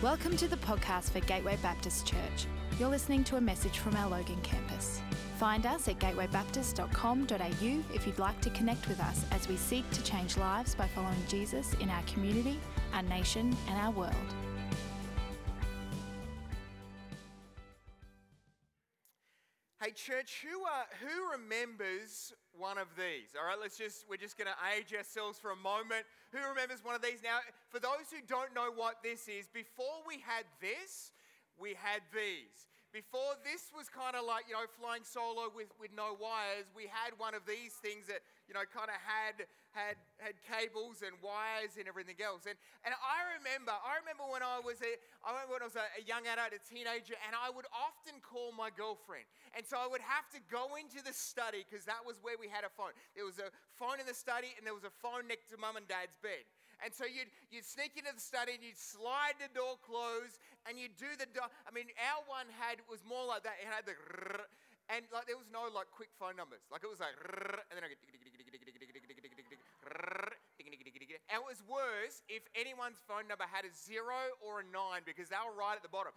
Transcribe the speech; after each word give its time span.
Welcome 0.00 0.36
to 0.36 0.46
the 0.46 0.58
podcast 0.58 1.10
for 1.10 1.18
Gateway 1.18 1.58
Baptist 1.60 2.06
Church. 2.06 2.46
You're 2.78 2.88
listening 2.88 3.24
to 3.24 3.34
a 3.34 3.40
message 3.40 3.80
from 3.80 3.96
our 3.96 4.08
Logan 4.08 4.40
campus. 4.44 5.00
Find 5.38 5.66
us 5.66 5.88
at 5.88 5.98
gatewaybaptist.com.au 5.98 7.94
if 7.96 8.06
you'd 8.06 8.18
like 8.20 8.40
to 8.42 8.50
connect 8.50 8.86
with 8.86 9.00
us 9.00 9.24
as 9.32 9.48
we 9.48 9.56
seek 9.56 9.90
to 9.90 10.00
change 10.04 10.36
lives 10.36 10.76
by 10.76 10.86
following 10.86 11.18
Jesus 11.26 11.74
in 11.80 11.90
our 11.90 12.02
community, 12.02 12.60
our 12.94 13.02
nation, 13.02 13.56
and 13.66 13.76
our 13.76 13.90
world. 13.90 14.14
Church, 20.08 20.40
who 20.40 20.64
uh, 20.64 20.88
who 21.04 21.28
remembers 21.36 22.32
one 22.56 22.78
of 22.80 22.88
these? 22.96 23.36
All 23.36 23.44
right, 23.44 23.60
let's 23.60 23.76
just 23.76 24.08
we're 24.08 24.16
just 24.16 24.40
going 24.40 24.48
to 24.48 24.56
age 24.72 24.96
ourselves 24.96 25.36
for 25.36 25.52
a 25.52 25.60
moment. 25.60 26.08
Who 26.32 26.40
remembers 26.48 26.80
one 26.80 26.96
of 26.96 27.02
these? 27.02 27.20
Now, 27.20 27.44
for 27.68 27.76
those 27.76 28.08
who 28.08 28.24
don't 28.24 28.56
know 28.56 28.72
what 28.72 29.04
this 29.04 29.28
is, 29.28 29.52
before 29.52 30.00
we 30.08 30.24
had 30.24 30.48
this, 30.64 31.12
we 31.60 31.76
had 31.76 32.00
these. 32.08 32.56
Before 32.98 33.38
this 33.46 33.70
was 33.70 33.86
kind 33.86 34.18
of 34.18 34.26
like, 34.26 34.50
you 34.50 34.58
know, 34.58 34.66
flying 34.74 35.06
solo 35.06 35.46
with, 35.54 35.70
with 35.78 35.94
no 35.94 36.18
wires, 36.18 36.66
we 36.74 36.90
had 36.90 37.14
one 37.14 37.30
of 37.30 37.46
these 37.46 37.78
things 37.78 38.10
that, 38.10 38.26
you 38.50 38.58
know, 38.58 38.66
kind 38.66 38.90
of 38.90 38.98
had, 38.98 39.46
had, 39.70 39.94
had 40.18 40.34
cables 40.42 41.06
and 41.06 41.14
wires 41.22 41.78
and 41.78 41.86
everything 41.86 42.18
else. 42.18 42.50
And, 42.50 42.58
and 42.82 42.90
I 42.98 43.38
remember, 43.38 43.70
I 43.70 44.02
remember 44.02 44.26
when 44.26 44.42
I 44.42 44.58
was 44.58 44.82
a, 44.82 44.98
I 45.22 45.30
remember 45.30 45.62
when 45.62 45.62
I 45.62 45.70
was 45.70 45.78
a, 45.78 45.86
a 45.94 46.02
young 46.10 46.26
adult, 46.26 46.50
a 46.50 46.58
teenager, 46.58 47.14
and 47.22 47.38
I 47.38 47.54
would 47.54 47.70
often 47.70 48.18
call 48.18 48.50
my 48.50 48.66
girlfriend. 48.74 49.30
And 49.54 49.62
so 49.62 49.78
I 49.78 49.86
would 49.86 50.02
have 50.02 50.26
to 50.34 50.42
go 50.50 50.74
into 50.74 50.98
the 50.98 51.14
study 51.14 51.62
because 51.62 51.86
that 51.86 52.02
was 52.02 52.18
where 52.18 52.34
we 52.34 52.50
had 52.50 52.66
a 52.66 52.72
phone. 52.74 52.98
There 53.14 53.30
was 53.30 53.38
a 53.38 53.54
phone 53.78 54.02
in 54.02 54.10
the 54.10 54.18
study 54.18 54.58
and 54.58 54.66
there 54.66 54.74
was 54.74 54.82
a 54.82 54.94
phone 54.98 55.30
next 55.30 55.54
to 55.54 55.56
mum 55.56 55.78
and 55.78 55.86
dad's 55.86 56.18
bed. 56.18 56.42
And 56.78 56.94
so 56.94 57.04
you'd, 57.04 57.30
you'd 57.50 57.66
sneak 57.66 57.98
into 57.98 58.14
the 58.14 58.22
study 58.22 58.54
and 58.54 58.62
you'd 58.62 58.78
slide 58.78 59.34
the 59.42 59.50
door 59.50 59.78
closed 59.82 60.38
and 60.66 60.78
you'd 60.78 60.94
do 60.94 61.10
the 61.18 61.26
door. 61.26 61.50
I 61.66 61.74
mean, 61.74 61.90
our 61.98 62.22
one 62.30 62.46
had, 62.54 62.78
was 62.86 63.02
more 63.02 63.26
like 63.26 63.42
that. 63.42 63.58
It 63.58 63.66
had 63.66 63.82
the, 63.82 63.98
and 64.88 65.04
like 65.10 65.26
there 65.26 65.36
was 65.36 65.50
no 65.50 65.66
like 65.68 65.90
quick 65.90 66.14
phone 66.14 66.38
numbers. 66.38 66.62
Like 66.70 66.86
it 66.86 66.90
was 66.90 67.02
like, 67.02 67.18
and 67.68 67.74
then 67.74 67.84
I 67.84 67.90
and 71.08 71.40
it 71.40 71.46
was 71.46 71.64
worse 71.64 72.20
if 72.28 72.44
anyone's 72.52 73.00
phone 73.08 73.24
number 73.24 73.48
had 73.48 73.64
a 73.64 73.72
zero 73.72 74.36
or 74.44 74.60
a 74.60 74.66
nine 74.68 75.00
because 75.08 75.32
they 75.32 75.40
were 75.40 75.56
right 75.56 75.76
at 75.76 75.84
the 75.84 75.88
bottom. 75.88 76.12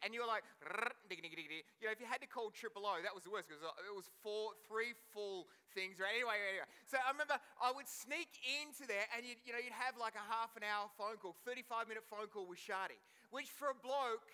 And 0.00 0.10
you 0.16 0.24
were 0.24 0.30
like, 0.30 0.44
you 0.64 1.84
know, 1.84 1.92
if 1.92 2.00
you 2.00 2.08
had 2.08 2.24
to 2.24 2.30
call 2.30 2.48
triple 2.48 2.88
O, 2.88 2.96
that 3.04 3.12
was 3.12 3.28
the 3.28 3.32
worst 3.32 3.52
because 3.52 3.60
it 3.60 3.92
was 3.92 4.08
four, 4.24 4.56
three 4.64 4.96
full 5.12 5.52
things. 5.76 6.00
Right? 6.00 6.16
Anyway, 6.16 6.40
anyway. 6.40 6.68
So 6.88 6.96
I 6.96 7.12
remember 7.12 7.36
I 7.60 7.68
would 7.76 7.88
sneak 7.88 8.32
into 8.64 8.88
there 8.88 9.04
and 9.12 9.28
you'd, 9.28 9.40
you 9.44 9.52
know, 9.52 9.60
you'd 9.60 9.76
have 9.76 10.00
like 10.00 10.16
a 10.16 10.24
half 10.24 10.56
an 10.56 10.64
hour 10.64 10.88
phone 10.96 11.20
call, 11.20 11.36
35 11.44 11.92
minute 11.92 12.08
phone 12.08 12.32
call 12.32 12.48
with 12.48 12.60
Shardy, 12.60 12.96
which 13.28 13.52
for 13.52 13.68
a 13.68 13.76
bloke 13.76 14.32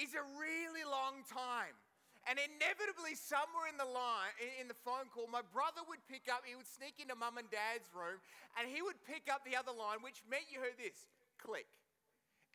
is 0.00 0.16
a 0.16 0.24
really 0.40 0.82
long 0.88 1.22
time. 1.28 1.76
And 2.24 2.40
inevitably, 2.40 3.12
somewhere 3.12 3.68
in 3.68 3.76
the 3.76 3.84
line, 3.84 4.32
in 4.56 4.64
the 4.64 4.78
phone 4.80 5.12
call, 5.12 5.28
my 5.28 5.44
brother 5.52 5.84
would 5.92 6.00
pick 6.08 6.24
up, 6.32 6.40
he 6.48 6.56
would 6.56 6.68
sneak 6.68 6.96
into 6.96 7.12
mum 7.12 7.36
and 7.36 7.48
dad's 7.52 7.92
room, 7.92 8.16
and 8.56 8.64
he 8.64 8.80
would 8.80 8.96
pick 9.04 9.28
up 9.28 9.44
the 9.44 9.52
other 9.52 9.76
line, 9.76 10.00
which 10.00 10.24
meant 10.24 10.48
you 10.48 10.56
heard 10.56 10.80
this 10.80 11.04
click. 11.36 11.68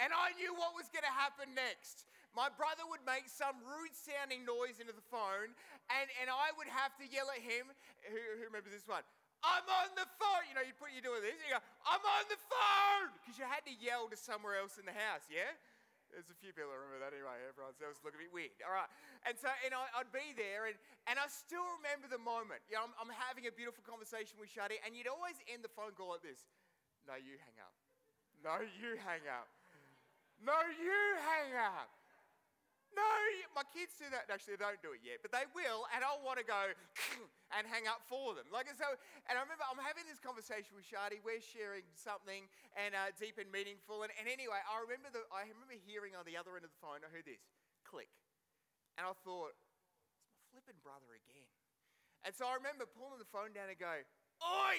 And 0.02 0.09
I 0.09 0.34
knew 0.42 0.58
what 0.58 0.73
was 0.73 0.90
going 0.90 1.06
to 1.06 1.14
happen 1.14 1.53
next. 1.53 2.09
My 2.34 2.50
brother 2.50 2.86
would 2.90 3.06
make 3.06 3.30
some 3.30 3.62
rude 3.62 3.94
sounding 3.94 4.42
noise 4.42 4.81
into 4.81 4.94
the 4.94 5.06
phone, 5.14 5.53
and, 5.94 6.08
and 6.17 6.34
I 6.34 6.50
would 6.58 6.70
have 6.70 6.97
to 6.97 7.06
yell 7.06 7.30
at 7.30 7.42
him. 7.42 7.70
Who, 8.09 8.17
who 8.42 8.50
remembers 8.50 8.73
this 8.73 8.90
one? 8.90 9.06
I'm 9.45 9.66
on 9.70 9.94
the 9.94 10.09
phone. 10.17 10.50
You 10.50 10.58
know, 10.58 10.66
you 10.66 10.73
put 10.78 10.92
you 10.94 11.02
doing 11.02 11.22
this. 11.22 11.38
And 11.38 11.45
you 11.45 11.53
go, 11.53 11.64
I'm 11.86 12.02
on 12.02 12.25
the 12.25 12.42
phone, 12.50 13.14
because 13.22 13.38
you 13.38 13.45
had 13.45 13.62
to 13.70 13.73
yell 13.78 14.09
to 14.09 14.17
somewhere 14.17 14.58
else 14.58 14.81
in 14.81 14.86
the 14.90 14.97
house. 14.97 15.30
Yeah. 15.30 15.53
There's 16.10 16.30
a 16.30 16.38
few 16.42 16.52
people 16.52 16.74
that 16.74 16.80
remember 16.82 17.06
that 17.06 17.14
anyway. 17.14 17.38
Everyone 17.46 17.72
else 17.80 18.02
looking 18.02 18.22
a 18.22 18.26
bit 18.26 18.34
weird. 18.34 18.54
All 18.66 18.74
right. 18.74 18.90
And 19.30 19.38
so, 19.38 19.50
and 19.62 19.72
I, 19.78 19.86
would 20.02 20.10
be 20.10 20.34
there, 20.34 20.66
and, 20.66 20.78
and 21.06 21.22
I 21.22 21.30
still 21.30 21.66
remember 21.80 22.09
the 22.09 22.22
moment. 22.22 22.66
You 22.66 22.81
know, 22.81 22.90
I'm, 22.90 22.94
I'm 22.97 23.14
having 23.14 23.46
a 23.46 23.53
beautiful 23.53 23.86
conversation 23.86 24.42
with 24.42 24.50
Shadi, 24.50 24.81
and 24.81 24.98
you'd 24.98 25.09
always 25.09 25.38
end 25.46 25.62
the 25.62 25.72
phone 25.72 25.94
call 25.94 26.18
like 26.18 26.25
this 26.25 26.50
No, 27.06 27.14
you 27.16 27.38
hang 27.38 27.58
up. 27.62 27.74
No, 28.42 28.56
you 28.66 28.98
hang 29.06 29.24
up. 29.30 29.48
No, 30.42 30.56
you 30.66 31.00
hang 31.19 31.53
up. 31.59 31.92
No, 32.96 33.06
my 33.53 33.66
kids 33.69 33.94
do 34.00 34.08
that. 34.09 34.31
Actually, 34.31 34.58
they 34.58 34.66
don't 34.66 34.81
do 34.81 34.96
it 34.98 35.03
yet, 35.06 35.22
but 35.22 35.30
they 35.30 35.46
will, 35.53 35.86
and 35.94 36.02
I'll 36.02 36.24
want 36.25 36.42
to 36.42 36.48
go 36.48 36.74
and 37.58 37.66
hang 37.66 37.90
up 37.90 38.06
for 38.06 38.38
them. 38.38 38.46
Like 38.54 38.70
so, 38.78 38.86
and 39.26 39.34
I 39.34 39.42
remember 39.42 39.66
I'm 39.66 39.82
having 39.82 40.06
this 40.06 40.22
conversation 40.22 40.78
with 40.78 40.86
Shadi. 40.86 41.18
We're 41.22 41.42
sharing 41.42 41.86
something 41.98 42.46
and 42.78 42.94
uh, 42.94 43.10
deep 43.18 43.42
and 43.42 43.50
meaningful. 43.50 44.06
And, 44.06 44.14
and 44.22 44.30
anyway, 44.30 44.62
I 44.62 44.78
remember 44.86 45.10
the, 45.10 45.26
I 45.34 45.50
remember 45.50 45.78
hearing 45.82 46.14
on 46.14 46.26
the 46.30 46.38
other 46.38 46.54
end 46.54 46.66
of 46.66 46.72
the 46.74 46.82
phone. 46.82 47.02
I 47.02 47.10
heard 47.10 47.26
this 47.26 47.42
click, 47.82 48.12
and 48.98 49.10
I 49.10 49.14
thought, 49.26 49.58
it's 49.58 50.30
my 50.30 50.42
flipping 50.54 50.78
brother 50.86 51.10
again. 51.18 51.50
And 52.28 52.36
so 52.36 52.46
I 52.46 52.54
remember 52.60 52.86
pulling 52.86 53.18
the 53.18 53.32
phone 53.32 53.56
down 53.56 53.72
and 53.72 53.80
go, 53.80 53.96
Oi, 54.46 54.78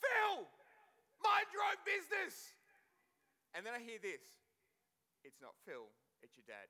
Phil, 0.00 0.48
mind 1.22 1.48
your 1.54 1.62
own 1.62 1.78
business. 1.86 2.56
And 3.54 3.64
then 3.64 3.76
I 3.76 3.80
hear 3.80 4.00
this. 4.00 4.22
It's 5.22 5.38
not 5.38 5.54
Phil, 5.62 5.86
it's 6.24 6.34
your 6.34 6.46
dad. 6.48 6.66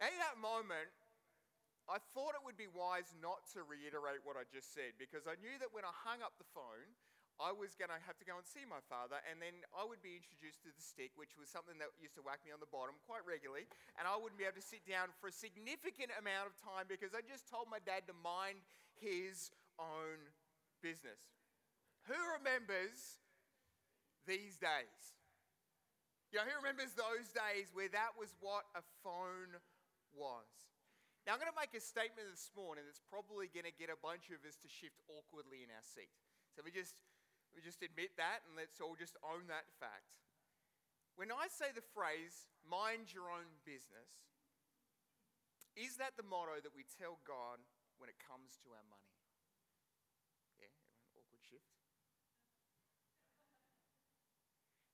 In 0.00 0.16
that 0.16 0.40
moment, 0.40 0.88
I 1.84 2.00
thought 2.16 2.32
it 2.32 2.40
would 2.40 2.56
be 2.56 2.72
wise 2.72 3.12
not 3.20 3.44
to 3.52 3.60
reiterate 3.68 4.24
what 4.24 4.40
I 4.40 4.48
just 4.48 4.72
said 4.72 4.96
because 4.96 5.28
I 5.28 5.36
knew 5.44 5.60
that 5.60 5.76
when 5.76 5.84
I 5.84 5.92
hung 5.92 6.24
up 6.24 6.40
the 6.40 6.48
phone, 6.56 6.88
I 7.40 7.52
was 7.56 7.72
going 7.72 7.88
to 7.88 8.00
have 8.04 8.20
to 8.20 8.26
go 8.28 8.36
and 8.36 8.44
see 8.44 8.68
my 8.68 8.84
father, 8.84 9.16
and 9.24 9.40
then 9.40 9.64
I 9.72 9.80
would 9.80 10.04
be 10.04 10.12
introduced 10.12 10.60
to 10.68 10.72
the 10.76 10.84
stick, 10.84 11.16
which 11.16 11.40
was 11.40 11.48
something 11.48 11.80
that 11.80 11.88
used 11.96 12.12
to 12.20 12.24
whack 12.24 12.44
me 12.44 12.52
on 12.52 12.60
the 12.60 12.68
bottom 12.68 13.00
quite 13.08 13.24
regularly, 13.24 13.64
and 13.96 14.04
I 14.04 14.12
wouldn't 14.12 14.36
be 14.36 14.44
able 14.44 14.60
to 14.60 14.64
sit 14.64 14.84
down 14.84 15.08
for 15.24 15.32
a 15.32 15.34
significant 15.34 16.12
amount 16.20 16.52
of 16.52 16.54
time 16.60 16.84
because 16.84 17.16
I 17.16 17.24
just 17.24 17.48
told 17.48 17.72
my 17.72 17.80
dad 17.80 18.04
to 18.12 18.16
mind 18.20 18.60
his 19.00 19.48
own 19.80 20.20
business. 20.84 21.16
Who 22.12 22.16
remembers 22.36 23.24
these 24.28 24.60
days? 24.60 25.16
You 26.28 26.44
know, 26.44 26.46
who 26.46 26.60
remembers 26.60 26.92
those 26.92 27.32
days 27.32 27.72
where 27.72 27.88
that 27.96 28.20
was 28.20 28.36
what 28.44 28.68
a 28.76 28.84
phone 29.00 29.56
was. 30.14 30.48
Now, 31.28 31.36
I'm 31.36 31.40
going 31.42 31.52
to 31.52 31.60
make 31.60 31.76
a 31.76 31.82
statement 31.84 32.26
this 32.32 32.48
morning 32.56 32.88
that's 32.88 33.02
probably 33.12 33.52
going 33.52 33.68
to 33.68 33.76
get 33.76 33.92
a 33.92 33.98
bunch 34.00 34.32
of 34.32 34.40
us 34.42 34.56
to 34.64 34.68
shift 34.72 34.98
awkwardly 35.06 35.62
in 35.62 35.70
our 35.70 35.84
seat. 35.84 36.10
So 36.56 36.64
we 36.64 36.72
just, 36.72 36.96
we 37.52 37.60
just 37.60 37.84
admit 37.84 38.16
that 38.16 38.42
and 38.48 38.56
let's 38.56 38.80
all 38.80 38.96
just 38.96 39.20
own 39.20 39.46
that 39.52 39.68
fact. 39.76 40.10
When 41.20 41.28
I 41.28 41.52
say 41.52 41.68
the 41.76 41.84
phrase, 41.92 42.48
mind 42.64 43.12
your 43.12 43.28
own 43.28 43.60
business, 43.68 44.08
is 45.76 46.00
that 46.00 46.16
the 46.16 46.24
motto 46.24 46.58
that 46.64 46.72
we 46.72 46.88
tell 46.88 47.20
God 47.28 47.60
when 48.00 48.08
it 48.08 48.16
comes 48.18 48.56
to 48.64 48.72
our 48.72 48.86
money? 48.88 49.12
Yeah, 50.56 50.72
everyone, 50.72 51.04
awkward 51.20 51.44
shift. 51.44 51.68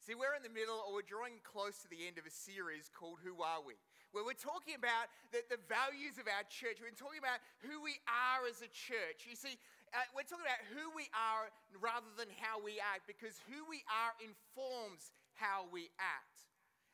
See, 0.06 0.14
we're 0.14 0.38
in 0.38 0.46
the 0.46 0.54
middle, 0.54 0.86
or 0.86 0.94
we're 0.94 1.02
drawing 1.02 1.42
close 1.42 1.82
to 1.82 1.90
the 1.90 2.06
end 2.06 2.14
of 2.14 2.22
a 2.22 2.30
series 2.30 2.86
called 2.94 3.18
Who 3.26 3.42
Are 3.42 3.58
We? 3.58 3.74
Where 4.14 4.22
we're 4.22 4.38
talking 4.38 4.78
about 4.78 5.10
the, 5.34 5.42
the 5.50 5.58
values 5.66 6.14
of 6.14 6.30
our 6.30 6.46
church. 6.46 6.78
We're 6.78 6.94
talking 6.94 7.18
about 7.18 7.42
who 7.66 7.82
we 7.82 7.98
are 8.06 8.46
as 8.46 8.62
a 8.62 8.70
church. 8.70 9.26
You 9.26 9.34
see, 9.34 9.58
uh, 9.90 10.06
we're 10.14 10.22
talking 10.22 10.46
about 10.46 10.62
who 10.70 10.94
we 10.94 11.10
are 11.10 11.50
rather 11.82 12.06
than 12.14 12.30
how 12.38 12.62
we 12.62 12.78
act, 12.78 13.10
because 13.10 13.42
who 13.50 13.66
we 13.66 13.82
are 13.90 14.14
informs 14.22 15.10
how 15.34 15.66
we 15.74 15.90
act. 15.98 16.46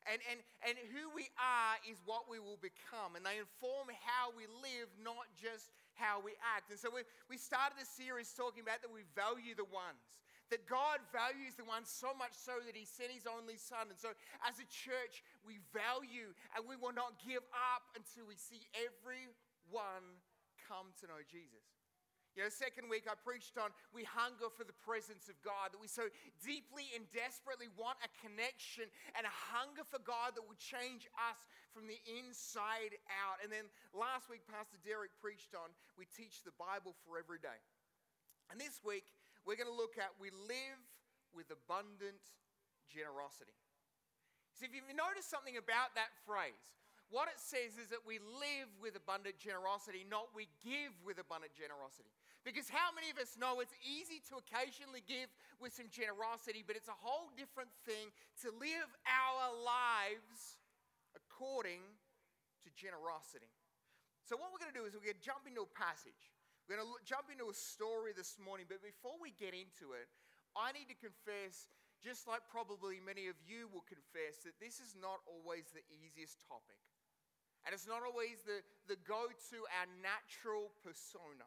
And, 0.08 0.24
and, 0.32 0.40
and 0.64 0.80
who 0.96 1.12
we 1.12 1.28
are 1.36 1.76
is 1.84 2.00
what 2.08 2.32
we 2.32 2.40
will 2.40 2.64
become. 2.64 3.12
And 3.12 3.28
they 3.28 3.44
inform 3.44 3.92
how 4.08 4.32
we 4.32 4.48
live, 4.64 4.88
not 5.04 5.28
just 5.36 5.68
how 6.00 6.24
we 6.24 6.32
act. 6.40 6.72
And 6.72 6.80
so 6.80 6.88
we, 6.88 7.04
we 7.28 7.36
started 7.36 7.76
this 7.76 7.92
series 7.92 8.32
talking 8.32 8.64
about 8.64 8.80
that 8.80 8.88
we 8.88 9.04
value 9.12 9.52
the 9.52 9.68
ones 9.68 10.00
that 10.52 10.68
God 10.68 11.00
values 11.08 11.56
the 11.56 11.64
one 11.64 11.88
so 11.88 12.12
much 12.12 12.36
so 12.36 12.60
that 12.68 12.76
he 12.76 12.84
sent 12.84 13.08
his 13.08 13.24
only 13.24 13.56
son. 13.56 13.88
And 13.88 13.96
so, 13.96 14.12
as 14.44 14.60
a 14.60 14.68
church, 14.68 15.24
we 15.40 15.64
value 15.72 16.36
and 16.52 16.68
we 16.68 16.76
will 16.76 16.92
not 16.92 17.16
give 17.24 17.42
up 17.56 17.88
until 17.96 18.28
we 18.28 18.36
see 18.36 18.60
everyone 18.76 20.20
come 20.68 20.92
to 21.00 21.08
know 21.08 21.24
Jesus. 21.24 21.64
You 22.36 22.44
know, 22.44 22.48
second 22.48 22.88
week 22.88 23.04
I 23.04 23.12
preached 23.16 23.60
on 23.60 23.76
we 23.92 24.08
hunger 24.08 24.48
for 24.48 24.64
the 24.64 24.76
presence 24.80 25.28
of 25.28 25.36
God, 25.44 25.72
that 25.72 25.80
we 25.80 25.88
so 25.88 26.08
deeply 26.40 26.88
and 26.96 27.04
desperately 27.12 27.68
want 27.76 28.00
a 28.00 28.08
connection 28.24 28.88
and 29.16 29.28
a 29.28 29.34
hunger 29.52 29.84
for 29.84 30.00
God 30.00 30.32
that 30.36 30.44
will 30.44 30.56
change 30.56 31.08
us 31.16 31.44
from 31.76 31.84
the 31.84 32.00
inside 32.08 32.96
out. 33.08 33.44
And 33.44 33.52
then 33.52 33.68
last 33.92 34.32
week, 34.32 34.48
Pastor 34.48 34.80
Derek 34.80 35.12
preached 35.20 35.52
on 35.52 35.72
we 36.00 36.08
teach 36.08 36.40
the 36.40 36.56
Bible 36.56 36.96
for 37.04 37.20
every 37.20 37.40
day. 37.40 37.60
And 38.48 38.56
this 38.56 38.80
week, 38.80 39.04
we're 39.44 39.58
going 39.58 39.70
to 39.70 39.74
look 39.74 39.98
at 39.98 40.14
we 40.18 40.30
live 40.30 40.80
with 41.34 41.50
abundant 41.50 42.22
generosity. 42.88 43.56
So, 44.52 44.68
if 44.68 44.76
you've 44.76 44.88
noticed 44.92 45.32
something 45.32 45.56
about 45.56 45.96
that 45.96 46.12
phrase, 46.28 46.76
what 47.08 47.28
it 47.28 47.40
says 47.40 47.76
is 47.76 47.92
that 47.92 48.04
we 48.04 48.20
live 48.20 48.68
with 48.80 48.96
abundant 48.96 49.36
generosity, 49.36 50.04
not 50.08 50.32
we 50.32 50.48
give 50.64 50.92
with 51.04 51.20
abundant 51.20 51.52
generosity. 51.52 52.08
Because 52.40 52.72
how 52.72 52.90
many 52.90 53.12
of 53.12 53.20
us 53.20 53.38
know 53.38 53.62
it's 53.62 53.76
easy 53.84 54.18
to 54.32 54.40
occasionally 54.40 55.04
give 55.04 55.30
with 55.62 55.76
some 55.76 55.86
generosity, 55.92 56.64
but 56.66 56.74
it's 56.74 56.90
a 56.90 56.98
whole 56.98 57.30
different 57.38 57.70
thing 57.86 58.10
to 58.42 58.50
live 58.56 58.88
our 59.06 59.52
lives 59.60 60.58
according 61.14 61.84
to 62.64 62.68
generosity. 62.74 63.52
So, 64.26 64.40
what 64.40 64.48
we're 64.48 64.62
going 64.64 64.74
to 64.74 64.80
do 64.80 64.86
is 64.88 64.96
we're 64.96 65.06
going 65.06 65.20
to 65.20 65.26
jump 65.26 65.44
into 65.44 65.68
a 65.68 65.72
passage. 65.76 66.32
We're 66.72 66.80
going 66.80 66.88
to 66.88 67.04
jump 67.04 67.28
into 67.28 67.52
a 67.52 67.58
story 67.76 68.16
this 68.16 68.40
morning, 68.40 68.64
but 68.64 68.80
before 68.80 69.20
we 69.20 69.36
get 69.36 69.52
into 69.52 69.92
it, 69.92 70.08
I 70.56 70.72
need 70.72 70.88
to 70.88 70.96
confess, 70.96 71.68
just 72.00 72.24
like 72.24 72.48
probably 72.48 72.96
many 72.96 73.28
of 73.28 73.36
you 73.44 73.68
will 73.68 73.84
confess, 73.84 74.40
that 74.48 74.56
this 74.56 74.80
is 74.80 74.96
not 74.96 75.20
always 75.28 75.68
the 75.76 75.84
easiest 75.92 76.40
topic. 76.48 76.80
And 77.68 77.76
it's 77.76 77.84
not 77.84 78.00
always 78.00 78.40
the, 78.48 78.64
the 78.88 78.96
go 79.04 79.28
to 79.52 79.58
our 79.68 79.84
natural 80.00 80.72
persona. 80.80 81.44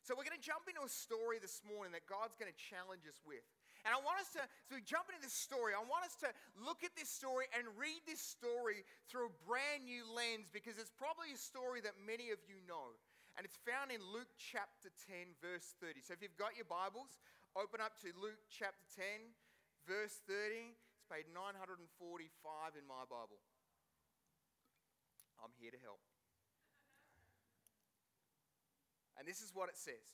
So 0.00 0.16
we're 0.16 0.24
going 0.24 0.40
to 0.40 0.48
jump 0.48 0.64
into 0.64 0.80
a 0.80 0.88
story 0.88 1.36
this 1.36 1.60
morning 1.60 1.92
that 1.92 2.08
God's 2.08 2.32
going 2.32 2.48
to 2.48 2.56
challenge 2.56 3.04
us 3.04 3.20
with. 3.28 3.44
And 3.84 3.92
I 3.92 4.00
want 4.00 4.16
us 4.16 4.32
to, 4.40 4.48
so 4.64 4.80
we 4.80 4.80
jump 4.80 5.12
into 5.12 5.20
this 5.20 5.36
story, 5.36 5.76
I 5.76 5.84
want 5.84 6.08
us 6.08 6.16
to 6.24 6.32
look 6.56 6.80
at 6.88 6.96
this 6.96 7.12
story 7.12 7.52
and 7.52 7.68
read 7.76 8.00
this 8.08 8.24
story 8.24 8.80
through 9.12 9.28
a 9.28 9.34
brand 9.44 9.84
new 9.84 10.08
lens 10.08 10.48
because 10.48 10.80
it's 10.80 10.94
probably 10.96 11.36
a 11.36 11.40
story 11.52 11.84
that 11.84 12.00
many 12.00 12.32
of 12.32 12.40
you 12.48 12.56
know. 12.64 12.96
And 13.36 13.48
it's 13.48 13.56
found 13.64 13.88
in 13.88 14.00
Luke 14.12 14.28
chapter 14.36 14.92
10, 15.08 15.40
verse 15.40 15.72
30. 15.80 16.04
So 16.04 16.12
if 16.12 16.20
you've 16.20 16.36
got 16.36 16.52
your 16.52 16.68
Bibles, 16.68 17.16
open 17.56 17.80
up 17.80 17.96
to 18.04 18.12
Luke 18.20 18.40
chapter 18.52 18.84
10, 18.92 19.32
verse 19.88 20.20
30. 20.28 20.76
It's 20.76 21.08
page 21.08 21.32
945 21.32 21.88
in 22.76 22.84
my 22.84 23.08
Bible. 23.08 23.40
I'm 25.40 25.50
here 25.56 25.72
to 25.72 25.80
help. 25.80 25.98
And 29.16 29.24
this 29.24 29.40
is 29.40 29.50
what 29.54 29.72
it 29.72 29.78
says 29.80 30.06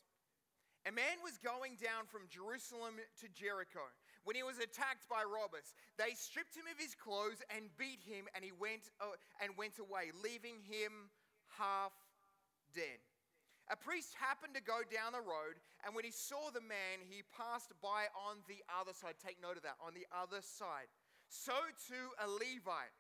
A 0.87 0.93
man 0.93 1.19
was 1.21 1.43
going 1.43 1.77
down 1.77 2.07
from 2.07 2.31
Jerusalem 2.31 3.03
to 3.21 3.27
Jericho 3.35 3.83
when 4.23 4.39
he 4.39 4.47
was 4.47 4.63
attacked 4.63 5.11
by 5.11 5.27
robbers. 5.27 5.75
They 5.99 6.15
stripped 6.15 6.55
him 6.55 6.71
of 6.71 6.79
his 6.79 6.95
clothes 6.95 7.43
and 7.51 7.67
beat 7.77 8.01
him, 8.07 8.31
and 8.37 8.47
he 8.47 8.55
went, 8.55 8.95
uh, 9.03 9.19
and 9.43 9.59
went 9.59 9.83
away, 9.83 10.15
leaving 10.23 10.63
him 10.63 11.11
half 11.57 11.93
dead. 12.75 13.01
A 13.69 13.77
priest 13.77 14.17
happened 14.17 14.57
to 14.57 14.65
go 14.65 14.81
down 14.89 15.13
the 15.13 15.21
road, 15.21 15.61
and 15.85 15.93
when 15.93 16.05
he 16.05 16.11
saw 16.11 16.49
the 16.49 16.65
man, 16.65 17.05
he 17.05 17.21
passed 17.37 17.69
by 17.85 18.09
on 18.17 18.41
the 18.49 18.65
other 18.73 18.97
side. 18.97 19.21
Take 19.21 19.41
note 19.45 19.61
of 19.61 19.65
that, 19.69 19.77
on 19.85 19.93
the 19.93 20.09
other 20.09 20.41
side. 20.41 20.89
So 21.29 21.53
too 21.85 22.17
a 22.17 22.27
Levite 22.27 22.97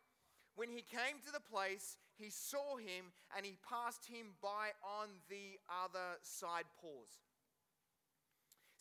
when 0.59 0.75
he 0.75 0.82
came 0.82 1.23
to 1.23 1.31
the 1.31 1.38
place, 1.47 1.94
he 2.19 2.35
saw 2.35 2.75
him 2.75 3.15
and 3.31 3.47
he 3.47 3.55
passed 3.62 4.11
him 4.11 4.35
by 4.43 4.75
on 4.82 5.06
the 5.31 5.55
other 5.71 6.19
side. 6.26 6.67
Pause. 6.82 7.23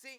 See, 0.01 0.17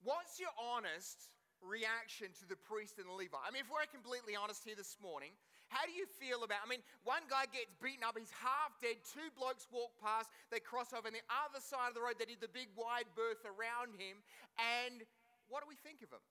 what's 0.00 0.40
your 0.40 0.56
honest 0.56 1.28
reaction 1.60 2.32
to 2.40 2.48
the 2.48 2.56
priest 2.56 2.96
and 2.96 3.04
the 3.04 3.12
Levite? 3.12 3.44
I 3.44 3.52
mean, 3.52 3.60
if 3.60 3.68
we're 3.68 3.84
completely 3.92 4.32
honest 4.32 4.64
here 4.64 4.80
this 4.80 4.96
morning, 4.96 5.36
how 5.68 5.84
do 5.84 5.92
you 5.92 6.08
feel 6.20 6.44
about? 6.44 6.64
I 6.64 6.68
mean, 6.68 6.80
one 7.04 7.28
guy 7.28 7.44
gets 7.48 7.72
beaten 7.80 8.04
up, 8.04 8.16
he's 8.16 8.32
half 8.32 8.72
dead. 8.80 9.00
Two 9.04 9.28
blokes 9.36 9.68
walk 9.68 9.92
past, 10.00 10.32
they 10.48 10.60
cross 10.60 10.96
over, 10.96 11.08
on 11.08 11.16
the 11.16 11.24
other 11.28 11.60
side 11.60 11.92
of 11.92 11.96
the 11.96 12.04
road, 12.04 12.16
they 12.16 12.28
did 12.28 12.40
the 12.40 12.50
big 12.50 12.72
wide 12.72 13.08
berth 13.12 13.44
around 13.44 13.96
him. 14.00 14.24
And 14.56 15.04
what 15.52 15.60
do 15.60 15.68
we 15.68 15.76
think 15.76 16.00
of 16.00 16.08
him? 16.12 16.24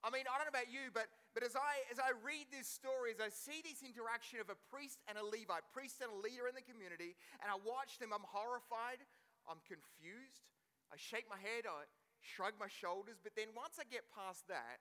I 0.00 0.08
mean, 0.08 0.24
I 0.24 0.40
don't 0.40 0.48
know 0.48 0.56
about 0.56 0.72
you, 0.72 0.88
but, 0.96 1.12
but 1.36 1.44
as, 1.44 1.52
I, 1.52 1.84
as 1.92 2.00
I 2.00 2.16
read 2.24 2.48
this 2.48 2.64
story, 2.64 3.12
as 3.12 3.20
I 3.20 3.28
see 3.28 3.60
this 3.60 3.84
interaction 3.84 4.40
of 4.40 4.48
a 4.48 4.56
priest 4.72 4.96
and 5.04 5.20
a 5.20 5.24
Levite, 5.24 5.68
priest 5.76 6.00
and 6.00 6.08
a 6.08 6.18
leader 6.18 6.48
in 6.48 6.56
the 6.56 6.64
community, 6.64 7.12
and 7.44 7.52
I 7.52 7.60
watch 7.60 8.00
them, 8.00 8.16
I'm 8.16 8.24
horrified, 8.24 9.04
I'm 9.44 9.60
confused, 9.68 10.48
I 10.88 10.96
shake 10.96 11.28
my 11.28 11.36
head, 11.36 11.68
I 11.68 11.84
shrug 12.24 12.56
my 12.56 12.68
shoulders, 12.68 13.20
but 13.20 13.36
then 13.36 13.52
once 13.52 13.76
I 13.76 13.84
get 13.92 14.08
past 14.08 14.48
that, 14.48 14.80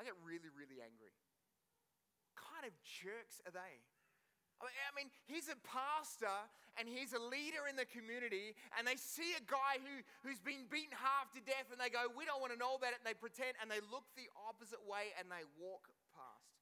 I 0.00 0.08
get 0.08 0.16
really, 0.24 0.48
really 0.56 0.80
angry. 0.80 1.12
Kind 2.56 2.72
of 2.72 2.74
jerks 2.80 3.44
are 3.44 3.52
they? 3.52 3.84
I 4.64 4.92
mean, 4.96 5.12
he's 5.28 5.52
a 5.52 5.58
pastor 5.68 6.32
and 6.80 6.88
he's 6.88 7.12
a 7.12 7.20
leader 7.20 7.68
in 7.68 7.76
the 7.76 7.84
community, 7.84 8.56
and 8.76 8.88
they 8.88 8.96
see 8.96 9.36
a 9.36 9.44
guy 9.44 9.76
who, 9.80 10.00
who's 10.24 10.40
been 10.40 10.64
beaten 10.72 10.96
half 10.96 11.28
to 11.36 11.40
death, 11.44 11.68
and 11.68 11.76
they 11.76 11.92
go, 11.92 12.08
We 12.16 12.24
don't 12.24 12.40
want 12.40 12.56
to 12.56 12.60
know 12.60 12.76
about 12.76 12.96
it, 12.96 13.00
and 13.00 13.04
they 13.04 13.16
pretend, 13.16 13.60
and 13.60 13.68
they 13.68 13.84
look 13.92 14.08
the 14.16 14.32
opposite 14.48 14.80
way 14.88 15.12
and 15.20 15.28
they 15.28 15.44
walk 15.60 15.92
past. 16.16 16.56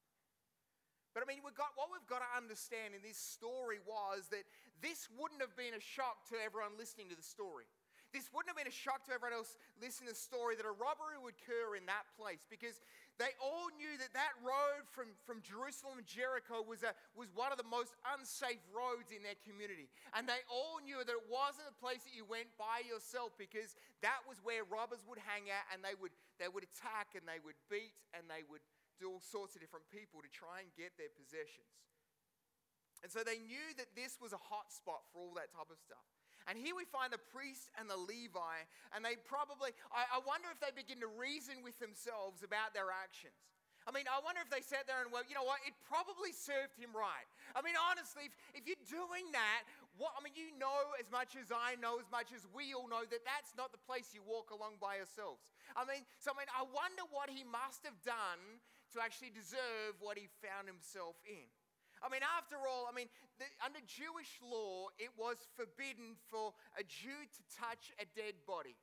But 1.15 1.23
I 1.23 1.31
mean, 1.31 1.47
we've 1.47 1.55
got, 1.55 1.79
what 1.79 1.95
we've 1.95 2.11
got 2.11 2.27
to 2.27 2.31
understand 2.35 2.99
in 2.99 3.03
this 3.07 3.19
story 3.19 3.79
was 3.87 4.27
that 4.35 4.43
this 4.83 5.07
wouldn't 5.15 5.39
have 5.39 5.55
been 5.55 5.79
a 5.79 5.83
shock 5.83 6.27
to 6.35 6.39
everyone 6.43 6.75
listening 6.75 7.07
to 7.15 7.19
the 7.19 7.23
story. 7.23 7.71
This 8.15 8.31
wouldn't 8.31 8.55
have 8.55 8.59
been 8.59 8.71
a 8.71 8.75
shock 8.75 9.03
to 9.11 9.15
everyone 9.15 9.35
else 9.35 9.59
listening 9.83 10.07
to 10.07 10.15
the 10.15 10.23
story 10.23 10.55
that 10.55 10.63
a 10.63 10.71
robbery 10.71 11.19
would 11.19 11.35
occur 11.35 11.75
in 11.75 11.83
that 11.91 12.07
place 12.15 12.47
because 12.47 12.79
they 13.19 13.31
all 13.39 13.71
knew 13.79 13.95
that 14.03 14.11
that 14.19 14.35
road 14.43 14.83
from, 14.91 15.15
from 15.23 15.39
Jerusalem 15.39 16.03
to 16.03 16.07
Jericho 16.07 16.67
was, 16.67 16.83
a, 16.83 16.91
was 17.15 17.31
one 17.31 17.55
of 17.55 17.59
the 17.63 17.67
most 17.67 17.95
unsafe 18.11 18.59
roads 18.75 19.15
in 19.15 19.23
their 19.23 19.39
community. 19.47 19.87
And 20.19 20.27
they 20.27 20.43
all 20.51 20.83
knew 20.83 20.99
that 20.99 21.15
it 21.15 21.27
wasn't 21.31 21.71
a 21.71 21.77
place 21.79 22.03
that 22.03 22.15
you 22.15 22.27
went 22.27 22.51
by 22.59 22.83
yourself 22.83 23.31
because 23.39 23.79
that 24.03 24.27
was 24.27 24.43
where 24.43 24.67
robbers 24.67 25.07
would 25.07 25.23
hang 25.23 25.47
out 25.47 25.63
and 25.71 25.79
they 25.87 25.95
would, 25.95 26.11
they 26.43 26.51
would 26.51 26.67
attack 26.67 27.15
and 27.15 27.23
they 27.23 27.39
would 27.39 27.59
beat 27.71 27.95
and 28.19 28.27
they 28.27 28.43
would 28.51 28.63
do 28.99 29.15
all 29.15 29.23
sorts 29.23 29.55
of 29.55 29.63
different 29.63 29.87
people 29.95 30.19
to 30.19 30.31
try 30.35 30.63
and 30.63 30.69
get 30.75 30.99
their 30.99 31.11
possessions. 31.15 31.71
And 33.07 33.13
so 33.13 33.23
they 33.23 33.39
knew 33.39 33.69
that 33.79 33.95
this 33.95 34.19
was 34.19 34.35
a 34.35 34.43
hot 34.43 34.75
spot 34.75 35.07
for 35.15 35.23
all 35.23 35.35
that 35.39 35.55
type 35.55 35.71
of 35.71 35.79
stuff. 35.79 36.03
And 36.45 36.61
here 36.61 36.77
we 36.77 36.85
find 36.85 37.09
the 37.09 37.23
priest 37.33 37.73
and 37.81 37.89
the 37.89 37.97
Levite, 37.97 38.69
and 38.93 39.01
they 39.01 39.17
probably, 39.17 39.73
I, 39.89 40.05
I 40.17 40.21
wonder 40.29 40.53
if 40.53 40.61
they 40.61 40.73
begin 40.77 41.01
to 41.01 41.09
reason 41.09 41.65
with 41.65 41.81
themselves 41.81 42.45
about 42.45 42.77
their 42.77 42.93
actions. 42.93 43.37
I 43.85 43.93
mean, 43.93 44.09
I 44.09 44.17
wonder 44.25 44.41
if 44.41 44.49
they 44.49 44.65
sat 44.65 44.89
there 44.89 45.05
and, 45.05 45.13
well, 45.13 45.29
you 45.29 45.37
know 45.37 45.45
what, 45.45 45.61
it 45.69 45.77
probably 45.85 46.33
served 46.33 46.73
him 46.81 46.97
right. 46.97 47.29
I 47.53 47.61
mean, 47.61 47.77
honestly, 47.77 48.33
if, 48.33 48.35
if 48.57 48.63
you're 48.65 48.81
doing 48.89 49.29
that, 49.37 49.69
what, 50.01 50.17
I 50.17 50.25
mean, 50.25 50.33
you 50.33 50.57
know 50.57 50.97
as 50.97 51.13
much 51.13 51.37
as 51.37 51.53
I 51.53 51.77
know, 51.77 52.01
as 52.01 52.09
much 52.09 52.33
as 52.33 52.49
we 52.57 52.73
all 52.73 52.89
know, 52.89 53.05
that 53.05 53.29
that's 53.29 53.53
not 53.53 53.77
the 53.77 53.83
place 53.85 54.17
you 54.17 54.25
walk 54.25 54.57
along 54.57 54.81
by 54.81 54.97
yourselves. 54.97 55.45
I 55.77 55.85
mean, 55.85 56.09
so 56.17 56.33
I 56.33 56.41
mean, 56.41 56.51
I 56.57 56.65
wonder 56.65 57.05
what 57.13 57.29
he 57.29 57.45
must 57.45 57.85
have 57.85 57.97
done 58.01 58.41
to 58.97 59.05
actually 59.05 59.37
deserve 59.37 60.01
what 60.01 60.17
he 60.17 60.33
found 60.41 60.65
himself 60.65 61.21
in. 61.29 61.45
I 62.05 62.13
mean, 62.13 62.21
after 62.21 62.61
all, 62.61 62.85
I 62.85 62.93
mean, 62.93 63.09
the, 63.41 63.49
under 63.65 63.81
Jewish 63.89 64.37
law, 64.45 64.93
it 65.01 65.09
was 65.17 65.41
forbidden 65.57 66.21
for 66.29 66.53
a 66.77 66.85
Jew 66.85 67.17
to 67.17 67.41
touch 67.57 67.97
a 67.97 68.05
dead 68.13 68.37
body. 68.45 68.77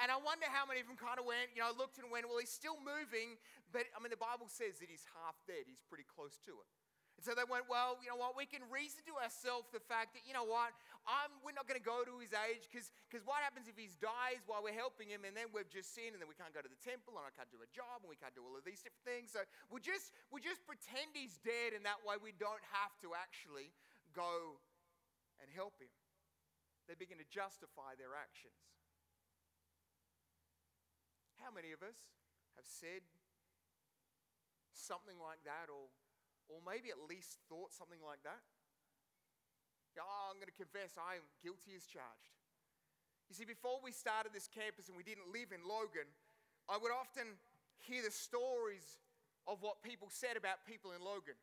And 0.00 0.08
I 0.08 0.16
wonder 0.16 0.48
how 0.48 0.64
many 0.64 0.80
of 0.80 0.88
them 0.88 0.96
kind 0.96 1.20
of 1.20 1.28
went, 1.28 1.52
you 1.52 1.60
know, 1.60 1.68
looked 1.76 2.00
and 2.00 2.08
went, 2.08 2.24
well, 2.24 2.40
he's 2.40 2.52
still 2.52 2.80
moving, 2.80 3.36
but 3.76 3.84
I 3.92 4.00
mean, 4.00 4.08
the 4.08 4.16
Bible 4.16 4.48
says 4.48 4.80
that 4.80 4.88
he's 4.88 5.04
half 5.12 5.36
dead. 5.44 5.68
He's 5.68 5.84
pretty 5.84 6.08
close 6.08 6.40
to 6.48 6.56
it. 6.64 6.70
And 7.22 7.30
so 7.30 7.38
they 7.38 7.46
went, 7.46 7.70
well, 7.70 8.02
you 8.02 8.10
know 8.10 8.18
what, 8.18 8.34
we 8.34 8.50
can 8.50 8.66
reason 8.66 9.06
to 9.06 9.14
ourselves 9.22 9.70
the 9.70 9.78
fact 9.78 10.10
that, 10.18 10.26
you 10.26 10.34
know 10.34 10.42
what, 10.42 10.74
I'm, 11.06 11.30
we're 11.46 11.54
not 11.54 11.70
going 11.70 11.78
to 11.78 11.86
go 11.86 12.02
to 12.02 12.18
his 12.18 12.34
age 12.34 12.66
because 12.66 12.90
what 13.22 13.46
happens 13.46 13.70
if 13.70 13.78
he 13.78 13.86
dies 14.02 14.42
while 14.50 14.58
we're 14.58 14.74
helping 14.74 15.06
him 15.06 15.22
and 15.22 15.30
then 15.30 15.54
we've 15.54 15.70
just 15.70 15.94
sinned 15.94 16.18
and 16.18 16.20
then 16.22 16.26
we 16.26 16.34
can't 16.34 16.50
go 16.50 16.58
to 16.58 16.66
the 16.66 16.82
temple 16.82 17.14
and 17.14 17.22
I 17.22 17.30
can't 17.30 17.46
do 17.54 17.62
a 17.62 17.70
job 17.70 18.02
and 18.02 18.10
we 18.10 18.18
can't 18.18 18.34
do 18.34 18.42
all 18.42 18.58
of 18.58 18.66
these 18.66 18.82
different 18.82 19.06
things. 19.06 19.30
So 19.30 19.46
we'll 19.70 19.78
just, 19.78 20.10
we'll 20.34 20.42
just 20.42 20.66
pretend 20.66 21.14
he's 21.14 21.38
dead 21.46 21.78
and 21.78 21.86
that 21.86 22.02
way 22.02 22.18
we 22.18 22.34
don't 22.34 22.66
have 22.74 22.90
to 23.06 23.14
actually 23.14 23.70
go 24.10 24.58
and 25.38 25.46
help 25.46 25.78
him. 25.78 25.94
They 26.90 26.98
begin 26.98 27.22
to 27.22 27.28
justify 27.30 27.94
their 27.94 28.18
actions. 28.18 28.58
How 31.38 31.54
many 31.54 31.70
of 31.70 31.86
us 31.86 32.02
have 32.58 32.66
said 32.66 33.06
something 34.74 35.22
like 35.22 35.46
that 35.46 35.70
or 35.70 35.86
or 36.52 36.60
maybe 36.60 36.92
at 36.92 37.00
least 37.08 37.40
thought 37.48 37.72
something 37.72 38.00
like 38.04 38.20
that. 38.28 38.44
Oh, 39.96 40.28
I'm 40.28 40.36
going 40.36 40.52
to 40.52 40.56
confess 40.56 41.00
I 41.00 41.16
am 41.20 41.26
guilty 41.40 41.72
as 41.76 41.88
charged. 41.88 42.36
You 43.28 43.36
see, 43.36 43.48
before 43.48 43.80
we 43.80 43.92
started 43.92 44.36
this 44.36 44.48
campus 44.48 44.92
and 44.92 44.96
we 44.96 45.04
didn't 45.04 45.32
live 45.32 45.56
in 45.56 45.64
Logan, 45.64 46.08
I 46.68 46.76
would 46.76 46.92
often 46.92 47.40
hear 47.80 48.04
the 48.04 48.12
stories 48.12 49.00
of 49.48 49.64
what 49.64 49.80
people 49.80 50.12
said 50.12 50.36
about 50.36 50.68
people 50.68 50.92
in 50.92 51.00
Logan. 51.00 51.36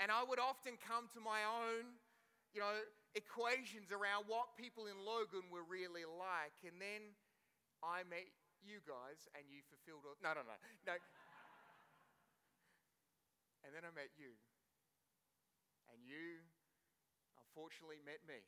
And 0.00 0.10
I 0.10 0.26
would 0.26 0.42
often 0.42 0.74
come 0.80 1.06
to 1.14 1.20
my 1.22 1.46
own, 1.46 1.94
you 2.50 2.58
know, 2.58 2.82
equations 3.14 3.94
around 3.94 4.26
what 4.26 4.58
people 4.58 4.90
in 4.90 4.98
Logan 4.98 5.46
were 5.52 5.62
really 5.62 6.02
like. 6.02 6.56
And 6.66 6.80
then 6.82 7.14
I 7.78 8.02
met 8.10 8.26
you 8.64 8.82
guys 8.82 9.28
and 9.36 9.46
you 9.46 9.62
fulfilled 9.70 10.08
all. 10.08 10.18
No, 10.24 10.34
no, 10.34 10.42
no. 10.42 10.56
No. 10.88 10.96
And 13.64 13.72
then 13.72 13.82
I 13.82 13.92
met 13.96 14.12
you. 14.20 14.36
And 15.88 16.04
you, 16.04 16.44
unfortunately, 17.40 17.98
met 18.04 18.20
me. 18.28 18.44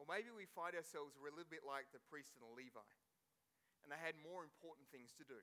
Or 0.00 0.08
maybe 0.10 0.34
we 0.34 0.50
find 0.50 0.74
ourselves 0.74 1.14
we're 1.14 1.30
a 1.30 1.36
little 1.36 1.52
bit 1.52 1.62
like 1.62 1.86
the 1.94 2.02
priest 2.10 2.34
and 2.34 2.42
the 2.42 2.50
Levite, 2.50 2.98
and 3.86 3.92
they 3.92 4.00
had 4.02 4.18
more 4.18 4.42
important 4.42 4.90
things 4.90 5.14
to 5.14 5.22
do. 5.22 5.38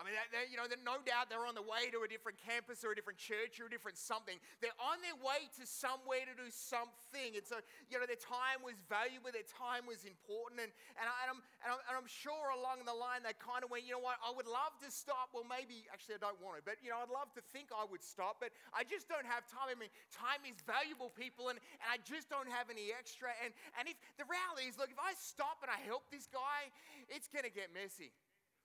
I 0.00 0.04
mean, 0.08 0.16
they, 0.32 0.48
you 0.48 0.56
know, 0.56 0.64
no 0.80 0.96
doubt 1.04 1.28
they're 1.28 1.44
on 1.44 1.52
the 1.52 1.60
way 1.60 1.92
to 1.92 2.00
a 2.00 2.08
different 2.08 2.40
campus 2.40 2.80
or 2.80 2.90
a 2.92 2.96
different 2.96 3.20
church 3.20 3.60
or 3.60 3.68
a 3.68 3.72
different 3.72 4.00
something. 4.00 4.40
They're 4.64 4.80
on 4.80 4.96
their 5.04 5.12
way 5.20 5.44
to 5.60 5.68
somewhere 5.68 6.24
to 6.24 6.32
do 6.32 6.48
something. 6.48 7.36
And 7.36 7.44
so, 7.44 7.60
you 7.92 8.00
know, 8.00 8.08
their 8.08 8.16
time 8.16 8.64
was 8.64 8.80
valuable, 8.88 9.28
their 9.28 9.44
time 9.44 9.84
was 9.84 10.08
important. 10.08 10.64
And, 10.64 10.72
and, 10.96 11.04
I, 11.04 11.28
am 11.28 11.44
and, 11.60 11.76
I'm, 11.76 11.80
and 11.84 11.94
I'm 12.00 12.08
sure 12.08 12.48
along 12.56 12.88
the 12.88 12.96
line 12.96 13.20
they 13.20 13.36
kind 13.36 13.60
of 13.60 13.68
went, 13.68 13.84
you 13.84 13.92
know 13.92 14.00
what, 14.00 14.16
I 14.24 14.32
would 14.32 14.48
love 14.48 14.72
to 14.80 14.88
stop. 14.88 15.36
Well, 15.36 15.44
maybe, 15.44 15.84
actually, 15.92 16.16
I 16.16 16.24
don't 16.24 16.40
want 16.40 16.56
to, 16.56 16.64
but, 16.64 16.80
you 16.80 16.88
know, 16.88 17.04
I'd 17.04 17.12
love 17.12 17.28
to 17.36 17.44
think 17.52 17.68
I 17.68 17.84
would 17.84 18.00
stop, 18.00 18.40
but 18.40 18.56
I 18.72 18.88
just 18.88 19.04
don't 19.04 19.28
have 19.28 19.44
time. 19.52 19.68
I 19.68 19.76
mean, 19.76 19.92
time 20.08 20.40
is 20.48 20.64
valuable, 20.64 21.12
people, 21.12 21.52
and, 21.52 21.60
and 21.84 21.88
I 21.92 22.00
just 22.00 22.32
don't 22.32 22.48
have 22.48 22.72
any 22.72 22.88
extra. 22.96 23.36
And, 23.44 23.52
and 23.76 23.84
if 23.84 24.00
the 24.16 24.24
reality 24.24 24.64
is, 24.64 24.80
look, 24.80 24.88
if 24.88 24.96
I 24.96 25.12
stop 25.20 25.60
and 25.60 25.68
I 25.68 25.76
help 25.84 26.08
this 26.08 26.24
guy, 26.24 26.72
it's 27.12 27.28
going 27.28 27.44
to 27.44 27.52
get 27.52 27.68
messy. 27.76 28.16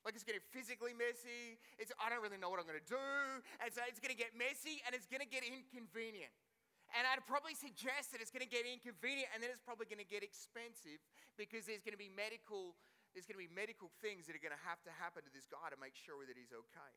Like 0.06 0.14
it's 0.14 0.24
getting 0.24 0.46
physically 0.54 0.94
messy. 0.94 1.58
It's, 1.82 1.90
I 1.98 2.14
don't 2.14 2.22
really 2.22 2.38
know 2.38 2.54
what 2.54 2.62
I'm 2.62 2.70
going 2.70 2.78
to 2.78 2.86
do. 2.86 3.10
And 3.58 3.74
so 3.74 3.82
it's 3.90 3.98
going 3.98 4.14
to 4.14 4.20
get 4.20 4.38
messy 4.38 4.86
and 4.86 4.94
it's 4.94 5.10
going 5.10 5.26
to 5.26 5.28
get 5.28 5.42
inconvenient. 5.42 6.30
And 6.94 7.10
I'd 7.10 7.26
probably 7.26 7.58
suggest 7.58 8.14
that 8.14 8.22
it's 8.22 8.30
going 8.30 8.46
to 8.46 8.54
get 8.54 8.70
inconvenient 8.70 9.34
and 9.34 9.42
then 9.42 9.50
it's 9.50 9.66
probably 9.66 9.90
going 9.90 10.00
to 10.00 10.06
get 10.06 10.22
expensive 10.22 11.02
because 11.42 11.66
there's 11.66 11.82
going 11.82 11.98
to 11.98 12.00
be 12.00 12.14
medical, 12.14 12.78
there's 13.18 13.26
going 13.26 13.42
to 13.42 13.46
be 13.50 13.50
medical 13.50 13.90
things 14.06 14.30
that 14.30 14.38
are 14.38 14.44
going 14.46 14.54
to 14.54 14.66
have 14.70 14.78
to 14.86 14.94
happen 14.94 15.26
to 15.26 15.34
this 15.34 15.50
guy 15.50 15.74
to 15.74 15.80
make 15.82 15.98
sure 15.98 16.22
that 16.30 16.38
he's 16.38 16.54
okay. 16.54 16.94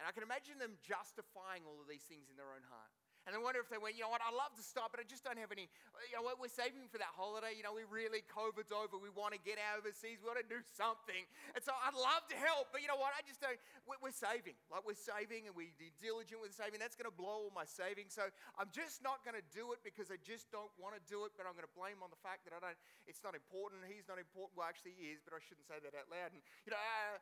And 0.00 0.08
I 0.08 0.10
can 0.16 0.24
imagine 0.24 0.56
them 0.56 0.80
justifying 0.80 1.68
all 1.68 1.78
of 1.78 1.86
these 1.86 2.02
things 2.08 2.32
in 2.32 2.40
their 2.40 2.50
own 2.50 2.64
heart. 2.66 3.03
And 3.24 3.32
I 3.32 3.40
wonder 3.40 3.56
if 3.56 3.72
they 3.72 3.80
went, 3.80 3.96
you 3.96 4.04
know 4.04 4.12
what, 4.12 4.20
I'd 4.20 4.36
love 4.36 4.52
to 4.60 4.64
stop, 4.64 4.92
but 4.92 5.00
I 5.00 5.08
just 5.08 5.24
don't 5.24 5.40
have 5.40 5.48
any, 5.48 5.72
you 6.12 6.12
know 6.12 6.20
what, 6.20 6.36
we're 6.36 6.52
saving 6.52 6.92
for 6.92 7.00
that 7.00 7.16
holiday. 7.16 7.56
You 7.56 7.64
know, 7.64 7.72
we 7.72 7.88
really, 7.88 8.20
COVID's 8.28 8.68
over. 8.68 9.00
We 9.00 9.08
want 9.08 9.32
to 9.32 9.40
get 9.40 9.56
out 9.56 9.80
overseas. 9.80 10.20
We 10.20 10.28
want 10.28 10.44
to 10.44 10.48
do 10.48 10.60
something. 10.76 11.24
And 11.56 11.64
so 11.64 11.72
I'd 11.72 11.96
love 11.96 12.28
to 12.28 12.36
help, 12.36 12.68
but 12.68 12.84
you 12.84 12.88
know 12.92 13.00
what, 13.00 13.16
I 13.16 13.24
just 13.24 13.40
don't, 13.40 13.56
we're 13.88 14.12
saving. 14.12 14.60
Like 14.68 14.84
we're 14.84 14.98
saving 14.98 15.48
and 15.48 15.56
we're 15.56 15.72
diligent 16.04 16.44
with 16.44 16.52
saving. 16.52 16.76
That's 16.76 17.00
going 17.00 17.08
to 17.08 17.16
blow 17.16 17.48
all 17.48 17.54
my 17.56 17.64
savings. 17.64 18.12
So 18.12 18.28
I'm 18.60 18.68
just 18.76 19.00
not 19.00 19.24
going 19.24 19.40
to 19.40 19.46
do 19.56 19.72
it 19.72 19.80
because 19.80 20.12
I 20.12 20.20
just 20.20 20.52
don't 20.52 20.70
want 20.76 20.92
to 20.92 21.02
do 21.08 21.24
it, 21.24 21.32
but 21.32 21.48
I'm 21.48 21.56
going 21.56 21.64
to 21.64 21.76
blame 21.76 22.04
on 22.04 22.12
the 22.12 22.20
fact 22.20 22.44
that 22.44 22.52
I 22.52 22.60
don't, 22.60 22.76
it's 23.08 23.24
not 23.24 23.32
important. 23.32 23.88
He's 23.88 24.04
not 24.04 24.20
important. 24.20 24.60
Well, 24.60 24.68
actually 24.68 25.00
he 25.00 25.16
is, 25.16 25.24
but 25.24 25.32
I 25.32 25.40
shouldn't 25.40 25.64
say 25.64 25.80
that 25.80 25.96
out 25.96 26.12
loud. 26.12 26.36
And, 26.36 26.44
you 26.68 26.76
know, 26.76 26.80
uh, 26.80 27.16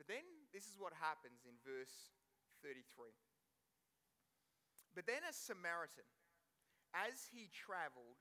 but 0.00 0.08
then 0.08 0.24
this 0.56 0.64
is 0.64 0.80
what 0.80 0.96
happens 0.96 1.44
in 1.44 1.52
verse 1.60 2.08
33. 2.62 3.12
But 4.94 5.06
then 5.06 5.22
a 5.24 5.32
Samaritan, 5.32 6.06
as 6.92 7.30
he 7.30 7.48
traveled, 7.52 8.18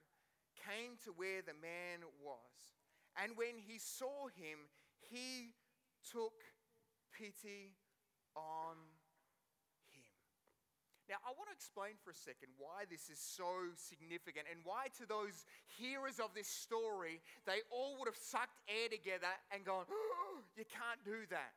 came 0.55 0.99
to 1.05 1.11
where 1.15 1.41
the 1.41 1.57
man 1.57 2.05
was. 2.21 2.77
And 3.17 3.35
when 3.35 3.57
he 3.57 3.79
saw 3.79 4.29
him, 4.37 4.69
he 5.09 5.55
took 6.05 6.35
pity 7.11 7.75
on 8.37 8.77
him. 9.91 10.13
Now, 11.09 11.17
I 11.25 11.33
want 11.33 11.49
to 11.49 11.55
explain 11.57 11.97
for 12.05 12.13
a 12.13 12.19
second 12.21 12.53
why 12.61 12.85
this 12.85 13.09
is 13.09 13.17
so 13.17 13.73
significant 13.75 14.45
and 14.45 14.61
why, 14.61 14.93
to 15.01 15.09
those 15.09 15.43
hearers 15.65 16.21
of 16.21 16.37
this 16.37 16.47
story, 16.47 17.19
they 17.49 17.65
all 17.73 17.97
would 17.97 18.07
have 18.07 18.19
sucked 18.19 18.61
air 18.69 18.93
together 18.93 19.33
and 19.49 19.65
gone, 19.65 19.89
oh, 19.89 20.29
You 20.57 20.65
can't 20.67 21.01
do 21.05 21.25
that. 21.29 21.55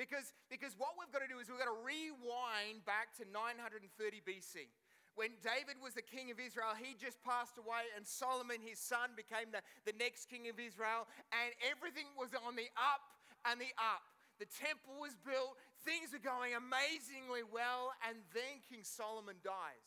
Because, 0.00 0.32
because 0.48 0.72
what 0.80 0.96
we've 0.96 1.12
got 1.12 1.20
to 1.20 1.30
do 1.30 1.38
is 1.38 1.52
we've 1.52 1.60
got 1.60 1.68
to 1.68 1.80
rewind 1.84 2.84
back 2.88 3.12
to 3.20 3.28
930 3.28 3.84
BC. 4.24 4.72
When 5.12 5.36
David 5.44 5.76
was 5.84 5.92
the 5.92 6.04
king 6.04 6.32
of 6.32 6.40
Israel, 6.40 6.72
he 6.72 6.96
just 6.96 7.20
passed 7.20 7.60
away, 7.60 7.84
and 7.92 8.08
Solomon, 8.08 8.64
his 8.64 8.80
son, 8.80 9.12
became 9.12 9.52
the, 9.52 9.60
the 9.84 9.92
next 10.00 10.32
king 10.32 10.48
of 10.48 10.56
Israel, 10.56 11.04
and 11.36 11.52
everything 11.68 12.08
was 12.16 12.32
on 12.32 12.56
the 12.56 12.72
up 12.80 13.04
and 13.44 13.60
the 13.60 13.68
up. 13.76 14.00
The 14.40 14.48
temple 14.48 14.96
was 14.96 15.12
built, 15.20 15.60
things 15.84 16.16
were 16.16 16.24
going 16.24 16.56
amazingly 16.56 17.44
well, 17.44 17.92
and 18.08 18.24
then 18.32 18.64
King 18.64 18.88
Solomon 18.88 19.36
dies. 19.44 19.84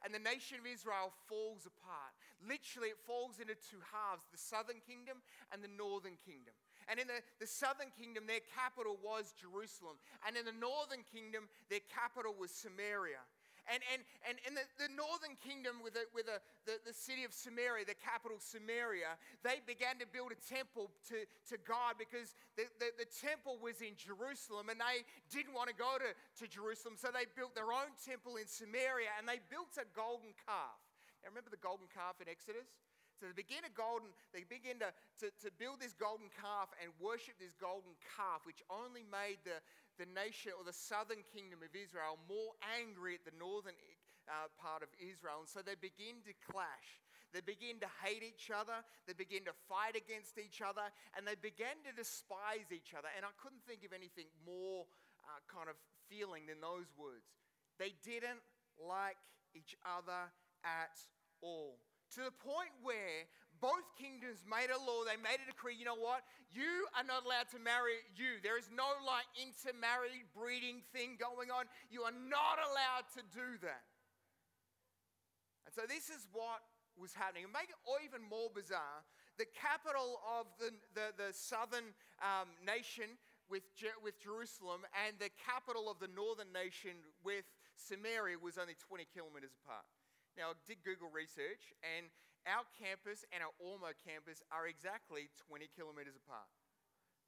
And 0.00 0.12
the 0.12 0.20
nation 0.20 0.60
of 0.60 0.68
Israel 0.68 1.12
falls 1.28 1.68
apart. 1.68 2.12
Literally, 2.40 2.92
it 2.92 3.00
falls 3.04 3.40
into 3.40 3.56
two 3.56 3.80
halves 3.92 4.24
the 4.32 4.40
southern 4.40 4.80
kingdom 4.84 5.20
and 5.52 5.64
the 5.64 5.72
northern 5.72 6.16
kingdom. 6.24 6.56
And 6.88 7.00
in 7.00 7.06
the, 7.06 7.20
the 7.40 7.46
southern 7.46 7.90
kingdom, 7.96 8.24
their 8.26 8.44
capital 8.54 8.98
was 9.02 9.32
Jerusalem. 9.36 9.96
And 10.26 10.36
in 10.36 10.44
the 10.44 10.56
northern 10.56 11.04
kingdom, 11.08 11.48
their 11.68 11.84
capital 11.88 12.34
was 12.36 12.50
Samaria. 12.50 13.22
And, 13.64 13.80
and, 13.88 14.04
and 14.28 14.36
in 14.44 14.52
the, 14.52 14.66
the 14.76 14.92
northern 14.92 15.40
kingdom, 15.40 15.80
with, 15.80 15.96
with 16.12 16.28
the, 16.28 16.76
the 16.84 16.92
city 16.92 17.24
of 17.24 17.32
Samaria, 17.32 17.88
the 17.88 17.96
capital 17.96 18.36
Samaria, 18.36 19.16
they 19.40 19.64
began 19.64 19.96
to 20.04 20.06
build 20.08 20.36
a 20.36 20.40
temple 20.44 20.92
to, 21.08 21.24
to 21.48 21.56
God 21.64 21.96
because 21.96 22.36
the, 22.60 22.68
the, 22.76 22.92
the 23.00 23.08
temple 23.08 23.56
was 23.56 23.80
in 23.80 23.96
Jerusalem 23.96 24.68
and 24.68 24.76
they 24.76 25.08
didn't 25.32 25.56
want 25.56 25.72
to 25.72 25.76
go 25.76 25.96
to, 25.96 26.12
to 26.12 26.44
Jerusalem. 26.44 27.00
So 27.00 27.08
they 27.08 27.24
built 27.32 27.56
their 27.56 27.72
own 27.72 27.96
temple 28.04 28.36
in 28.36 28.44
Samaria 28.44 29.08
and 29.16 29.24
they 29.24 29.40
built 29.48 29.72
a 29.80 29.88
golden 29.96 30.36
calf. 30.44 30.76
Now, 31.24 31.32
remember 31.32 31.48
the 31.48 31.64
golden 31.64 31.88
calf 31.88 32.20
in 32.20 32.28
Exodus? 32.28 32.68
So 33.20 33.30
they 33.30 33.36
begin 33.36 33.62
a 33.62 33.70
golden, 33.70 34.10
they 34.34 34.42
begin 34.42 34.82
to, 34.82 34.90
to, 35.22 35.30
to 35.46 35.48
build 35.54 35.78
this 35.78 35.94
golden 35.94 36.26
calf 36.34 36.74
and 36.82 36.90
worship 36.98 37.38
this 37.38 37.54
golden 37.54 37.94
calf, 38.02 38.42
which 38.42 38.60
only 38.66 39.06
made 39.06 39.38
the, 39.46 39.62
the 40.02 40.08
nation 40.10 40.50
or 40.58 40.66
the 40.66 40.74
southern 40.74 41.22
kingdom 41.30 41.62
of 41.62 41.70
Israel 41.70 42.18
more 42.26 42.58
angry 42.74 43.14
at 43.14 43.22
the 43.22 43.36
northern 43.38 43.78
uh, 44.26 44.50
part 44.58 44.82
of 44.82 44.90
Israel. 44.98 45.46
And 45.46 45.50
so 45.50 45.62
they 45.62 45.78
begin 45.78 46.26
to 46.26 46.34
clash. 46.50 47.02
They 47.30 47.42
begin 47.42 47.82
to 47.82 47.90
hate 48.02 48.22
each 48.22 48.50
other. 48.50 48.82
They 49.06 49.14
begin 49.14 49.42
to 49.50 49.54
fight 49.66 49.98
against 49.98 50.38
each 50.38 50.62
other. 50.62 50.86
And 51.14 51.26
they 51.26 51.38
began 51.38 51.82
to 51.86 51.94
despise 51.94 52.70
each 52.70 52.94
other. 52.94 53.10
And 53.14 53.26
I 53.26 53.34
couldn't 53.38 53.62
think 53.66 53.82
of 53.82 53.94
anything 53.94 54.30
more 54.46 54.86
uh, 55.26 55.42
kind 55.50 55.66
of 55.66 55.78
feeling 56.06 56.46
than 56.46 56.62
those 56.62 56.86
words. 56.94 57.26
They 57.78 57.94
didn't 58.06 58.42
like 58.78 59.18
each 59.54 59.74
other 59.82 60.30
at 60.62 60.94
all 61.42 61.78
to 62.14 62.22
the 62.26 62.34
point 62.42 62.70
where 62.82 63.26
both 63.60 63.86
kingdoms 63.96 64.44
made 64.44 64.68
a 64.68 64.76
law, 64.76 65.06
they 65.08 65.16
made 65.16 65.40
a 65.40 65.48
decree, 65.48 65.72
you 65.72 65.88
know 65.88 65.96
what? 65.96 66.26
You 66.52 66.86
are 66.92 67.06
not 67.06 67.24
allowed 67.24 67.48
to 67.56 67.58
marry 67.58 68.02
you. 68.12 68.42
There 68.42 68.58
is 68.58 68.68
no 68.68 68.86
like 69.02 69.26
intermarried 69.38 70.28
breeding 70.36 70.84
thing 70.92 71.16
going 71.16 71.48
on. 71.48 71.64
You 71.88 72.04
are 72.04 72.14
not 72.14 72.60
allowed 72.60 73.08
to 73.16 73.22
do 73.32 73.56
that. 73.64 73.88
And 75.64 75.72
so 75.72 75.88
this 75.88 76.12
is 76.12 76.28
what 76.30 76.60
was 77.00 77.16
happening. 77.16 77.48
And 77.48 77.54
make 77.56 77.72
it 77.72 77.78
even 78.04 78.22
more 78.22 78.52
bizarre, 78.52 79.02
the 79.40 79.48
capital 79.50 80.20
of 80.22 80.46
the, 80.60 80.70
the, 80.94 81.10
the 81.16 81.30
southern 81.32 81.96
um, 82.22 82.52
nation 82.62 83.18
with, 83.50 83.64
Je- 83.74 83.98
with 84.02 84.20
Jerusalem 84.20 84.86
and 84.92 85.18
the 85.18 85.30
capital 85.40 85.90
of 85.90 85.98
the 85.98 86.10
northern 86.12 86.52
nation 86.52 86.94
with 87.24 87.48
Samaria 87.74 88.38
was 88.38 88.58
only 88.58 88.78
20 88.78 89.08
kilometers 89.10 89.56
apart. 89.64 89.88
Now, 90.34 90.50
I 90.50 90.58
did 90.66 90.82
Google 90.82 91.10
research, 91.14 91.70
and 91.80 92.10
our 92.44 92.66
campus 92.74 93.24
and 93.30 93.40
our 93.40 93.54
Ormeau 93.62 93.94
campus 94.02 94.42
are 94.50 94.66
exactly 94.66 95.30
20 95.46 95.70
kilometers 95.78 96.18
apart. 96.18 96.50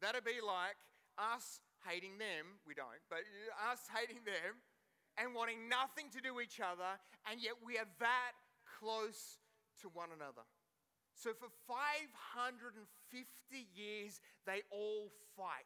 That'd 0.03 0.27
be 0.27 0.43
like 0.43 0.77
us 1.17 1.63
hating 1.87 2.19
them, 2.19 2.61
we 2.67 2.75
don't, 2.75 3.01
but 3.09 3.25
us 3.71 3.87
hating 3.89 4.27
them 4.27 4.61
and 5.17 5.33
wanting 5.33 5.71
nothing 5.71 6.13
to 6.13 6.21
do 6.21 6.35
with 6.35 6.51
each 6.51 6.61
other, 6.61 7.01
and 7.31 7.41
yet 7.41 7.57
we 7.65 7.79
are 7.79 7.89
that 8.01 8.35
close 8.67 9.39
to 9.81 9.89
one 9.89 10.13
another. 10.13 10.45
So 11.15 11.33
for 11.33 11.49
550 11.65 12.77
years, 13.73 14.21
they 14.45 14.61
all 14.69 15.09
fight. 15.33 15.65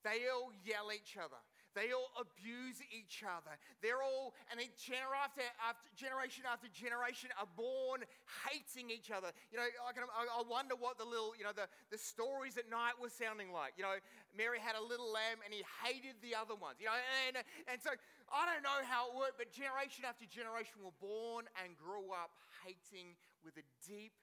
They 0.00 0.24
all 0.32 0.48
yell 0.64 0.88
each 0.94 1.20
other. 1.20 1.42
They 1.74 1.94
all 1.94 2.10
abuse 2.18 2.82
each 2.90 3.22
other. 3.22 3.54
They're 3.78 4.02
all, 4.02 4.34
and 4.50 4.58
then 4.58 4.70
after, 5.14 5.46
after, 5.62 5.86
generation 5.94 6.42
after 6.46 6.66
generation 6.74 7.30
are 7.38 7.46
born 7.54 8.02
hating 8.46 8.90
each 8.90 9.14
other. 9.14 9.30
You 9.54 9.62
know, 9.62 9.68
I, 9.86 9.94
can, 9.94 10.04
I, 10.10 10.42
wonder 10.42 10.74
what 10.74 10.98
the 10.98 11.06
little, 11.06 11.38
you 11.38 11.46
know, 11.46 11.54
the, 11.54 11.70
the 11.94 11.98
stories 11.98 12.58
at 12.58 12.66
night 12.66 12.98
were 12.98 13.12
sounding 13.12 13.54
like. 13.54 13.78
You 13.78 13.86
know, 13.86 13.96
Mary 14.34 14.58
had 14.58 14.74
a 14.74 14.82
little 14.82 15.08
lamb 15.08 15.38
and 15.46 15.54
he 15.54 15.62
hated 15.86 16.18
the 16.20 16.34
other 16.34 16.58
ones. 16.58 16.82
You 16.82 16.90
know, 16.90 16.98
and, 17.30 17.38
and 17.70 17.78
so 17.78 17.94
I 18.30 18.50
don't 18.50 18.66
know 18.66 18.82
how 18.86 19.10
it 19.10 19.14
worked, 19.14 19.38
but 19.38 19.54
generation 19.54 20.02
after 20.02 20.26
generation 20.26 20.82
were 20.82 20.96
born 20.98 21.46
and 21.62 21.78
grew 21.78 22.10
up 22.10 22.34
hating 22.66 23.14
with 23.46 23.54
a 23.56 23.66
deep 23.86 24.14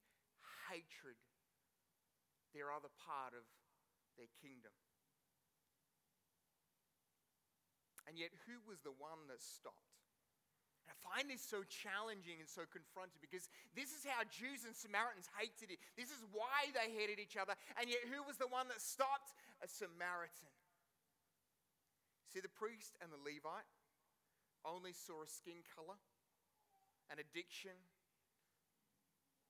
hatred 0.67 1.15
their 2.55 2.71
other 2.73 2.91
part 3.05 3.37
of 3.37 3.45
their 4.17 4.31
kingdom. 4.41 4.73
And 8.07 8.15
yet, 8.15 8.31
who 8.47 8.63
was 8.63 8.79
the 8.81 8.95
one 8.95 9.27
that 9.27 9.43
stopped? 9.43 9.99
And 10.87 10.95
I 10.95 10.97
find 11.03 11.27
this 11.27 11.43
so 11.43 11.67
challenging 11.67 12.39
and 12.39 12.47
so 12.47 12.63
confronting 12.71 13.19
because 13.19 13.51
this 13.75 13.91
is 13.91 14.07
how 14.07 14.23
Jews 14.31 14.63
and 14.63 14.71
Samaritans 14.71 15.27
hated 15.35 15.75
it. 15.75 15.83
This 15.99 16.07
is 16.15 16.23
why 16.31 16.71
they 16.71 16.87
hated 16.95 17.19
each 17.19 17.35
other. 17.35 17.59
And 17.75 17.91
yet, 17.91 18.07
who 18.07 18.23
was 18.23 18.39
the 18.39 18.47
one 18.47 18.71
that 18.71 18.79
stopped? 18.79 19.35
A 19.59 19.67
Samaritan. 19.67 20.55
See, 22.31 22.39
the 22.39 22.51
priest 22.55 22.95
and 23.03 23.11
the 23.11 23.19
Levite 23.19 23.67
only 24.63 24.95
saw 24.95 25.23
a 25.23 25.27
skin 25.27 25.59
color, 25.75 25.99
an 27.11 27.19
addiction, 27.19 27.75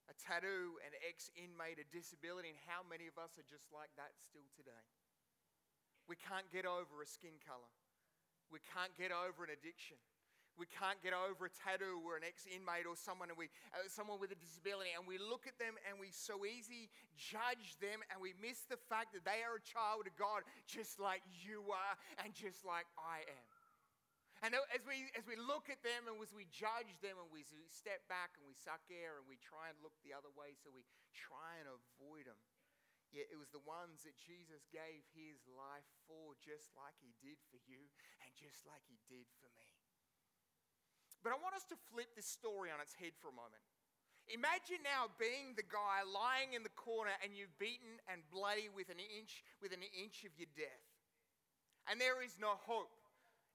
a 0.10 0.16
tattoo, 0.18 0.82
an 0.82 0.98
ex 1.06 1.30
inmate, 1.38 1.78
a 1.78 1.88
disability, 1.94 2.50
and 2.50 2.62
how 2.66 2.82
many 2.82 3.06
of 3.06 3.22
us 3.22 3.38
are 3.38 3.46
just 3.46 3.70
like 3.70 3.94
that 4.00 4.18
still 4.18 4.50
today? 4.58 4.86
We 6.10 6.18
can't 6.18 6.50
get 6.50 6.66
over 6.66 7.04
a 7.04 7.08
skin 7.08 7.38
color. 7.44 7.70
We 8.52 8.60
can't 8.74 8.94
get 8.96 9.12
over 9.12 9.44
an 9.44 9.52
addiction. 9.52 9.98
We 10.58 10.66
can't 10.66 10.98
get 11.06 11.14
over 11.14 11.46
a 11.46 11.54
tattoo 11.54 12.02
or 12.02 12.18
an 12.18 12.26
ex-inmate 12.26 12.90
or 12.90 12.98
someone, 12.98 13.30
and 13.30 13.38
we, 13.38 13.54
uh, 13.78 13.86
someone 13.94 14.18
with 14.18 14.34
a 14.34 14.40
disability, 14.42 14.90
and 14.98 15.06
we 15.06 15.22
look 15.22 15.46
at 15.46 15.54
them 15.62 15.78
and 15.86 16.02
we 16.02 16.10
so 16.10 16.50
easy 16.50 16.90
judge 17.14 17.78
them, 17.78 18.02
and 18.10 18.18
we 18.18 18.34
miss 18.42 18.66
the 18.66 18.82
fact 18.90 19.14
that 19.14 19.22
they 19.22 19.46
are 19.46 19.62
a 19.62 19.66
child 19.70 20.10
of 20.10 20.18
God, 20.18 20.42
just 20.66 20.98
like 20.98 21.22
you 21.30 21.70
are, 21.70 21.94
and 22.26 22.34
just 22.34 22.66
like 22.66 22.90
I 22.98 23.22
am. 23.30 23.48
And 24.46 24.54
as 24.54 24.86
we, 24.86 25.10
as 25.18 25.26
we 25.26 25.34
look 25.34 25.66
at 25.70 25.82
them 25.82 26.06
and 26.06 26.14
as 26.22 26.30
we 26.30 26.46
judge 26.54 26.94
them 27.02 27.18
and 27.18 27.26
we 27.34 27.42
step 27.74 28.06
back 28.06 28.38
and 28.38 28.46
we 28.46 28.54
suck 28.54 28.86
air 28.94 29.18
and 29.18 29.26
we 29.26 29.42
try 29.42 29.74
and 29.74 29.78
look 29.82 29.98
the 30.06 30.14
other 30.14 30.30
way, 30.38 30.54
so 30.62 30.70
we 30.70 30.86
try 31.18 31.58
and 31.58 31.66
avoid 31.66 32.30
them. 32.30 32.38
Yet 33.16 33.32
it 33.32 33.40
was 33.40 33.50
the 33.56 33.64
ones 33.64 34.04
that 34.04 34.20
Jesus 34.20 34.68
gave 34.68 35.08
his 35.16 35.40
life 35.48 35.88
for, 36.06 36.36
just 36.44 36.76
like 36.76 36.96
he 37.00 37.16
did 37.24 37.40
for 37.48 37.60
you 37.64 37.88
and 38.20 38.30
just 38.36 38.68
like 38.68 38.84
he 38.88 39.00
did 39.08 39.28
for 39.40 39.48
me. 39.56 39.68
But 41.24 41.34
I 41.34 41.40
want 41.40 41.56
us 41.56 41.68
to 41.72 41.78
flip 41.92 42.14
this 42.14 42.28
story 42.28 42.70
on 42.70 42.84
its 42.84 42.94
head 42.94 43.16
for 43.18 43.32
a 43.32 43.36
moment. 43.36 43.64
Imagine 44.28 44.84
now 44.84 45.08
being 45.16 45.56
the 45.56 45.64
guy 45.64 46.04
lying 46.04 46.52
in 46.52 46.68
the 46.68 46.76
corner 46.76 47.16
and 47.24 47.32
you've 47.32 47.56
beaten 47.56 47.96
and 48.12 48.28
bloody 48.28 48.68
with 48.68 48.92
an 48.92 49.00
inch, 49.00 49.44
with 49.64 49.72
an 49.72 49.84
inch 49.96 50.28
of 50.28 50.36
your 50.36 50.52
death. 50.52 50.84
And 51.88 51.96
there 51.96 52.20
is 52.20 52.36
no 52.36 52.60
hope. 52.60 52.92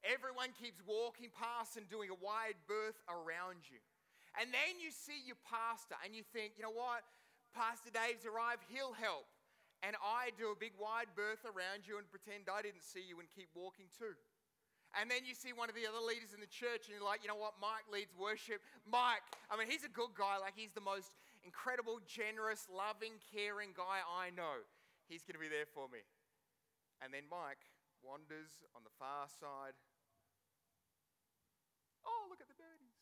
Everyone 0.01 0.57
keeps 0.57 0.81
walking 0.85 1.29
past 1.29 1.77
and 1.77 1.85
doing 1.93 2.09
a 2.09 2.19
wide 2.19 2.57
berth 2.65 2.97
around 3.05 3.69
you. 3.69 3.79
And 4.41 4.49
then 4.49 4.81
you 4.81 4.89
see 4.89 5.21
your 5.25 5.41
pastor 5.45 5.97
and 6.01 6.17
you 6.17 6.25
think, 6.33 6.57
you 6.57 6.65
know 6.65 6.73
what? 6.73 7.05
Pastor 7.53 7.93
Dave's 7.93 8.25
arrived, 8.25 8.65
he'll 8.73 8.97
help. 8.97 9.29
And 9.83 9.99
I 9.99 10.31
do 10.39 10.55
a 10.55 10.59
big 10.59 10.79
wide 10.79 11.11
berth 11.19 11.43
around 11.43 11.91
you 11.91 11.99
and 11.99 12.07
pretend 12.07 12.47
I 12.47 12.63
didn't 12.63 12.87
see 12.87 13.03
you 13.03 13.19
and 13.19 13.27
keep 13.27 13.51
walking 13.59 13.91
too. 13.91 14.15
And 14.95 15.11
then 15.11 15.25
you 15.25 15.35
see 15.35 15.57
one 15.57 15.73
of 15.73 15.75
the 15.75 15.89
other 15.89 15.99
leaders 15.99 16.37
in 16.37 16.41
the 16.45 16.53
church, 16.53 16.87
and 16.87 16.93
you're 16.93 17.03
like, 17.03 17.25
you 17.25 17.31
know 17.33 17.41
what? 17.41 17.57
Mike 17.57 17.89
leads 17.89 18.13
worship. 18.13 18.61
Mike, 18.85 19.25
I 19.49 19.57
mean, 19.57 19.67
he's 19.67 19.89
a 19.89 19.91
good 19.91 20.13
guy. 20.13 20.37
Like, 20.37 20.53
he's 20.53 20.77
the 20.77 20.85
most 20.85 21.17
incredible, 21.43 21.99
generous, 22.05 22.69
loving, 22.69 23.17
caring 23.33 23.73
guy 23.73 24.05
I 24.05 24.29
know. 24.37 24.63
He's 25.09 25.25
going 25.25 25.35
to 25.35 25.43
be 25.43 25.49
there 25.49 25.67
for 25.67 25.89
me. 25.89 26.05
And 27.01 27.09
then 27.09 27.25
Mike 27.27 27.65
wanders 28.05 28.63
on 28.77 28.85
the 28.85 28.93
far 29.01 29.27
side. 29.27 29.75
Oh, 32.05 32.29
look 32.29 32.45
at 32.45 32.53
the 32.53 32.59
birdies. 32.61 33.01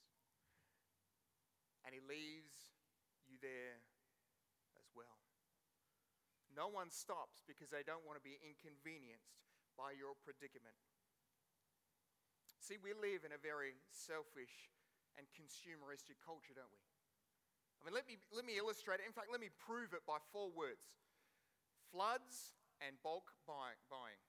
And 1.83 1.91
he 1.91 2.01
leaves 2.07 2.71
you 3.27 3.35
there. 3.43 3.83
No 6.61 6.69
one 6.69 6.93
stops 6.93 7.41
because 7.49 7.73
they 7.73 7.81
don't 7.81 8.05
want 8.05 8.21
to 8.21 8.25
be 8.25 8.37
inconvenienced 8.45 9.33
by 9.81 9.97
your 9.97 10.13
predicament. 10.21 10.77
See, 12.61 12.77
we 12.77 12.93
live 12.93 13.25
in 13.25 13.33
a 13.33 13.41
very 13.41 13.81
selfish 13.89 14.69
and 15.17 15.25
consumeristic 15.33 16.21
culture, 16.21 16.53
don't 16.53 16.69
we? 16.69 16.85
I 17.81 17.89
mean, 17.89 17.97
let 17.97 18.05
me, 18.05 18.21
let 18.29 18.45
me 18.45 18.61
illustrate 18.61 19.01
it. 19.01 19.09
In 19.09 19.17
fact, 19.17 19.33
let 19.33 19.41
me 19.41 19.49
prove 19.57 19.97
it 19.97 20.05
by 20.05 20.21
four 20.37 20.53
words 20.53 20.85
floods 21.89 22.53
and 22.85 23.01
bulk 23.01 23.33
buy, 23.49 23.73
buying. 23.89 24.21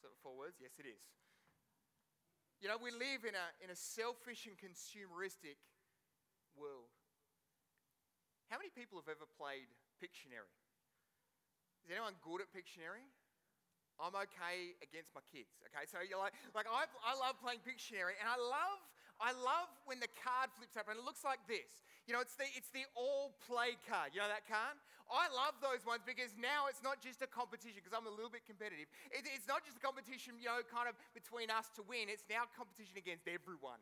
Is 0.00 0.08
that 0.08 0.16
four 0.24 0.32
words? 0.32 0.56
Yes, 0.56 0.80
it 0.80 0.88
is. 0.88 1.04
You 2.64 2.72
know, 2.72 2.80
we 2.80 2.88
live 2.88 3.28
in 3.28 3.36
a, 3.36 3.46
in 3.60 3.68
a 3.68 3.76
selfish 3.76 4.48
and 4.48 4.56
consumeristic 4.56 5.60
world. 6.56 6.88
How 8.48 8.56
many 8.56 8.72
people 8.72 8.96
have 8.96 9.12
ever 9.12 9.28
played 9.36 9.68
Pictionary? 10.00 10.56
Is 11.84 11.92
anyone 11.92 12.16
good 12.24 12.42
at 12.42 12.50
Pictionary? 12.50 13.06
I'm 13.98 14.14
okay 14.14 14.78
against 14.78 15.10
my 15.10 15.22
kids. 15.26 15.58
Okay, 15.66 15.82
so 15.90 15.98
you're 16.06 16.22
like, 16.22 16.34
like 16.54 16.70
I, 16.70 16.86
I 17.02 17.18
love 17.18 17.34
playing 17.42 17.58
Pictionary, 17.66 18.14
and 18.22 18.30
I 18.30 18.38
love, 18.38 18.78
I 19.18 19.34
love 19.34 19.66
when 19.90 19.98
the 19.98 20.10
card 20.22 20.54
flips 20.54 20.78
up 20.78 20.86
and 20.86 20.94
it 20.94 21.02
looks 21.02 21.26
like 21.26 21.42
this. 21.50 21.82
You 22.06 22.14
know, 22.14 22.22
it's 22.22 22.38
the 22.38 22.46
it's 22.54 22.70
the 22.70 22.86
all 22.94 23.34
play 23.44 23.74
card. 23.90 24.14
You 24.14 24.22
know 24.22 24.30
that 24.30 24.46
card? 24.46 24.78
I 25.10 25.26
love 25.32 25.58
those 25.58 25.82
ones 25.82 26.06
because 26.06 26.36
now 26.38 26.68
it's 26.70 26.84
not 26.84 27.02
just 27.02 27.24
a 27.24 27.28
competition 27.28 27.82
because 27.82 27.96
I'm 27.96 28.06
a 28.06 28.12
little 28.12 28.30
bit 28.30 28.46
competitive. 28.46 28.86
It, 29.10 29.26
it's 29.26 29.48
not 29.50 29.66
just 29.66 29.80
a 29.80 29.82
competition, 29.82 30.36
you 30.38 30.46
know, 30.48 30.60
kind 30.68 30.86
of 30.86 30.94
between 31.16 31.48
us 31.50 31.72
to 31.76 31.82
win. 31.84 32.06
It's 32.12 32.28
now 32.28 32.46
competition 32.54 32.96
against 32.96 33.26
everyone, 33.26 33.80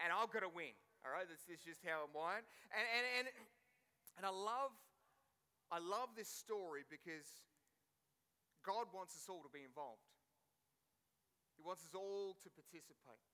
and 0.00 0.08
I've 0.10 0.32
got 0.32 0.42
to 0.42 0.50
win. 0.50 0.72
All 1.06 1.14
right, 1.14 1.28
this 1.28 1.44
is 1.46 1.60
just 1.62 1.84
how 1.84 2.08
I'm 2.08 2.14
wired, 2.16 2.42
and 2.72 2.82
and 2.82 3.04
and 3.20 3.26
and 4.18 4.24
I 4.26 4.32
love, 4.32 4.74
I 5.70 5.78
love 5.78 6.16
this 6.18 6.26
story 6.26 6.82
because 6.88 7.28
God 8.68 8.92
wants 8.92 9.16
us 9.16 9.24
all 9.32 9.40
to 9.40 9.48
be 9.48 9.64
involved. 9.64 10.04
He 11.56 11.64
wants 11.64 11.80
us 11.88 11.96
all 11.96 12.36
to 12.44 12.52
participate. 12.52 13.24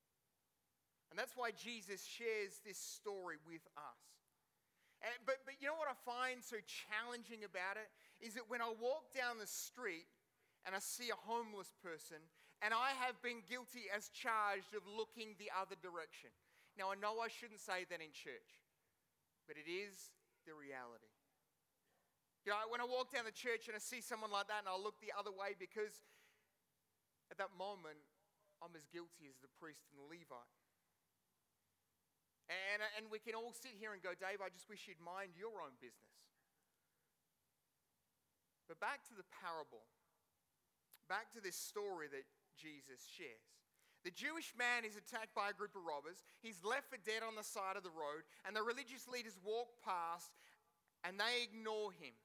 And 1.10 1.18
that's 1.18 1.34
why 1.34 1.50
Jesus 1.50 2.06
shares 2.06 2.62
this 2.62 2.78
story 2.78 3.42
with 3.42 3.66
us. 3.74 4.02
And, 5.02 5.12
but, 5.26 5.42
but 5.42 5.58
you 5.58 5.66
know 5.66 5.76
what 5.76 5.90
I 5.90 5.98
find 6.06 6.38
so 6.38 6.62
challenging 6.62 7.42
about 7.42 7.76
it? 7.76 7.90
Is 8.22 8.38
that 8.38 8.46
when 8.46 8.62
I 8.62 8.70
walk 8.78 9.10
down 9.10 9.42
the 9.42 9.50
street 9.50 10.06
and 10.64 10.72
I 10.72 10.80
see 10.80 11.10
a 11.10 11.18
homeless 11.18 11.74
person, 11.82 12.22
and 12.64 12.72
I 12.72 12.96
have 13.04 13.20
been 13.20 13.44
guilty 13.44 13.92
as 13.92 14.08
charged 14.10 14.72
of 14.72 14.82
looking 14.88 15.36
the 15.36 15.52
other 15.52 15.76
direction. 15.84 16.32
Now, 16.80 16.90
I 16.90 16.96
know 16.96 17.20
I 17.20 17.28
shouldn't 17.28 17.60
say 17.60 17.84
that 17.86 18.00
in 18.00 18.10
church, 18.10 18.50
but 19.46 19.60
it 19.60 19.68
is 19.68 19.92
the 20.48 20.56
reality. 20.56 21.13
You 22.44 22.52
know, 22.52 22.60
when 22.68 22.84
I 22.84 22.88
walk 22.88 23.08
down 23.08 23.24
the 23.24 23.32
church 23.32 23.72
and 23.72 23.74
I 23.76 23.80
see 23.80 24.04
someone 24.04 24.28
like 24.28 24.52
that 24.52 24.60
and 24.60 24.68
I 24.68 24.76
look 24.76 25.00
the 25.00 25.16
other 25.16 25.32
way 25.32 25.56
because 25.56 26.04
at 27.32 27.40
that 27.40 27.56
moment 27.56 27.96
I'm 28.60 28.76
as 28.76 28.84
guilty 28.92 29.32
as 29.32 29.40
the 29.40 29.48
priest 29.56 29.88
and 29.88 29.96
the 29.96 30.04
Levite. 30.04 30.52
And, 32.52 32.84
and 33.00 33.08
we 33.08 33.16
can 33.16 33.32
all 33.32 33.56
sit 33.56 33.72
here 33.72 33.96
and 33.96 34.04
go, 34.04 34.12
Dave, 34.12 34.44
I 34.44 34.52
just 34.52 34.68
wish 34.68 34.84
you'd 34.84 35.00
mind 35.00 35.32
your 35.32 35.64
own 35.64 35.72
business. 35.80 36.12
But 38.68 38.76
back 38.76 39.00
to 39.08 39.16
the 39.16 39.24
parable, 39.40 39.88
back 41.08 41.32
to 41.32 41.40
this 41.40 41.56
story 41.56 42.12
that 42.12 42.28
Jesus 42.60 43.08
shares. 43.08 43.48
The 44.04 44.12
Jewish 44.12 44.52
man 44.52 44.84
is 44.84 45.00
attacked 45.00 45.32
by 45.32 45.48
a 45.48 45.56
group 45.56 45.72
of 45.72 45.88
robbers. 45.88 46.20
He's 46.44 46.60
left 46.60 46.92
for 46.92 47.00
dead 47.00 47.24
on 47.24 47.40
the 47.40 47.44
side 47.44 47.80
of 47.80 47.84
the 47.88 47.96
road, 47.96 48.28
and 48.44 48.52
the 48.52 48.60
religious 48.60 49.08
leaders 49.08 49.40
walk 49.40 49.72
past 49.80 50.28
and 51.04 51.20
they 51.20 51.44
ignore 51.44 51.92
him. 51.92 52.16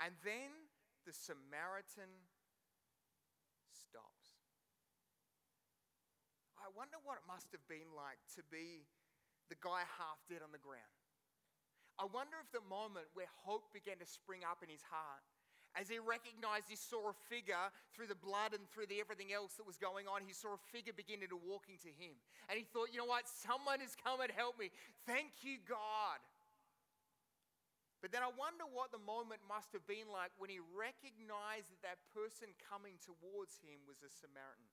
And 0.00 0.16
then 0.24 0.48
the 1.04 1.12
Samaritan 1.12 2.08
stops. 3.68 4.40
I 6.56 6.72
wonder 6.72 6.96
what 7.04 7.20
it 7.20 7.26
must 7.28 7.52
have 7.52 7.64
been 7.68 7.92
like 7.92 8.20
to 8.36 8.42
be 8.48 8.88
the 9.52 9.60
guy 9.60 9.84
half 10.00 10.20
dead 10.28 10.40
on 10.40 10.52
the 10.52 10.62
ground. 10.62 10.96
I 12.00 12.08
wonder 12.08 12.40
if 12.40 12.48
the 12.48 12.64
moment 12.64 13.12
where 13.12 13.28
hope 13.44 13.76
began 13.76 14.00
to 14.00 14.08
spring 14.08 14.40
up 14.40 14.64
in 14.64 14.72
his 14.72 14.80
heart, 14.88 15.20
as 15.78 15.86
he 15.86 16.00
recognized 16.00 16.66
he 16.66 16.74
saw 16.74 17.12
a 17.12 17.16
figure 17.28 17.70
through 17.94 18.08
the 18.08 18.18
blood 18.18 18.56
and 18.56 18.66
through 18.72 18.90
the 18.90 18.98
everything 18.98 19.30
else 19.30 19.54
that 19.60 19.66
was 19.66 19.78
going 19.78 20.08
on, 20.08 20.24
he 20.26 20.32
saw 20.32 20.56
a 20.56 20.62
figure 20.72 20.96
beginning 20.96 21.28
to 21.30 21.38
walking 21.38 21.78
to 21.86 21.92
him. 21.92 22.16
And 22.48 22.58
he 22.58 22.64
thought, 22.64 22.90
you 22.90 22.98
know 22.98 23.06
what? 23.06 23.28
Someone 23.28 23.78
has 23.78 23.94
come 23.94 24.18
and 24.18 24.32
helped 24.34 24.58
me. 24.58 24.74
Thank 25.06 25.46
you, 25.46 25.62
God. 25.68 26.18
But 28.00 28.16
then 28.16 28.24
I 28.24 28.32
wonder 28.32 28.64
what 28.64 28.88
the 28.92 29.00
moment 29.04 29.44
must 29.44 29.76
have 29.76 29.84
been 29.84 30.08
like 30.08 30.32
when 30.40 30.48
he 30.48 30.56
recognized 30.72 31.68
that 31.68 31.84
that 31.84 32.00
person 32.16 32.48
coming 32.56 32.96
towards 33.04 33.60
him 33.60 33.84
was 33.84 34.00
a 34.00 34.08
Samaritan. 34.08 34.72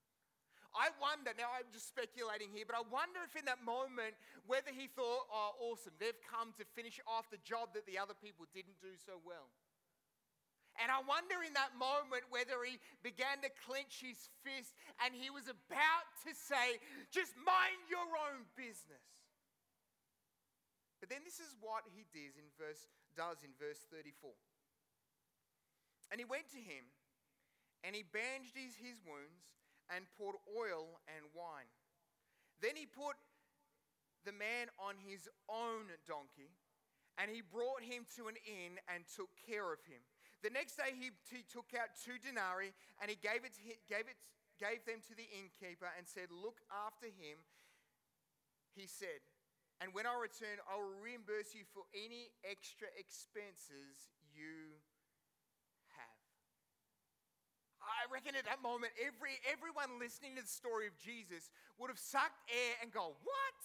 I 0.76 0.92
wonder, 1.00 1.32
now 1.36 1.52
I'm 1.52 1.68
just 1.72 1.92
speculating 1.92 2.52
here, 2.52 2.68
but 2.68 2.76
I 2.76 2.84
wonder 2.88 3.24
if 3.24 3.36
in 3.36 3.48
that 3.48 3.64
moment 3.64 4.16
whether 4.48 4.72
he 4.72 4.88
thought, 4.92 5.28
oh, 5.32 5.56
awesome, 5.60 5.96
they've 6.00 6.20
come 6.24 6.56
to 6.60 6.64
finish 6.76 7.00
off 7.08 7.28
the 7.32 7.40
job 7.44 7.76
that 7.76 7.88
the 7.88 8.00
other 8.00 8.16
people 8.16 8.48
didn't 8.52 8.80
do 8.80 8.96
so 8.96 9.20
well. 9.24 9.52
And 10.78 10.94
I 10.94 11.02
wonder 11.02 11.42
in 11.42 11.58
that 11.58 11.74
moment 11.74 12.30
whether 12.30 12.62
he 12.62 12.78
began 13.02 13.42
to 13.42 13.50
clench 13.66 13.98
his 13.98 14.30
fist 14.46 14.78
and 15.02 15.12
he 15.12 15.34
was 15.34 15.50
about 15.50 16.08
to 16.30 16.32
say, 16.38 16.78
just 17.10 17.34
mind 17.42 17.82
your 17.90 18.06
own 18.30 18.46
business. 18.54 19.02
But 21.02 21.10
then 21.10 21.26
this 21.26 21.42
is 21.42 21.58
what 21.58 21.90
he 21.90 22.06
does 22.14 22.38
in 22.38 22.46
verse 22.62 22.86
does 23.18 23.42
in 23.42 23.50
verse 23.58 23.82
34. 23.90 24.30
And 26.14 26.22
he 26.22 26.28
went 26.30 26.48
to 26.54 26.62
him, 26.62 26.86
and 27.84 27.98
he 27.98 28.06
bandaged 28.06 28.54
his, 28.56 29.02
wounds, 29.02 29.50
and 29.90 30.06
poured 30.16 30.38
oil 30.46 31.02
and 31.10 31.26
wine. 31.34 31.68
Then 32.62 32.78
he 32.78 32.86
put 32.86 33.18
the 34.24 34.32
man 34.32 34.70
on 34.78 34.96
his 35.02 35.28
own 35.50 35.90
donkey, 36.06 36.54
and 37.18 37.34
he 37.34 37.42
brought 37.42 37.82
him 37.82 38.06
to 38.16 38.30
an 38.30 38.38
inn 38.46 38.78
and 38.88 39.04
took 39.10 39.34
care 39.50 39.74
of 39.74 39.82
him. 39.90 40.00
The 40.46 40.54
next 40.54 40.78
day 40.78 40.94
he, 40.94 41.10
he 41.34 41.42
took 41.42 41.74
out 41.74 41.98
two 41.98 42.22
denarii, 42.22 42.76
and 43.02 43.10
he 43.10 43.18
gave, 43.18 43.42
it, 43.42 43.58
gave, 43.90 44.06
it, 44.06 44.20
gave 44.62 44.86
them 44.86 45.02
to 45.10 45.14
the 45.18 45.26
innkeeper 45.34 45.90
and 45.98 46.06
said, 46.06 46.30
Look 46.30 46.62
after 46.70 47.10
him. 47.10 47.42
He 48.78 48.86
said, 48.86 49.26
And 49.78 49.94
when 49.94 50.10
I 50.10 50.18
return, 50.18 50.58
I 50.66 50.74
will 50.82 50.98
reimburse 50.98 51.54
you 51.54 51.62
for 51.70 51.86
any 51.94 52.34
extra 52.42 52.90
expenses 52.98 54.10
you 54.34 54.74
have. 55.94 56.22
I 57.78 58.10
reckon 58.10 58.34
at 58.34 58.50
that 58.50 58.66
moment, 58.66 58.98
every, 58.98 59.38
everyone 59.46 60.02
listening 60.02 60.34
to 60.38 60.42
the 60.42 60.50
story 60.50 60.90
of 60.90 60.98
Jesus 60.98 61.54
would 61.78 61.94
have 61.94 62.02
sucked 62.02 62.42
air 62.50 62.74
and 62.82 62.90
go, 62.90 63.14
What? 63.22 63.62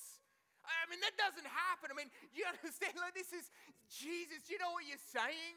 I 0.62 0.86
mean, 0.86 1.02
that 1.02 1.18
doesn't 1.18 1.48
happen. 1.48 1.90
I 1.90 1.96
mean, 1.98 2.10
you 2.36 2.46
understand? 2.46 2.94
Like, 3.00 3.16
this 3.18 3.34
is 3.34 3.50
Jesus. 3.90 4.46
You 4.46 4.62
know 4.62 4.70
what 4.76 4.86
you're 4.86 5.00
saying? 5.10 5.56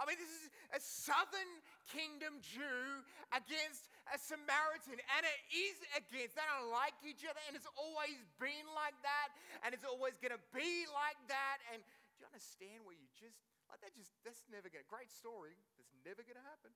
I 0.00 0.02
mean, 0.08 0.18
this 0.18 0.32
is 0.32 0.44
a 0.74 0.80
southern 0.82 1.62
kingdom 1.90 2.38
Jew 2.42 3.02
against 3.34 3.90
a 4.14 4.18
Samaritan, 4.18 4.98
and 4.98 5.22
it 5.26 5.40
is 5.50 5.76
against. 5.98 6.38
They 6.38 6.46
don't 6.46 6.70
like 6.70 6.94
each 7.02 7.26
other, 7.26 7.42
and 7.50 7.58
it's 7.58 7.68
always 7.74 8.18
been 8.38 8.66
like 8.74 8.94
that, 9.02 9.34
and 9.66 9.74
it's 9.74 9.86
always 9.86 10.14
going 10.22 10.34
to 10.34 10.42
be 10.54 10.86
like 10.94 11.18
that. 11.26 11.58
And 11.74 11.82
do 11.82 12.22
you 12.22 12.26
understand 12.30 12.86
where 12.86 12.94
you 12.94 13.10
just, 13.18 13.42
like, 13.66 13.82
that 13.82 13.94
just, 13.98 14.14
that's 14.22 14.46
never 14.46 14.70
going 14.70 14.82
to, 14.82 14.90
great 14.90 15.10
story, 15.10 15.58
that's 15.74 15.90
never 16.06 16.22
going 16.22 16.38
to 16.38 16.46
happen. 16.46 16.70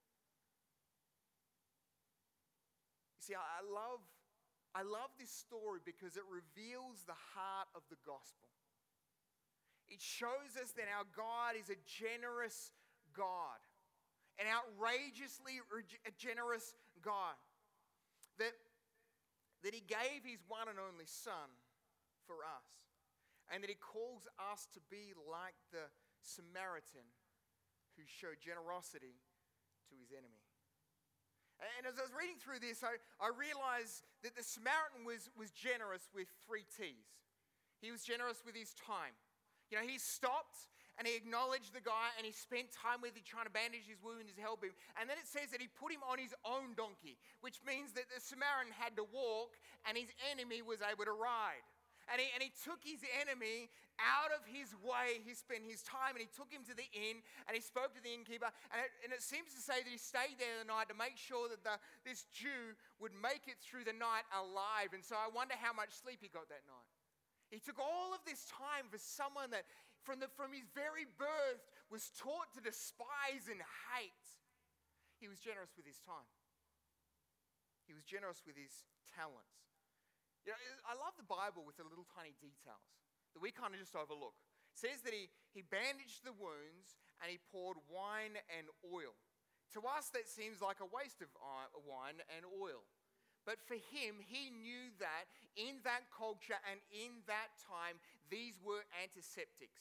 You 3.18 3.22
see, 3.22 3.36
I 3.38 3.62
love, 3.62 4.02
I 4.74 4.82
love 4.82 5.14
this 5.14 5.30
story 5.30 5.78
because 5.86 6.18
it 6.18 6.26
reveals 6.26 7.06
the 7.06 7.18
heart 7.34 7.70
of 7.78 7.86
the 7.94 8.00
gospel. 8.02 8.50
It 9.86 10.02
shows 10.02 10.58
us 10.58 10.74
that 10.78 10.86
our 10.90 11.06
God 11.14 11.58
is 11.58 11.70
a 11.70 11.78
generous 11.86 12.74
God, 13.14 13.58
an 14.40 14.48
outrageously 14.48 15.60
generous 16.16 16.72
God. 17.04 17.36
That, 18.40 18.56
that 19.62 19.76
He 19.76 19.84
gave 19.84 20.24
His 20.24 20.40
one 20.48 20.66
and 20.72 20.80
only 20.80 21.04
Son 21.04 21.52
for 22.24 22.40
us, 22.42 22.66
and 23.52 23.62
that 23.62 23.68
He 23.68 23.76
calls 23.76 24.24
us 24.40 24.66
to 24.72 24.80
be 24.88 25.12
like 25.28 25.56
the 25.70 25.92
Samaritan 26.24 27.04
who 28.00 28.08
showed 28.08 28.40
generosity 28.40 29.20
to 29.92 29.94
his 30.00 30.14
enemy. 30.16 30.40
And 31.76 31.84
as 31.84 32.00
I 32.00 32.08
was 32.08 32.16
reading 32.16 32.40
through 32.40 32.64
this, 32.64 32.80
I, 32.80 32.96
I 33.20 33.28
realized 33.36 34.00
that 34.24 34.32
the 34.32 34.40
Samaritan 34.40 35.04
was, 35.04 35.28
was 35.36 35.52
generous 35.52 36.08
with 36.16 36.32
three 36.48 36.64
T's. 36.72 37.20
He 37.84 37.92
was 37.92 38.00
generous 38.00 38.40
with 38.40 38.56
his 38.56 38.72
time. 38.72 39.12
You 39.68 39.76
know, 39.76 39.84
he 39.84 40.00
stopped 40.00 40.72
and 41.00 41.08
he 41.08 41.16
acknowledged 41.16 41.72
the 41.72 41.80
guy 41.80 42.12
and 42.20 42.28
he 42.28 42.32
spent 42.36 42.68
time 42.76 43.00
with 43.00 43.16
him 43.16 43.24
trying 43.24 43.48
to 43.48 43.54
bandage 43.56 43.88
his 43.88 43.96
wounds, 44.04 44.28
and 44.28 44.36
help 44.36 44.60
him. 44.60 44.76
And 45.00 45.08
then 45.08 45.16
it 45.16 45.24
says 45.24 45.48
that 45.48 45.64
he 45.64 45.72
put 45.72 45.88
him 45.88 46.04
on 46.04 46.20
his 46.20 46.36
own 46.44 46.76
donkey, 46.76 47.16
which 47.40 47.56
means 47.64 47.96
that 47.96 48.12
the 48.12 48.20
Samaritan 48.20 48.76
had 48.76 49.00
to 49.00 49.08
walk 49.08 49.56
and 49.88 49.96
his 49.96 50.12
enemy 50.28 50.60
was 50.60 50.84
able 50.84 51.08
to 51.08 51.16
ride. 51.16 51.64
And 52.12 52.20
he, 52.20 52.28
and 52.36 52.44
he 52.44 52.52
took 52.52 52.84
his 52.84 53.00
enemy 53.16 53.72
out 53.96 54.28
of 54.28 54.44
his 54.44 54.76
way. 54.84 55.24
He 55.24 55.32
spent 55.32 55.64
his 55.64 55.80
time 55.80 56.20
and 56.20 56.20
he 56.20 56.28
took 56.28 56.52
him 56.52 56.68
to 56.68 56.76
the 56.76 56.84
inn 56.92 57.24
and 57.48 57.56
he 57.56 57.64
spoke 57.64 57.96
to 57.96 58.02
the 58.04 58.12
innkeeper. 58.12 58.52
And 58.68 58.84
it, 58.84 58.92
and 59.00 59.10
it 59.16 59.24
seems 59.24 59.56
to 59.56 59.62
say 59.64 59.80
that 59.80 59.88
he 59.88 59.96
stayed 59.96 60.36
there 60.36 60.60
the 60.60 60.68
night 60.68 60.92
to 60.92 60.96
make 61.00 61.16
sure 61.16 61.48
that 61.48 61.64
the, 61.64 61.80
this 62.04 62.28
Jew 62.28 62.76
would 63.00 63.16
make 63.16 63.48
it 63.48 63.56
through 63.64 63.88
the 63.88 63.96
night 63.96 64.28
alive. 64.36 64.92
And 64.92 65.00
so 65.00 65.16
I 65.16 65.32
wonder 65.32 65.56
how 65.56 65.72
much 65.72 65.96
sleep 65.96 66.20
he 66.20 66.28
got 66.28 66.52
that 66.52 66.68
night. 66.68 66.92
He 67.50 67.58
took 67.58 67.82
all 67.82 68.14
of 68.14 68.22
this 68.28 68.46
time 68.46 68.86
for 68.86 68.98
someone 68.98 69.50
that 69.50 69.66
from, 70.02 70.20
the, 70.20 70.28
from 70.32 70.52
his 70.52 70.68
very 70.72 71.04
birth 71.18 71.64
was 71.92 72.08
taught 72.16 72.50
to 72.56 72.60
despise 72.60 73.50
and 73.50 73.60
hate. 73.92 74.26
He 75.20 75.28
was 75.28 75.40
generous 75.40 75.76
with 75.76 75.84
his 75.84 76.00
time, 76.00 76.28
he 77.84 77.92
was 77.92 78.04
generous 78.04 78.40
with 78.46 78.56
his 78.56 78.86
talents. 79.12 79.60
You 80.48 80.56
know, 80.56 80.60
I 80.88 80.96
love 80.96 81.12
the 81.20 81.28
Bible 81.28 81.68
with 81.68 81.76
the 81.76 81.84
little 81.84 82.08
tiny 82.16 82.32
details 82.40 82.88
that 83.36 83.44
we 83.44 83.52
kind 83.52 83.76
of 83.76 83.78
just 83.78 83.92
overlook. 83.92 84.32
It 84.72 84.80
says 84.80 85.04
that 85.04 85.12
he, 85.12 85.28
he 85.52 85.60
bandaged 85.60 86.24
the 86.24 86.32
wounds 86.32 86.96
and 87.20 87.28
he 87.28 87.36
poured 87.52 87.76
wine 87.92 88.40
and 88.48 88.64
oil. 88.80 89.12
To 89.76 89.84
us, 89.86 90.08
that 90.16 90.26
seems 90.26 90.64
like 90.64 90.80
a 90.80 90.88
waste 90.88 91.20
of 91.20 91.28
uh, 91.38 91.68
wine 91.84 92.18
and 92.32 92.42
oil. 92.48 92.88
But 93.48 93.58
for 93.64 93.74
him, 93.74 94.20
he 94.20 94.52
knew 94.52 94.92
that 95.00 95.26
in 95.56 95.80
that 95.88 96.06
culture 96.12 96.60
and 96.68 96.78
in 96.92 97.24
that 97.24 97.56
time, 97.64 97.96
these 98.28 98.60
were 98.60 98.84
antiseptics. 99.00 99.80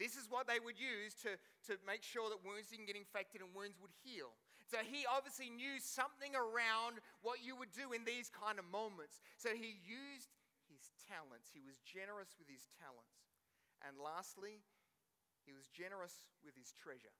This 0.00 0.16
is 0.16 0.32
what 0.32 0.48
they 0.48 0.56
would 0.56 0.80
use 0.80 1.12
to, 1.26 1.36
to 1.68 1.76
make 1.84 2.00
sure 2.00 2.32
that 2.32 2.40
wounds 2.40 2.72
didn't 2.72 2.88
get 2.88 2.96
infected 2.96 3.44
and 3.44 3.52
wounds 3.52 3.76
would 3.84 3.92
heal. 4.00 4.32
So 4.64 4.80
he 4.80 5.04
obviously 5.04 5.50
knew 5.50 5.76
something 5.82 6.32
around 6.32 7.04
what 7.20 7.44
you 7.44 7.58
would 7.58 7.74
do 7.74 7.92
in 7.92 8.06
these 8.06 8.30
kind 8.30 8.56
of 8.56 8.64
moments. 8.70 9.18
So 9.36 9.52
he 9.52 9.76
used 9.82 10.32
his 10.70 10.94
talents. 11.04 11.50
He 11.52 11.60
was 11.60 11.82
generous 11.82 12.32
with 12.38 12.46
his 12.46 12.70
talents. 12.78 13.18
And 13.82 13.98
lastly, 13.98 14.62
he 15.42 15.52
was 15.52 15.66
generous 15.68 16.24
with 16.46 16.54
his 16.54 16.72
treasure. 16.78 17.12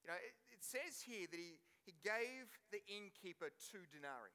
You 0.00 0.10
know, 0.10 0.18
it, 0.18 0.34
it 0.50 0.62
says 0.64 1.02
here 1.04 1.28
that 1.28 1.38
he, 1.38 1.60
he 1.84 1.94
gave 2.00 2.48
the 2.72 2.80
innkeeper 2.88 3.52
two 3.58 3.84
denarii. 3.92 4.34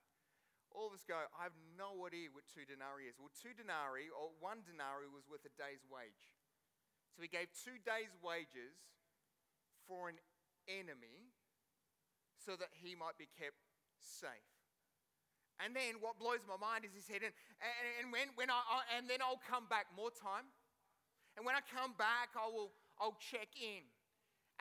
All 0.71 0.87
of 0.87 0.95
us 0.95 1.03
go, 1.03 1.19
I 1.35 1.43
have 1.43 1.55
no 1.75 2.07
idea 2.07 2.31
what 2.31 2.47
two 2.47 2.63
denarii 2.63 3.11
is. 3.11 3.19
Well, 3.19 3.31
two 3.35 3.51
denarii, 3.51 4.07
or 4.11 4.31
one 4.39 4.63
denarii, 4.63 5.11
was 5.11 5.27
worth 5.27 5.43
a 5.43 5.53
day's 5.59 5.83
wage. 5.87 6.31
So 7.11 7.19
he 7.19 7.27
gave 7.27 7.51
two 7.51 7.75
days' 7.83 8.15
wages 8.23 8.79
for 9.83 10.07
an 10.07 10.15
enemy 10.71 11.35
so 12.39 12.55
that 12.55 12.71
he 12.71 12.95
might 12.95 13.19
be 13.19 13.27
kept 13.35 13.59
safe. 13.99 14.51
And 15.59 15.75
then 15.75 16.01
what 16.01 16.17
blows 16.17 16.41
my 16.47 16.57
mind 16.57 16.87
is 16.87 16.95
he 16.95 17.03
said, 17.03 17.21
and, 17.21 17.35
and, 17.61 17.85
and 18.01 18.07
when, 18.09 18.33
when 18.33 18.49
I, 18.49 18.57
I, 18.57 18.77
and 18.97 19.05
then 19.05 19.21
I'll 19.21 19.43
come 19.45 19.69
back 19.69 19.91
more 19.93 20.09
time. 20.09 20.49
And 21.37 21.45
when 21.45 21.53
I 21.53 21.61
come 21.61 21.93
back, 21.99 22.33
I 22.33 22.49
will 22.49 22.73
I'll 22.97 23.17
check 23.17 23.53
in. 23.57 23.85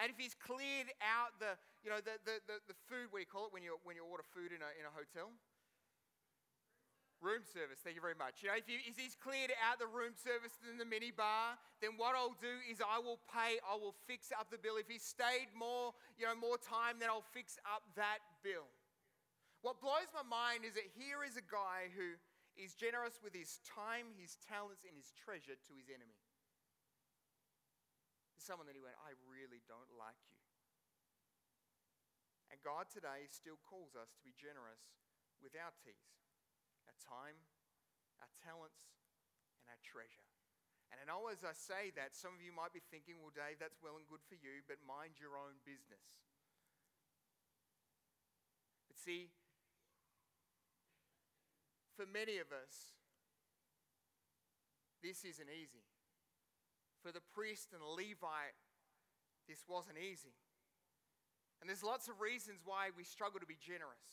And 0.01 0.09
if 0.09 0.17
he's 0.17 0.33
cleared 0.33 0.89
out 1.05 1.37
the, 1.37 1.61
you 1.85 1.93
know, 1.93 2.01
the, 2.01 2.17
the, 2.25 2.41
the, 2.49 2.57
the 2.73 2.77
food, 2.89 3.13
what 3.13 3.21
do 3.21 3.25
you 3.25 3.29
call 3.29 3.49
it 3.49 3.53
when 3.53 3.61
you, 3.61 3.77
when 3.85 4.01
you 4.01 4.05
order 4.05 4.25
food 4.33 4.49
in 4.49 4.65
a, 4.65 4.71
in 4.81 4.89
a 4.89 4.93
hotel? 4.93 5.29
Room 7.21 7.45
service, 7.45 7.85
thank 7.85 8.01
you 8.01 8.01
very 8.01 8.17
much. 8.17 8.41
You 8.41 8.49
know, 8.49 8.57
if, 8.57 8.65
you, 8.65 8.81
if 8.81 8.97
he's 8.97 9.13
cleared 9.13 9.53
out 9.61 9.77
the 9.77 9.85
room 9.85 10.17
service 10.17 10.57
in 10.65 10.81
the 10.81 10.89
minibar, 10.89 11.61
then 11.85 12.01
what 12.01 12.17
I'll 12.17 12.33
do 12.41 12.65
is 12.65 12.81
I 12.81 12.97
will 12.97 13.21
pay, 13.29 13.61
I 13.61 13.77
will 13.77 13.93
fix 14.09 14.33
up 14.33 14.49
the 14.49 14.57
bill. 14.57 14.81
If 14.81 14.89
he 14.89 14.97
stayed 14.97 15.53
more, 15.53 15.93
you 16.17 16.25
know, 16.25 16.33
more 16.33 16.57
time, 16.57 16.97
then 16.97 17.13
I'll 17.13 17.29
fix 17.37 17.61
up 17.69 17.85
that 18.01 18.25
bill. 18.41 18.65
What 19.61 19.85
blows 19.85 20.09
my 20.17 20.25
mind 20.25 20.65
is 20.65 20.73
that 20.81 20.89
here 20.97 21.21
is 21.21 21.37
a 21.37 21.45
guy 21.45 21.93
who 21.93 22.17
is 22.57 22.73
generous 22.73 23.21
with 23.21 23.37
his 23.37 23.61
time, 23.69 24.17
his 24.17 24.41
talents, 24.41 24.89
and 24.89 24.97
his 24.97 25.13
treasure 25.13 25.61
to 25.61 25.73
his 25.77 25.93
enemy. 25.93 26.17
Someone 28.41 28.65
that 28.65 28.73
he 28.73 28.81
went, 28.81 28.97
I 29.05 29.13
really 29.29 29.61
don't 29.69 29.93
like 30.01 30.17
you. 30.33 30.41
And 32.49 32.57
God 32.65 32.89
today 32.89 33.29
still 33.29 33.61
calls 33.61 33.93
us 33.93 34.09
to 34.17 34.21
be 34.25 34.33
generous 34.33 34.81
with 35.45 35.53
our 35.53 35.77
teas 35.85 36.20
our 36.91 36.99
time, 36.99 37.39
our 38.19 38.31
talents, 38.43 38.83
and 39.63 39.71
our 39.71 39.79
treasure. 39.87 40.27
And 40.91 40.99
I 40.99 41.07
know 41.07 41.31
as 41.31 41.47
I 41.47 41.55
say 41.55 41.95
that, 41.95 42.19
some 42.19 42.35
of 42.35 42.43
you 42.43 42.51
might 42.51 42.75
be 42.75 42.83
thinking, 42.91 43.23
well, 43.23 43.31
Dave, 43.31 43.63
that's 43.63 43.79
well 43.79 43.95
and 43.95 44.11
good 44.11 44.27
for 44.27 44.35
you, 44.35 44.67
but 44.67 44.83
mind 44.83 45.23
your 45.23 45.39
own 45.39 45.63
business. 45.63 46.03
But 48.91 48.99
see, 48.99 49.31
for 51.95 52.11
many 52.11 52.43
of 52.43 52.51
us, 52.51 52.99
this 54.99 55.23
isn't 55.23 55.47
easy. 55.47 55.87
For 57.07 57.15
the 57.15 57.23
priest 57.23 57.71
and 57.71 57.81
the 57.81 57.87
Levite, 57.87 58.59
this 59.47 59.63
wasn't 59.71 59.97
easy. 60.03 60.35
And 61.63 61.71
there's 61.71 61.87
lots 61.87 62.11
of 62.11 62.19
reasons 62.19 62.67
why 62.67 62.91
we 62.99 63.07
struggle 63.07 63.39
to 63.39 63.47
be 63.47 63.57
generous. 63.57 64.11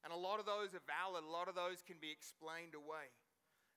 And 0.00 0.12
a 0.12 0.16
lot 0.16 0.40
of 0.40 0.48
those 0.48 0.72
are 0.72 0.84
valid, 0.88 1.24
a 1.24 1.32
lot 1.32 1.48
of 1.48 1.54
those 1.54 1.84
can 1.84 2.00
be 2.00 2.08
explained 2.08 2.72
away. 2.72 3.12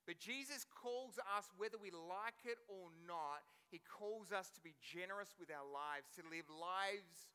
But 0.04 0.20
Jesus 0.20 0.68
calls 0.68 1.16
us, 1.20 1.48
whether 1.56 1.80
we 1.80 1.92
like 1.92 2.44
it 2.44 2.60
or 2.68 2.92
not, 3.08 3.44
He 3.72 3.80
calls 3.84 4.36
us 4.36 4.52
to 4.56 4.62
be 4.64 4.76
generous 4.84 5.36
with 5.40 5.52
our 5.52 5.64
lives, 5.64 6.12
to 6.20 6.24
live 6.28 6.48
lives 6.52 7.32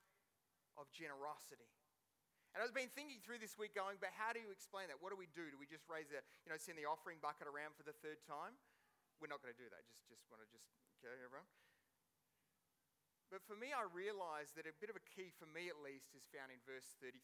of 0.77 0.89
generosity. 0.93 1.69
And 2.57 2.65
I've 2.65 2.73
been 2.73 2.93
thinking 2.93 3.21
through 3.21 3.41
this 3.45 3.61
week 3.61 3.77
going, 3.77 4.01
but 4.01 4.13
how 4.17 4.33
do 4.33 4.41
you 4.41 4.49
explain 4.49 4.89
that? 4.89 5.01
What 5.01 5.13
do 5.13 5.21
we 5.21 5.29
do? 5.37 5.53
Do 5.53 5.61
we 5.61 5.69
just 5.69 5.85
raise 5.89 6.09
the, 6.09 6.25
you 6.45 6.49
know, 6.49 6.57
send 6.57 6.81
the 6.81 6.89
offering 6.89 7.21
bucket 7.21 7.45
around 7.45 7.77
for 7.77 7.85
the 7.85 7.97
third 8.01 8.25
time? 8.25 8.57
We're 9.21 9.29
not 9.29 9.45
going 9.45 9.53
to 9.53 9.61
do 9.61 9.69
that. 9.69 9.85
Just, 9.85 10.09
just 10.09 10.25
want 10.33 10.41
to 10.41 10.49
just, 10.49 10.65
okay, 11.01 11.13
everyone? 11.13 11.49
But 13.29 13.45
for 13.45 13.53
me, 13.53 13.77
I 13.77 13.85
realize 13.93 14.57
that 14.57 14.65
a 14.65 14.73
bit 14.81 14.89
of 14.89 14.97
a 14.97 15.05
key 15.05 15.29
for 15.37 15.45
me 15.45 15.69
at 15.69 15.77
least 15.85 16.17
is 16.17 16.25
found 16.33 16.49
in 16.49 16.61
verse 16.65 16.97
33 17.05 17.21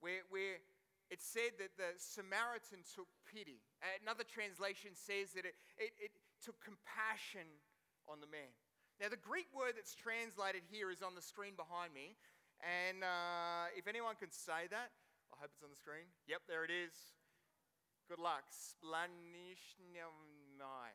where, 0.00 0.22
where 0.28 0.60
it 1.10 1.20
said 1.20 1.58
that 1.58 1.76
the 1.76 1.96
Samaritan 1.96 2.84
took 2.84 3.08
pity. 3.26 3.60
Another 4.02 4.24
translation 4.24 4.92
says 4.94 5.32
that 5.34 5.44
it, 5.44 5.56
it, 5.78 5.92
it 5.98 6.12
took 6.38 6.60
compassion 6.60 7.46
on 8.06 8.20
the 8.20 8.30
man. 8.30 8.52
Now, 9.00 9.08
the 9.08 9.20
Greek 9.20 9.48
word 9.56 9.80
that's 9.80 9.96
translated 9.96 10.60
here 10.68 10.92
is 10.92 11.00
on 11.00 11.16
the 11.16 11.24
screen 11.24 11.56
behind 11.56 11.96
me. 11.96 12.20
And 12.60 13.00
uh, 13.00 13.72
if 13.72 13.88
anyone 13.88 14.14
can 14.20 14.28
say 14.28 14.68
that, 14.68 14.92
I 15.32 15.40
hope 15.40 15.56
it's 15.56 15.64
on 15.64 15.72
the 15.72 15.80
screen. 15.80 16.04
Yep, 16.28 16.44
there 16.44 16.68
it 16.68 16.70
is. 16.70 16.92
Good 18.06 18.20
luck. 18.20 18.44
Splanishnyamai. 18.52 20.92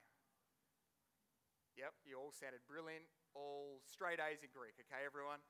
Yep, 1.75 1.93
you 2.05 2.15
all 2.15 2.31
sounded 2.31 2.61
brilliant. 2.69 3.09
All 3.33 3.81
straight 3.83 4.21
A's 4.21 4.45
in 4.45 4.53
Greek, 4.53 4.77
okay, 4.85 5.03
everyone? 5.03 5.41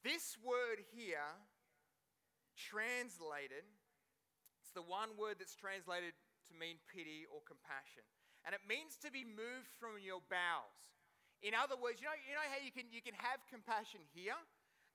This 0.00 0.38
word 0.40 0.80
here, 0.94 1.26
translated, 2.60 3.64
it's 4.60 4.76
the 4.76 4.84
one 4.84 5.16
word 5.16 5.40
that's 5.40 5.56
translated 5.56 6.12
to 6.48 6.52
mean 6.52 6.76
pity 6.92 7.24
or 7.32 7.40
compassion. 7.48 8.04
And 8.44 8.52
it 8.52 8.60
means 8.68 9.00
to 9.00 9.08
be 9.08 9.24
moved 9.24 9.72
from 9.80 9.96
your 10.00 10.20
bowels. 10.28 10.92
In 11.40 11.56
other 11.56 11.76
words, 11.76 12.04
you 12.04 12.08
know, 12.08 12.16
you 12.20 12.36
know 12.36 12.44
how 12.44 12.60
you 12.60 12.72
can, 12.72 12.92
you 12.92 13.00
can 13.00 13.16
have 13.16 13.40
compassion 13.48 14.04
here 14.12 14.36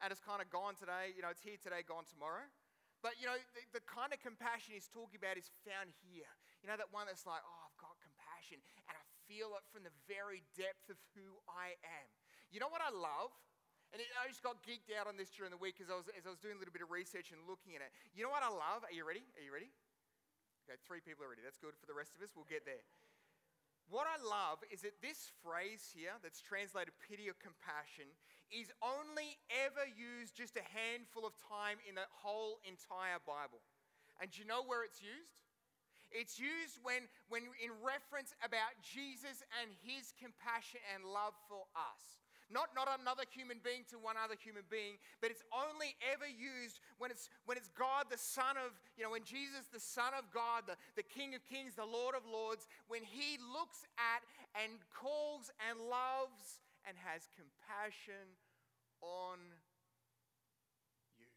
and 0.03 0.13
it's 0.13 0.21
kind 0.21 0.43
of 0.43 0.47
gone 0.53 0.77
today, 0.77 1.15
you 1.17 1.25
know, 1.25 1.33
it's 1.33 1.41
here 1.41 1.57
today, 1.57 1.81
gone 1.81 2.05
tomorrow. 2.05 2.45
But, 3.01 3.17
you 3.21 3.29
know, 3.29 3.37
the, 3.53 3.81
the 3.81 3.83
kind 3.85 4.13
of 4.13 4.21
compassion 4.21 4.73
he's 4.73 4.89
talking 4.89 5.17
about 5.17 5.37
is 5.37 5.49
found 5.65 5.93
here. 6.05 6.29
You 6.61 6.69
know, 6.69 6.77
that 6.77 6.89
one 6.89 7.05
that's 7.05 7.25
like, 7.25 7.41
oh, 7.41 7.59
I've 7.65 7.77
got 7.77 7.93
compassion 8.01 8.61
and 8.89 8.93
I 8.97 9.03
feel 9.29 9.53
it 9.57 9.65
from 9.69 9.85
the 9.85 9.93
very 10.09 10.41
depth 10.57 10.89
of 10.89 10.97
who 11.13 11.37
I 11.45 11.77
am. 11.85 12.07
You 12.49 12.61
know 12.61 12.69
what 12.69 12.81
I 12.81 12.89
love? 12.93 13.33
And 13.95 14.03
it, 14.03 14.11
I 14.19 14.27
just 14.27 14.43
got 14.43 14.59
geeked 14.67 14.91
out 14.91 15.07
on 15.07 15.15
this 15.15 15.31
during 15.31 15.55
the 15.55 15.61
week 15.63 15.79
as 15.79 15.87
I, 15.87 15.95
was, 15.95 16.11
as 16.19 16.27
I 16.27 16.31
was 16.35 16.43
doing 16.43 16.59
a 16.59 16.59
little 16.59 16.75
bit 16.75 16.83
of 16.83 16.91
research 16.91 17.31
and 17.31 17.39
looking 17.47 17.79
at 17.79 17.81
it. 17.87 17.95
You 18.11 18.27
know 18.27 18.33
what 18.33 18.43
I 18.43 18.51
love? 18.51 18.83
Are 18.83 18.91
you 18.91 19.07
ready? 19.07 19.23
Are 19.39 19.43
you 19.47 19.55
ready? 19.55 19.71
Okay, 20.67 20.75
three 20.83 20.99
people 20.99 21.23
are 21.23 21.31
ready. 21.31 21.39
That's 21.47 21.55
good 21.55 21.79
for 21.79 21.87
the 21.87 21.95
rest 21.95 22.11
of 22.11 22.19
us. 22.19 22.35
We'll 22.35 22.43
get 22.43 22.67
there. 22.67 22.83
What 23.87 24.03
I 24.03 24.19
love 24.19 24.59
is 24.67 24.83
that 24.83 24.99
this 24.99 25.31
phrase 25.39 25.95
here, 25.95 26.11
that's 26.19 26.43
translated 26.43 26.91
pity 27.07 27.31
or 27.31 27.39
compassion, 27.39 28.11
is 28.51 28.67
only 28.83 29.39
ever 29.63 29.87
used 29.87 30.35
just 30.35 30.59
a 30.59 30.65
handful 30.75 31.23
of 31.23 31.31
time 31.39 31.79
in 31.87 31.95
the 31.95 32.03
whole 32.11 32.59
entire 32.67 33.23
Bible. 33.23 33.63
And 34.19 34.27
do 34.27 34.43
you 34.43 34.47
know 34.49 34.67
where 34.67 34.83
it's 34.83 34.99
used? 34.99 35.39
It's 36.11 36.35
used 36.35 36.83
when, 36.83 37.07
when 37.31 37.47
in 37.63 37.71
reference 37.79 38.35
about 38.43 38.75
Jesus 38.83 39.39
and 39.63 39.71
his 39.87 40.11
compassion 40.19 40.83
and 40.91 41.07
love 41.07 41.31
for 41.47 41.63
us. 41.79 42.24
Not, 42.45 42.77
not 42.77 42.85
another 43.01 43.25
human 43.25 43.57
being 43.65 43.89
to 43.89 43.97
one 43.97 44.21
other 44.21 44.37
human 44.37 44.61
being, 44.69 45.01
but 45.17 45.33
it's 45.33 45.41
only 45.49 45.97
ever 46.05 46.29
used 46.29 46.77
when 47.01 47.09
it's, 47.09 47.29
when 47.49 47.57
it's 47.57 47.73
God, 47.73 48.05
the 48.13 48.21
Son 48.21 48.53
of, 48.53 48.77
you 48.93 49.01
know, 49.01 49.09
when 49.09 49.25
Jesus, 49.25 49.65
the 49.73 49.81
Son 49.81 50.13
of 50.13 50.29
God, 50.29 50.69
the, 50.69 50.77
the 50.93 51.01
King 51.01 51.33
of 51.33 51.41
Kings, 51.49 51.73
the 51.73 51.89
Lord 51.89 52.13
of 52.13 52.21
Lords, 52.29 52.69
when 52.85 53.01
He 53.01 53.41
looks 53.41 53.81
at 53.97 54.21
and 54.53 54.77
calls 54.93 55.49
and 55.57 55.81
loves 55.89 56.61
and 56.85 56.93
has 57.01 57.25
compassion 57.33 58.37
on 59.01 59.41
you. 61.17 61.33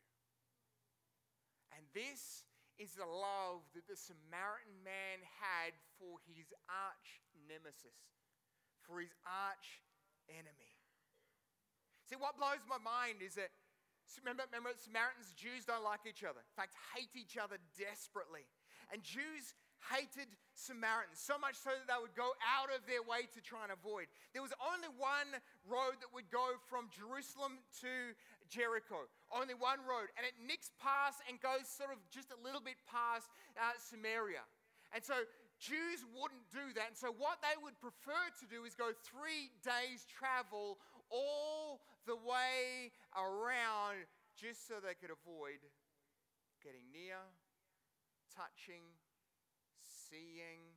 And 1.72 1.88
this 1.96 2.44
is 2.78 2.94
the 2.94 3.08
love 3.08 3.66
that 3.74 3.90
the 3.90 3.98
Samaritan 3.98 4.78
man 4.86 5.18
had 5.42 5.74
for 5.98 6.22
his 6.30 6.54
arch 6.70 7.18
nemesis, 7.50 7.98
for 8.86 9.02
his 9.02 9.10
arch 9.26 9.82
enemy. 10.30 10.77
See, 12.08 12.16
what 12.16 12.40
blows 12.40 12.64
my 12.64 12.80
mind 12.80 13.20
is 13.20 13.36
that, 13.36 13.52
remember, 14.24 14.48
remember 14.48 14.72
Samaritans, 14.80 15.36
Jews 15.36 15.68
don't 15.68 15.84
like 15.84 16.08
each 16.08 16.24
other. 16.24 16.40
In 16.40 16.56
fact, 16.56 16.72
hate 16.96 17.12
each 17.12 17.36
other 17.36 17.60
desperately. 17.76 18.48
And 18.88 19.04
Jews 19.04 19.52
hated 19.92 20.32
Samaritans, 20.56 21.20
so 21.20 21.38
much 21.38 21.54
so 21.54 21.70
that 21.70 21.86
they 21.86 22.00
would 22.00 22.16
go 22.18 22.34
out 22.42 22.72
of 22.72 22.82
their 22.88 23.04
way 23.04 23.28
to 23.30 23.40
try 23.44 23.62
and 23.62 23.70
avoid. 23.70 24.10
There 24.32 24.42
was 24.42 24.56
only 24.58 24.90
one 24.96 25.36
road 25.68 26.00
that 26.02 26.10
would 26.10 26.32
go 26.32 26.58
from 26.66 26.90
Jerusalem 26.90 27.62
to 27.84 28.16
Jericho, 28.50 29.06
only 29.30 29.54
one 29.54 29.84
road, 29.84 30.10
and 30.18 30.24
it 30.24 30.34
nicks 30.40 30.72
past 30.82 31.22
and 31.28 31.38
goes 31.38 31.68
sort 31.68 31.92
of 31.94 32.00
just 32.10 32.32
a 32.34 32.40
little 32.40 32.64
bit 32.64 32.80
past 32.90 33.30
uh, 33.54 33.76
Samaria. 33.78 34.42
And 34.90 35.04
so 35.04 35.14
Jews 35.60 36.02
wouldn't 36.16 36.48
do 36.50 36.72
that. 36.74 36.94
And 36.94 36.98
so 36.98 37.12
what 37.14 37.38
they 37.44 37.54
would 37.60 37.76
prefer 37.78 38.32
to 38.40 38.46
do 38.48 38.64
is 38.64 38.74
go 38.74 38.96
three 39.04 39.52
days' 39.62 40.08
travel 40.08 40.80
all 41.10 41.47
the 42.08 42.16
way 42.16 42.88
around 43.12 44.08
just 44.32 44.64
so 44.64 44.80
they 44.80 44.96
could 44.96 45.12
avoid 45.12 45.60
getting 46.64 46.88
near, 46.88 47.20
touching, 48.32 48.96
seeing, 49.84 50.72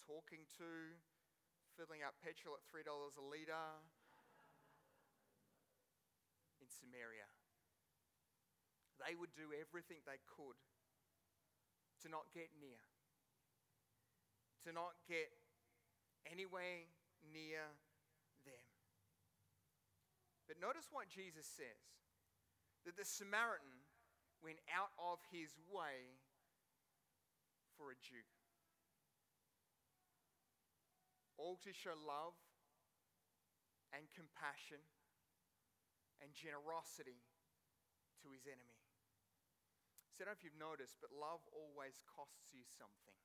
talking 0.00 0.48
to, 0.56 0.96
filling 1.76 2.00
up 2.00 2.16
petrol 2.24 2.56
at 2.56 2.64
$3 2.72 2.88
a 2.88 3.24
litre 3.28 3.68
in 6.56 6.68
Samaria. 6.72 7.28
They 8.96 9.12
would 9.12 9.36
do 9.36 9.52
everything 9.52 10.00
they 10.08 10.24
could 10.24 10.56
to 12.00 12.08
not 12.08 12.32
get 12.32 12.48
near, 12.56 12.80
to 14.64 14.72
not 14.72 14.96
get 15.04 15.28
anywhere 16.24 16.88
near 17.28 17.76
but 20.46 20.62
notice 20.62 20.88
what 20.94 21.10
Jesus 21.10 21.46
says 21.46 21.82
that 22.86 22.94
the 22.94 23.04
Samaritan 23.04 23.82
went 24.38 24.62
out 24.70 24.94
of 24.94 25.18
his 25.34 25.58
way 25.66 26.22
for 27.74 27.90
a 27.90 27.98
Jew. 27.98 28.22
All 31.36 31.58
to 31.66 31.74
show 31.74 31.98
love 31.98 32.38
and 33.92 34.06
compassion 34.14 34.80
and 36.22 36.32
generosity 36.32 37.26
to 38.22 38.32
his 38.32 38.48
enemy. 38.48 38.80
So 40.16 40.24
I 40.24 40.30
don't 40.30 40.32
know 40.32 40.38
if 40.40 40.44
you've 40.46 40.56
noticed, 40.56 40.96
but 41.02 41.12
love 41.12 41.44
always 41.52 42.00
costs 42.08 42.48
you 42.54 42.64
something. 42.64 43.18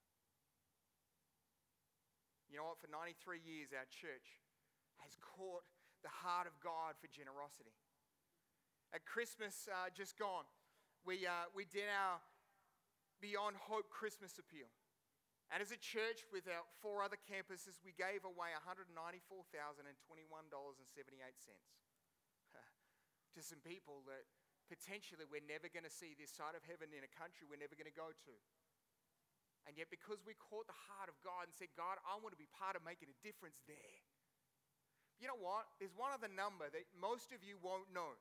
You 2.52 2.60
know 2.60 2.68
what? 2.68 2.84
For 2.84 2.92
93 2.92 3.40
years, 3.40 3.72
our 3.72 3.88
church 3.88 4.44
has 5.00 5.16
caught 5.24 5.64
the 6.02 6.12
heart 6.12 6.46
of 6.46 6.54
God 6.62 6.98
for 6.98 7.10
generosity. 7.10 7.74
At 8.92 9.06
Christmas 9.06 9.70
uh, 9.72 9.90
just 9.94 10.20
gone, 10.20 10.46
we, 11.08 11.26
uh, 11.26 11.50
we 11.56 11.66
did 11.66 11.88
our 11.90 12.20
Beyond 13.22 13.56
Hope 13.70 13.88
Christmas 13.94 14.42
appeal. 14.42 14.68
And 15.54 15.60
as 15.60 15.70
a 15.70 15.80
church 15.80 16.24
with 16.32 16.48
our 16.48 16.64
four 16.80 17.04
other 17.04 17.20
campuses, 17.20 17.84
we 17.84 17.92
gave 17.94 18.24
away 18.24 18.56
$194,021.78 18.56 18.96
to 23.36 23.40
some 23.44 23.60
people 23.62 24.00
that 24.08 24.24
potentially 24.72 25.28
we're 25.28 25.44
never 25.44 25.68
going 25.68 25.84
to 25.84 25.92
see 25.92 26.16
this 26.16 26.32
side 26.32 26.56
of 26.56 26.64
heaven 26.64 26.96
in 26.96 27.04
a 27.04 27.12
country 27.12 27.44
we're 27.44 27.60
never 27.60 27.76
going 27.76 27.92
to 27.92 27.94
go 27.94 28.16
to. 28.16 28.34
And 29.68 29.76
yet, 29.78 29.94
because 29.94 30.26
we 30.26 30.34
caught 30.40 30.66
the 30.66 30.82
heart 30.90 31.12
of 31.12 31.20
God 31.22 31.46
and 31.46 31.54
said, 31.54 31.70
God, 31.78 32.02
I 32.02 32.18
want 32.18 32.34
to 32.34 32.40
be 32.40 32.50
part 32.50 32.74
of 32.74 32.82
making 32.82 33.14
a 33.14 33.18
difference 33.22 33.62
there, 33.70 34.02
you 35.22 35.30
know 35.30 35.38
what? 35.38 35.70
There's 35.78 35.94
one 35.94 36.10
other 36.10 36.28
number 36.28 36.66
that 36.66 36.90
most 36.98 37.30
of 37.30 37.46
you 37.46 37.62
won't 37.62 37.94
know. 37.94 38.18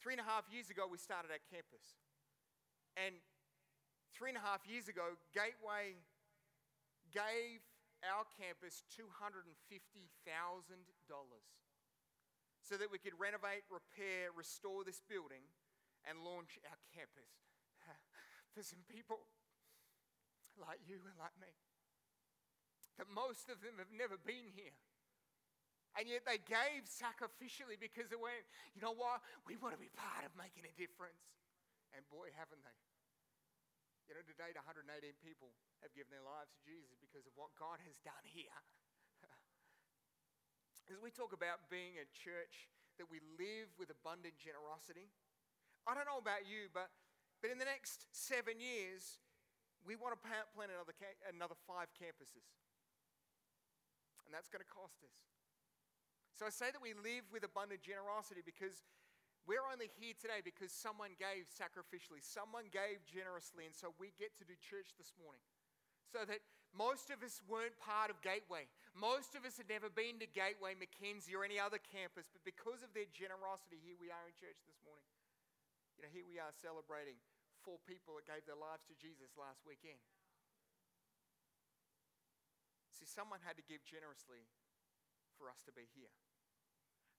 Three 0.00 0.16
and 0.16 0.24
a 0.24 0.26
half 0.26 0.48
years 0.48 0.72
ago, 0.72 0.88
we 0.88 0.96
started 0.96 1.28
our 1.28 1.44
campus. 1.52 2.00
And 2.96 3.20
three 4.16 4.32
and 4.32 4.40
a 4.40 4.44
half 4.44 4.64
years 4.64 4.88
ago, 4.88 5.20
Gateway 5.36 6.00
gave 7.12 7.60
our 8.00 8.24
campus 8.40 8.80
$250,000 8.96 9.52
so 12.64 12.80
that 12.80 12.88
we 12.88 12.96
could 12.96 13.12
renovate, 13.20 13.68
repair, 13.68 14.32
restore 14.32 14.88
this 14.88 15.04
building, 15.04 15.44
and 16.08 16.24
launch 16.24 16.56
our 16.64 16.80
campus 16.96 17.28
for 18.56 18.64
some 18.64 18.80
people 18.88 19.28
like 20.56 20.80
you 20.88 21.04
and 21.04 21.16
like 21.20 21.36
me. 21.36 21.52
That 22.96 23.12
most 23.12 23.52
of 23.52 23.60
them 23.60 23.76
have 23.76 23.92
never 23.92 24.16
been 24.16 24.48
here. 24.56 24.72
And 25.98 26.06
yet 26.06 26.22
they 26.22 26.38
gave 26.38 26.86
sacrificially 26.86 27.74
because 27.74 28.06
they 28.10 28.20
went, 28.20 28.46
you 28.74 28.80
know 28.80 28.94
what? 28.94 29.22
We 29.42 29.58
want 29.58 29.74
to 29.74 29.82
be 29.82 29.90
part 29.90 30.22
of 30.22 30.30
making 30.38 30.62
a 30.62 30.74
difference. 30.78 31.18
And 31.90 32.06
boy, 32.06 32.30
haven't 32.38 32.62
they. 32.62 32.78
You 34.06 34.18
know, 34.18 34.22
to 34.26 34.34
date, 34.34 34.58
118 34.58 34.86
people 35.22 35.54
have 35.82 35.94
given 35.94 36.10
their 36.10 36.26
lives 36.26 36.50
to 36.54 36.60
Jesus 36.66 36.98
because 36.98 37.26
of 37.26 37.34
what 37.38 37.54
God 37.58 37.78
has 37.82 37.94
done 38.02 38.22
here. 38.26 38.58
As 40.90 40.98
we 40.98 41.14
talk 41.14 41.30
about 41.30 41.66
being 41.70 41.98
a 41.98 42.06
church 42.10 42.70
that 42.98 43.06
we 43.06 43.22
live 43.38 43.70
with 43.78 43.90
abundant 43.90 44.34
generosity, 44.34 45.10
I 45.86 45.94
don't 45.94 46.10
know 46.10 46.18
about 46.18 46.42
you, 46.46 46.66
but, 46.74 46.90
but 47.38 47.54
in 47.54 47.58
the 47.62 47.66
next 47.66 48.10
seven 48.10 48.58
years, 48.58 49.22
we 49.86 49.94
want 49.94 50.12
to 50.12 50.20
plant 50.20 50.46
another, 50.58 50.94
another 51.30 51.58
five 51.64 51.88
campuses. 51.96 52.46
And 54.26 54.34
that's 54.34 54.50
going 54.50 54.62
to 54.62 54.70
cost 54.70 55.00
us. 55.06 55.14
So 56.40 56.48
I 56.48 56.56
say 56.56 56.72
that 56.72 56.80
we 56.80 56.96
live 56.96 57.28
with 57.28 57.44
abundant 57.44 57.84
generosity 57.84 58.40
because 58.40 58.72
we're 59.44 59.60
only 59.68 59.92
here 60.00 60.16
today 60.16 60.40
because 60.40 60.72
someone 60.72 61.12
gave 61.20 61.44
sacrificially, 61.52 62.24
someone 62.24 62.72
gave 62.72 63.04
generously, 63.04 63.68
and 63.68 63.76
so 63.76 63.92
we 64.00 64.16
get 64.16 64.32
to 64.40 64.48
do 64.48 64.56
church 64.56 64.96
this 64.96 65.12
morning. 65.20 65.44
So 66.08 66.24
that 66.24 66.40
most 66.72 67.12
of 67.12 67.20
us 67.20 67.44
weren't 67.44 67.76
part 67.76 68.08
of 68.08 68.24
Gateway. 68.24 68.72
Most 68.96 69.36
of 69.36 69.44
us 69.44 69.60
had 69.60 69.68
never 69.68 69.92
been 69.92 70.16
to 70.24 70.28
Gateway, 70.32 70.72
Mackenzie, 70.72 71.36
or 71.36 71.44
any 71.44 71.60
other 71.60 71.76
campus, 71.76 72.32
but 72.32 72.40
because 72.40 72.80
of 72.80 72.96
their 72.96 73.12
generosity, 73.12 73.76
here 73.76 74.00
we 74.00 74.08
are 74.08 74.24
in 74.24 74.32
church 74.32 74.64
this 74.64 74.80
morning. 74.80 75.12
You 76.00 76.08
know, 76.08 76.12
here 76.16 76.24
we 76.24 76.40
are 76.40 76.56
celebrating 76.56 77.20
four 77.60 77.76
people 77.84 78.16
that 78.16 78.24
gave 78.24 78.48
their 78.48 78.56
lives 78.56 78.88
to 78.88 78.96
Jesus 78.96 79.36
last 79.36 79.60
weekend. 79.68 80.00
See, 82.96 83.04
someone 83.04 83.44
had 83.44 83.60
to 83.60 83.64
give 83.68 83.84
generously 83.84 84.48
for 85.36 85.52
us 85.52 85.60
to 85.68 85.72
be 85.76 85.84
here. 85.92 86.08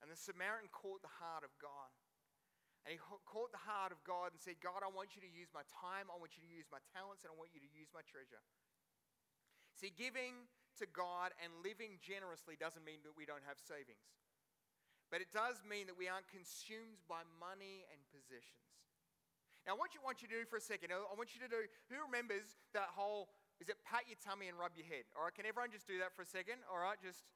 And 0.01 0.09
the 0.09 0.17
Samaritan 0.17 0.69
caught 0.73 1.05
the 1.05 1.15
heart 1.21 1.45
of 1.45 1.53
God. 1.61 1.93
And 2.81 2.97
he 2.97 2.99
caught 3.29 3.53
the 3.53 3.61
heart 3.61 3.93
of 3.93 4.01
God 4.01 4.33
and 4.33 4.41
said, 4.41 4.57
God, 4.57 4.81
I 4.81 4.89
want 4.89 5.13
you 5.13 5.21
to 5.21 5.29
use 5.29 5.53
my 5.53 5.61
time, 5.69 6.09
I 6.09 6.17
want 6.17 6.33
you 6.33 6.41
to 6.41 6.49
use 6.49 6.65
my 6.73 6.81
talents, 6.89 7.21
and 7.21 7.29
I 7.29 7.37
want 7.37 7.53
you 7.53 7.61
to 7.61 7.71
use 7.77 7.93
my 7.93 8.01
treasure. 8.01 8.41
See, 9.77 9.93
giving 9.93 10.49
to 10.81 10.89
God 10.89 11.37
and 11.37 11.53
living 11.61 12.01
generously 12.01 12.57
doesn't 12.57 12.81
mean 12.81 13.05
that 13.05 13.13
we 13.13 13.29
don't 13.29 13.45
have 13.45 13.61
savings. 13.61 14.01
But 15.13 15.21
it 15.21 15.29
does 15.29 15.61
mean 15.61 15.85
that 15.91 15.97
we 15.99 16.09
aren't 16.09 16.25
consumed 16.31 17.03
by 17.05 17.21
money 17.37 17.85
and 17.93 18.01
possessions. 18.09 18.65
Now, 19.69 19.77
what 19.77 19.93
you 19.93 20.01
want 20.01 20.25
you 20.25 20.31
to 20.31 20.41
do 20.41 20.47
for 20.49 20.57
a 20.57 20.63
second, 20.63 20.89
I 20.89 21.13
want 21.13 21.37
you 21.37 21.41
to 21.45 21.51
do, 21.51 21.69
who 21.93 22.01
remembers 22.01 22.57
that 22.73 22.89
whole, 22.97 23.29
is 23.61 23.69
it 23.69 23.77
pat 23.85 24.09
your 24.09 24.17
tummy 24.17 24.49
and 24.49 24.57
rub 24.57 24.73
your 24.73 24.89
head? 24.89 25.05
All 25.13 25.29
right, 25.29 25.35
can 25.35 25.45
everyone 25.45 25.69
just 25.69 25.85
do 25.85 26.01
that 26.01 26.17
for 26.17 26.25
a 26.25 26.29
second? 26.29 26.65
All 26.65 26.81
right, 26.81 26.97
just, 26.97 27.29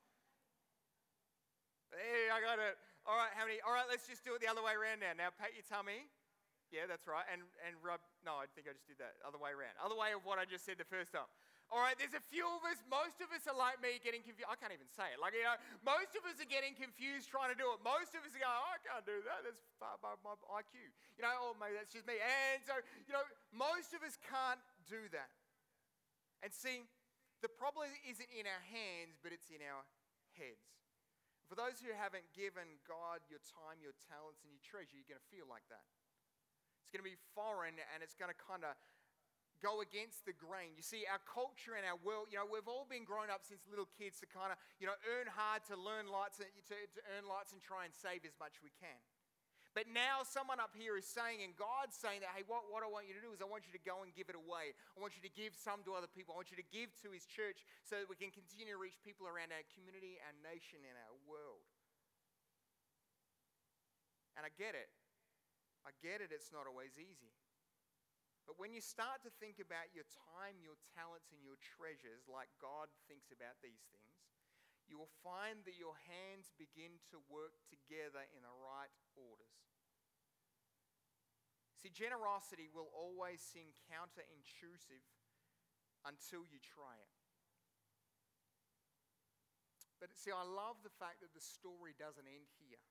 hey, 1.97 2.29
I 2.29 2.39
got 2.43 2.59
it. 2.59 2.75
All 3.05 3.15
right, 3.15 3.29
how 3.37 3.45
many? 3.45 3.61
All 3.61 3.73
right, 3.73 3.85
let's 3.87 4.09
just 4.09 4.25
do 4.25 4.33
it 4.33 4.41
the 4.41 4.49
other 4.49 4.65
way 4.65 4.73
around 4.73 4.99
now. 5.03 5.13
Now, 5.13 5.29
pat 5.35 5.53
your 5.53 5.65
tummy. 5.65 6.09
Yeah, 6.73 6.89
that's 6.89 7.05
right. 7.05 7.23
And, 7.29 7.45
and 7.61 7.77
rub, 7.79 8.01
no, 8.25 8.41
I 8.41 8.49
think 8.57 8.65
I 8.65 8.73
just 8.73 8.89
did 8.89 8.97
that. 8.97 9.15
Other 9.21 9.37
way 9.37 9.53
around. 9.53 9.77
Other 9.77 9.95
way 9.95 10.11
of 10.17 10.25
what 10.25 10.41
I 10.41 10.49
just 10.49 10.65
said 10.65 10.81
the 10.81 10.89
first 10.89 11.13
time. 11.13 11.29
All 11.73 11.81
right, 11.81 11.97
there's 11.97 12.13
a 12.13 12.21
few 12.21 12.45
of 12.45 12.61
us, 12.61 12.77
most 12.85 13.17
of 13.25 13.33
us 13.33 13.49
are 13.49 13.57
like 13.57 13.81
me 13.81 13.97
getting 13.97 14.21
confused. 14.21 14.45
I 14.45 14.53
can't 14.53 14.69
even 14.69 14.85
say 14.93 15.09
it. 15.09 15.17
Like, 15.17 15.33
you 15.33 15.41
know, 15.41 15.57
most 15.81 16.13
of 16.13 16.21
us 16.29 16.37
are 16.37 16.45
getting 16.45 16.77
confused 16.77 17.25
trying 17.25 17.49
to 17.49 17.57
do 17.57 17.65
it. 17.73 17.81
Most 17.81 18.13
of 18.13 18.21
us 18.21 18.37
are 18.37 18.41
going, 18.41 18.53
oh, 18.53 18.69
I 18.69 18.77
can't 18.85 19.01
do 19.01 19.17
that. 19.25 19.41
That's 19.41 19.65
far 19.81 19.97
above 19.97 20.21
my 20.21 20.37
IQ. 20.61 20.77
You 21.17 21.25
know, 21.25 21.33
oh, 21.41 21.53
or 21.53 21.57
maybe 21.57 21.73
that's 21.73 21.89
just 21.89 22.05
me. 22.05 22.21
And 22.21 22.61
so, 22.61 22.77
you 23.09 23.17
know, 23.17 23.25
most 23.49 23.97
of 23.97 24.05
us 24.05 24.13
can't 24.21 24.61
do 24.85 25.09
that. 25.09 25.33
And 26.45 26.53
see, 26.53 26.85
the 27.41 27.49
problem 27.49 27.89
isn't 28.05 28.29
in 28.29 28.45
our 28.45 28.63
hands, 28.69 29.17
but 29.25 29.33
it's 29.33 29.49
in 29.49 29.65
our 29.65 29.81
heads. 30.37 30.69
For 31.45 31.53
those 31.53 31.77
who 31.77 31.93
haven't 31.93 32.25
given 32.33 32.81
God 32.89 33.21
your 33.29 33.41
time, 33.45 33.77
your 33.77 33.93
talents, 34.09 34.41
and 34.41 34.49
your 34.49 34.63
treasure, 34.65 34.97
you're 34.97 35.09
going 35.09 35.21
to 35.21 35.31
feel 35.31 35.45
like 35.45 35.65
that. 35.69 35.85
It's 36.81 36.89
going 36.89 37.05
to 37.05 37.09
be 37.09 37.17
foreign 37.37 37.77
and 37.93 38.01
it's 38.01 38.17
going 38.17 38.33
to 38.33 38.37
kind 38.37 38.65
of 38.65 38.73
go 39.63 39.81
against 39.81 40.25
the 40.25 40.35
grain. 40.35 40.77
You 40.77 40.85
see, 40.85 41.07
our 41.09 41.21
culture 41.25 41.73
and 41.77 41.85
our 41.85 41.97
world, 42.01 42.29
you 42.29 42.37
know, 42.37 42.45
we've 42.45 42.69
all 42.69 42.85
been 42.85 43.07
grown 43.07 43.33
up 43.33 43.45
since 43.45 43.65
little 43.65 43.89
kids 43.97 44.21
to 44.21 44.27
kind 44.29 44.53
of, 44.53 44.57
you 44.77 44.85
know, 44.85 44.97
earn 45.05 45.25
hard 45.29 45.65
to 45.69 45.77
learn 45.77 46.05
lots, 46.09 46.37
to, 46.37 46.45
to 46.45 46.75
earn 47.17 47.25
lots 47.25 47.53
and 47.53 47.61
try 47.61 47.85
and 47.85 47.93
save 47.93 48.25
as 48.27 48.35
much 48.37 48.61
we 48.61 48.69
can. 48.77 48.99
But 49.75 49.91
now 49.91 50.23
someone 50.23 50.63
up 50.63 50.71
here 50.71 50.95
is 50.95 51.03
saying, 51.03 51.43
and 51.43 51.51
God's 51.59 51.99
saying 51.99 52.23
that, 52.23 52.31
hey, 52.31 52.47
what, 52.47 52.71
what 52.71 52.79
I 52.79 52.87
want 52.87 53.11
you 53.11 53.15
to 53.19 53.19
do 53.19 53.35
is 53.35 53.43
I 53.43 53.47
want 53.51 53.67
you 53.67 53.75
to 53.75 53.83
go 53.83 54.07
and 54.07 54.15
give 54.15 54.31
it 54.31 54.39
away. 54.39 54.71
I 54.71 54.97
want 55.03 55.19
you 55.19 55.23
to 55.27 55.33
give 55.35 55.51
some 55.51 55.83
to 55.83 55.99
other 55.99 56.07
people. 56.07 56.31
I 56.31 56.39
want 56.39 56.47
you 56.47 56.55
to 56.55 56.69
give 56.71 56.95
to 57.03 57.11
His 57.11 57.27
church 57.27 57.67
so 57.83 57.99
that 57.99 58.07
we 58.07 58.15
can 58.15 58.31
continue 58.31 58.71
to 58.71 58.79
reach 58.79 58.95
people 59.03 59.27
around 59.27 59.51
our 59.51 59.67
community, 59.75 60.15
our 60.23 60.31
nation, 60.47 60.79
and 60.87 60.95
our 60.95 61.15
world. 61.27 61.67
And 64.39 64.47
I 64.47 64.51
get 64.55 64.79
it. 64.79 64.87
I 65.83 65.91
get 66.01 66.23
it, 66.23 66.33
it's 66.33 66.49
not 66.49 66.65
always 66.65 66.97
easy. 66.97 67.35
But 68.49 68.57
when 68.57 68.73
you 68.73 68.81
start 68.81 69.21
to 69.25 69.31
think 69.37 69.61
about 69.61 69.93
your 69.93 70.05
time, 70.09 70.57
your 70.61 70.77
talents, 70.97 71.29
and 71.29 71.41
your 71.45 71.57
treasures 71.61 72.25
like 72.25 72.49
God 72.57 72.89
thinks 73.05 73.29
about 73.29 73.57
these 73.61 73.85
things, 73.93 74.17
you 74.85 75.01
will 75.01 75.11
find 75.25 75.65
that 75.65 75.77
your 75.77 75.97
hands 76.05 76.53
begin 76.55 77.01
to 77.09 77.17
work 77.25 77.57
together 77.69 78.21
in 78.33 78.45
the 78.45 78.55
right 78.61 78.93
orders. 79.17 79.57
See, 81.81 81.93
generosity 81.93 82.69
will 82.69 82.89
always 82.93 83.41
seem 83.41 83.73
counterintuitive 83.89 85.05
until 86.05 86.45
you 86.45 86.61
try 86.61 86.97
it. 86.97 87.13
But 90.01 90.13
see, 90.13 90.33
I 90.33 90.45
love 90.45 90.81
the 90.85 90.93
fact 91.01 91.25
that 91.25 91.33
the 91.33 91.41
story 91.41 91.97
doesn't 91.97 92.25
end 92.29 92.49
here. 92.61 92.81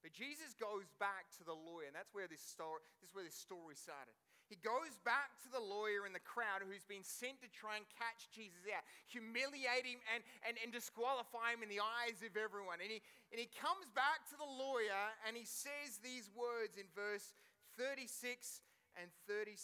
But 0.00 0.16
Jesus 0.16 0.56
goes 0.56 0.88
back 0.98 1.30
to 1.38 1.44
the 1.44 1.54
lawyer, 1.54 1.86
and 1.86 1.94
that's 1.94 2.10
where 2.10 2.26
this 2.26 2.42
story, 2.42 2.82
this 2.98 3.12
is 3.12 3.14
where 3.14 3.24
this 3.24 3.38
story 3.38 3.76
started. 3.76 4.16
He 4.52 4.60
goes 4.60 5.00
back 5.00 5.32
to 5.40 5.48
the 5.48 5.64
lawyer 5.64 6.04
in 6.04 6.12
the 6.12 6.20
crowd 6.20 6.60
who's 6.60 6.84
been 6.84 7.08
sent 7.08 7.40
to 7.40 7.48
try 7.48 7.80
and 7.80 7.88
catch 7.96 8.28
Jesus 8.36 8.68
out, 8.68 8.84
humiliate 9.08 9.88
him 9.88 9.96
and, 10.12 10.20
and, 10.44 10.60
and 10.60 10.68
disqualify 10.68 11.56
him 11.56 11.64
in 11.64 11.72
the 11.72 11.80
eyes 11.80 12.20
of 12.20 12.36
everyone. 12.36 12.84
And 12.84 12.92
he, 12.92 13.00
and 13.32 13.40
he 13.40 13.48
comes 13.48 13.88
back 13.96 14.28
to 14.28 14.36
the 14.36 14.44
lawyer 14.44 15.16
and 15.24 15.32
he 15.32 15.48
says 15.48 16.04
these 16.04 16.28
words 16.36 16.76
in 16.76 16.84
verse 16.92 17.32
36 17.80 18.60
and 19.00 19.08
37 19.24 19.56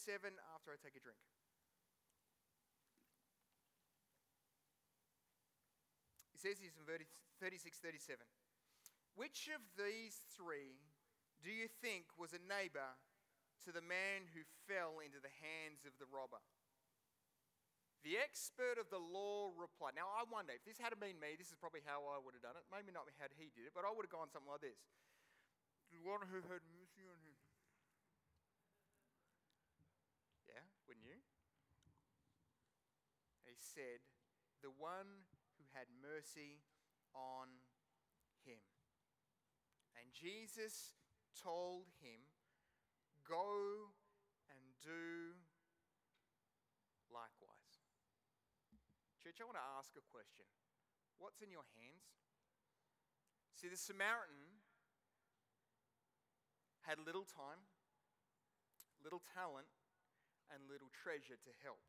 after 0.57 0.73
I 0.73 0.81
take 0.81 0.97
a 0.97 1.05
drink. 1.05 1.21
He 6.33 6.41
says 6.41 6.65
this 6.65 6.73
in 6.81 6.89
36 6.89 7.77
37. 7.77 8.25
Which 9.21 9.53
of 9.53 9.61
these 9.77 10.25
three 10.33 10.81
do 11.45 11.53
you 11.53 11.69
think 11.85 12.09
was 12.17 12.33
a 12.33 12.41
neighbor 12.49 12.97
to 13.67 13.71
the 13.75 13.83
man 13.83 14.29
who 14.35 14.43
fell 14.67 15.03
into 15.03 15.19
the 15.19 15.33
hands 15.43 15.83
of 15.83 15.97
the 15.99 16.07
robber. 16.11 16.41
The 18.07 18.15
expert 18.15 18.79
of 18.79 18.87
the 18.95 19.03
law 19.03 19.51
replied. 19.59 19.99
Now, 19.99 20.07
I 20.15 20.23
wonder 20.23 20.55
if 20.55 20.63
this 20.63 20.79
had 20.79 20.95
been 21.03 21.19
me, 21.19 21.35
this 21.35 21.51
is 21.51 21.59
probably 21.59 21.83
how 21.83 22.07
I 22.07 22.23
would 22.23 22.39
have 22.39 22.47
done 22.47 22.55
it. 22.55 22.63
Maybe 22.71 22.95
not 22.95 23.11
how 23.19 23.27
he 23.35 23.51
did 23.51 23.67
it, 23.67 23.75
but 23.75 23.83
I 23.83 23.91
would 23.91 24.07
have 24.07 24.15
gone 24.15 24.31
something 24.31 24.47
like 24.47 24.63
this. 24.63 24.79
The 25.91 25.99
one 26.07 26.23
who 26.31 26.39
had 26.47 26.63
mercy 26.71 27.03
on 27.11 27.19
him. 27.27 27.37
Yeah, 30.47 30.63
wouldn't 30.87 31.09
you? 31.09 31.19
he 33.49 33.57
said, 33.59 33.99
The 34.63 34.71
one 34.71 35.27
who 35.59 35.67
had 35.75 35.91
mercy 35.99 36.63
on 37.17 37.51
him. 38.47 38.63
And 39.99 40.07
Jesus 40.15 40.95
told 41.35 41.91
him, 41.99 42.28
Go 43.29 43.93
and 44.49 44.65
do 44.81 45.37
likewise. 47.13 47.77
Church, 49.21 49.37
I 49.37 49.45
want 49.45 49.61
to 49.61 49.69
ask 49.77 49.93
a 50.01 50.05
question. 50.09 50.49
What's 51.21 51.45
in 51.45 51.53
your 51.53 51.69
hands? 51.77 52.09
See, 53.53 53.69
the 53.69 53.77
Samaritan 53.77 54.65
had 56.89 56.97
little 57.05 57.29
time, 57.29 57.69
little 59.05 59.21
talent, 59.37 59.69
and 60.49 60.65
little 60.65 60.89
treasure 60.89 61.37
to 61.37 61.53
help. 61.61 61.85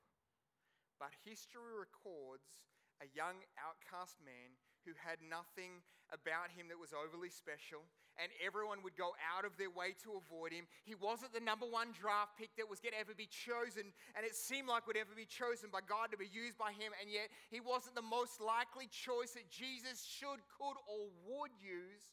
But 1.00 1.16
history 1.24 1.72
records 1.72 2.52
a 3.00 3.08
young 3.16 3.48
outcast 3.56 4.20
man 4.20 4.60
who 4.84 4.92
had 5.00 5.24
nothing 5.24 5.88
about 6.12 6.52
him 6.52 6.68
that 6.68 6.76
was 6.76 6.92
overly 6.92 7.32
special, 7.32 7.88
and 8.20 8.30
everyone 8.44 8.84
would 8.84 9.00
go 9.00 9.16
out 9.24 9.48
of 9.48 9.56
their 9.56 9.72
way 9.72 9.96
to 10.04 10.20
avoid 10.20 10.52
him. 10.52 10.68
He 10.84 10.94
wasn't 10.94 11.34
the 11.34 11.40
number 11.40 11.66
one 11.66 11.96
draft 11.96 12.36
pick 12.36 12.52
that 12.60 12.68
was 12.68 12.84
going 12.84 12.94
to 12.94 13.00
ever 13.00 13.16
be 13.16 13.32
chosen, 13.32 13.96
and 14.14 14.22
it 14.28 14.36
seemed 14.36 14.68
like 14.68 14.86
would 14.86 15.00
ever 15.00 15.16
be 15.16 15.26
chosen 15.26 15.72
by 15.72 15.80
God 15.82 16.12
to 16.12 16.20
be 16.20 16.28
used 16.28 16.60
by 16.60 16.76
him, 16.76 16.92
and 17.00 17.08
yet 17.08 17.32
he 17.48 17.64
wasn't 17.64 17.96
the 17.96 18.06
most 18.06 18.44
likely 18.44 18.92
choice 18.92 19.34
that 19.40 19.48
Jesus 19.48 20.04
should, 20.04 20.44
could, 20.52 20.78
or 20.86 21.08
would 21.32 21.56
use 21.58 22.12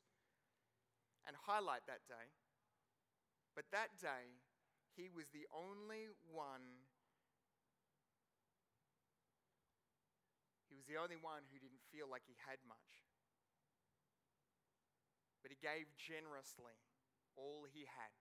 and 1.26 1.34
highlight 1.34 1.82
that 1.90 2.06
day. 2.06 2.26
But 3.58 3.66
that 3.74 3.90
day, 3.98 4.30
he 4.94 5.10
was 5.10 5.26
the 5.34 5.44
only 5.50 6.08
one 6.30 6.86
He 10.76 10.84
was 10.84 10.92
the 10.92 11.00
only 11.00 11.16
one 11.16 11.40
who 11.48 11.56
didn't 11.56 11.80
feel 11.88 12.04
like 12.04 12.20
he 12.28 12.36
had 12.44 12.60
much. 12.68 13.05
But 15.46 15.54
he 15.54 15.62
gave 15.62 15.86
generously 15.94 16.74
all 17.38 17.62
he 17.70 17.86
had. 17.86 18.18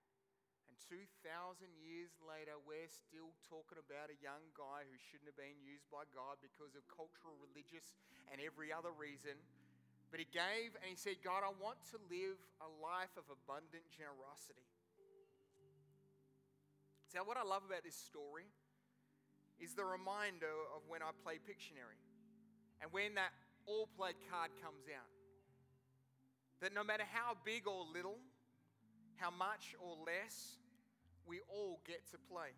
And 0.69 0.77
2,000 0.77 1.73
years 1.73 2.13
later, 2.21 2.53
we're 2.61 2.85
still 2.85 3.33
talking 3.49 3.81
about 3.81 4.13
a 4.13 4.21
young 4.21 4.45
guy 4.53 4.85
who 4.85 4.93
shouldn't 4.93 5.33
have 5.33 5.41
been 5.41 5.57
used 5.57 5.89
by 5.89 6.05
God 6.13 6.37
because 6.37 6.77
of 6.77 6.85
cultural, 6.85 7.33
religious, 7.41 7.97
and 8.29 8.37
every 8.37 8.69
other 8.69 8.93
reason. 8.93 9.41
But 10.13 10.21
he 10.21 10.29
gave 10.29 10.77
and 10.77 10.85
he 10.85 10.93
said, 10.93 11.17
God, 11.25 11.41
I 11.41 11.49
want 11.57 11.81
to 11.89 11.99
live 12.13 12.37
a 12.61 12.69
life 12.77 13.17
of 13.17 13.25
abundant 13.25 13.89
generosity. 13.89 14.69
So, 17.09 17.25
what 17.25 17.41
I 17.41 17.45
love 17.47 17.65
about 17.65 17.81
this 17.81 17.97
story 17.97 18.45
is 19.57 19.73
the 19.73 19.81
reminder 19.81 20.53
of 20.77 20.85
when 20.85 21.01
I 21.01 21.09
play 21.25 21.41
Pictionary. 21.41 21.97
And 22.85 22.93
when 22.93 23.17
that 23.17 23.33
all 23.65 23.89
played 23.97 24.21
card 24.29 24.53
comes 24.61 24.85
out, 24.93 25.09
that 26.61 26.73
no 26.73 26.83
matter 26.83 27.03
how 27.11 27.35
big 27.43 27.67
or 27.67 27.85
little, 27.93 28.17
how 29.17 29.31
much 29.31 29.75
or 29.79 29.97
less, 30.05 30.57
we 31.27 31.39
all 31.49 31.79
get 31.85 32.05
to 32.11 32.17
play. 32.17 32.53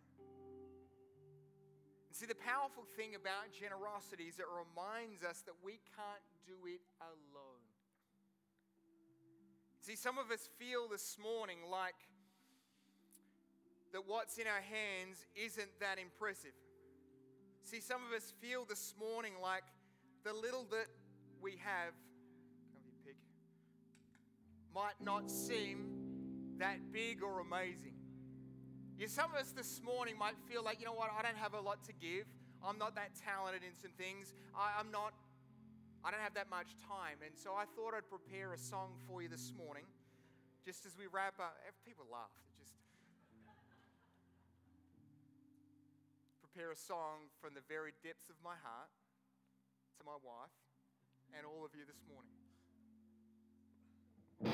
And 2.08 2.16
see, 2.16 2.26
the 2.26 2.36
powerful 2.36 2.86
thing 2.96 3.16
about 3.16 3.52
generosity 3.52 4.26
is 4.26 4.40
it 4.40 4.46
reminds 4.48 5.24
us 5.24 5.44
that 5.46 5.56
we 5.64 5.80
can't 5.96 6.26
do 6.46 6.56
it 6.66 6.82
alone. 7.02 7.64
See, 9.82 9.96
some 9.96 10.18
of 10.18 10.32
us 10.32 10.50
feel 10.60 10.88
this 10.90 11.18
morning 11.22 11.60
like 11.72 11.96
that 13.94 14.04
what's 14.06 14.38
in 14.38 14.48
our 14.48 14.62
hands 14.62 15.26
isn't 15.36 15.80
that 15.80 15.98
impressive. 15.98 16.52
See, 17.64 17.80
some 17.80 18.02
of 18.08 18.16
us 18.16 18.34
feel 18.42 18.66
this 18.66 18.94
morning 19.00 19.34
like 19.42 19.64
the 20.24 20.34
little 20.34 20.66
that 20.72 20.88
we 21.42 21.60
have, 21.64 21.94
might 24.78 25.02
not 25.02 25.26
seem 25.26 25.90
that 26.62 26.78
big 26.94 27.26
or 27.26 27.42
amazing. 27.42 27.98
Yeah, 28.94 29.10
some 29.10 29.34
of 29.34 29.42
us 29.42 29.50
this 29.50 29.82
morning 29.82 30.14
might 30.22 30.38
feel 30.46 30.62
like, 30.62 30.78
you 30.78 30.86
know 30.86 30.94
what, 30.94 31.10
I 31.18 31.26
don't 31.26 31.38
have 31.38 31.58
a 31.58 31.62
lot 31.62 31.82
to 31.90 31.94
give. 31.98 32.30
I'm 32.62 32.78
not 32.78 32.94
that 32.94 33.18
talented 33.18 33.66
in 33.66 33.74
some 33.74 33.90
things. 33.98 34.38
I, 34.54 34.78
I'm 34.78 34.94
not, 34.94 35.18
I 36.06 36.14
don't 36.14 36.22
have 36.22 36.38
that 36.38 36.54
much 36.54 36.78
time. 36.86 37.26
And 37.26 37.34
so 37.34 37.58
I 37.58 37.66
thought 37.74 37.98
I'd 37.98 38.06
prepare 38.06 38.54
a 38.54 38.62
song 38.62 38.94
for 39.10 39.26
you 39.26 39.30
this 39.30 39.50
morning, 39.58 39.90
just 40.62 40.86
as 40.86 40.94
we 40.94 41.10
wrap 41.10 41.42
up. 41.42 41.58
Eh, 41.66 41.74
people 41.82 42.06
laugh. 42.14 42.30
Just 42.62 42.78
prepare 46.46 46.70
a 46.70 46.78
song 46.78 47.34
from 47.42 47.58
the 47.58 47.66
very 47.66 47.98
depths 48.06 48.30
of 48.30 48.38
my 48.46 48.54
heart 48.62 48.94
to 49.98 50.06
my 50.06 50.22
wife 50.22 50.54
and 51.34 51.50
all 51.50 51.66
of 51.66 51.74
you 51.74 51.82
this 51.82 52.06
morning. 52.06 52.37
I 54.44 54.50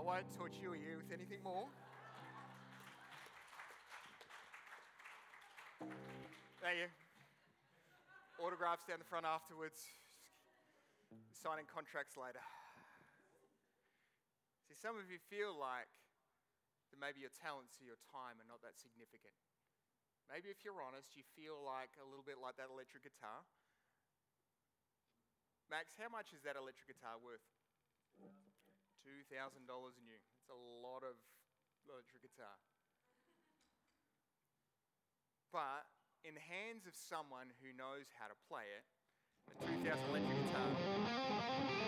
won't 0.00 0.24
torture 0.36 0.54
you 0.62 0.70
with 0.70 1.12
anything 1.12 1.42
more. 1.44 1.66
Thank 6.60 6.78
you. 6.78 6.86
Autographs 8.44 8.84
down 8.88 8.98
the 8.98 9.04
front 9.04 9.26
afterwards. 9.26 9.82
Signing 11.32 11.64
contracts 11.72 12.16
later. 12.16 12.40
Some 14.78 14.94
of 14.94 15.10
you 15.10 15.18
feel 15.26 15.58
like 15.58 15.90
that 16.94 17.02
maybe 17.02 17.18
your 17.18 17.34
talents 17.34 17.82
or 17.82 17.84
your 17.90 17.98
time 18.14 18.38
are 18.38 18.46
not 18.46 18.62
that 18.62 18.78
significant. 18.78 19.34
Maybe 20.30 20.54
if 20.54 20.62
you're 20.62 20.78
honest, 20.78 21.18
you 21.18 21.26
feel 21.34 21.58
like 21.58 21.98
a 21.98 22.06
little 22.06 22.22
bit 22.22 22.38
like 22.38 22.54
that 22.62 22.70
electric 22.70 23.02
guitar. 23.02 23.42
Max, 25.66 25.98
how 25.98 26.06
much 26.06 26.30
is 26.30 26.46
that 26.46 26.54
electric 26.54 26.94
guitar 26.94 27.18
worth? 27.18 27.42
$2,000 29.02 29.66
new. 29.66 30.20
It's 30.38 30.52
a 30.52 30.54
lot 30.54 31.02
of 31.02 31.18
electric 31.90 32.22
guitar. 32.22 32.54
But 35.50 35.90
in 36.22 36.38
the 36.38 36.44
hands 36.44 36.86
of 36.86 36.94
someone 36.94 37.50
who 37.58 37.74
knows 37.74 38.06
how 38.14 38.30
to 38.30 38.36
play 38.46 38.68
it, 38.78 38.86
a 39.58 39.74
2000 39.74 39.90
electric 40.12 40.38
guitar. 40.38 41.87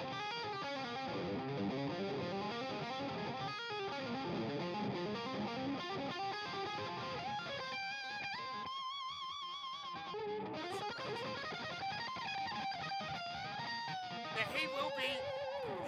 He 14.61 14.68
will 14.76 14.92
be, 14.92 15.08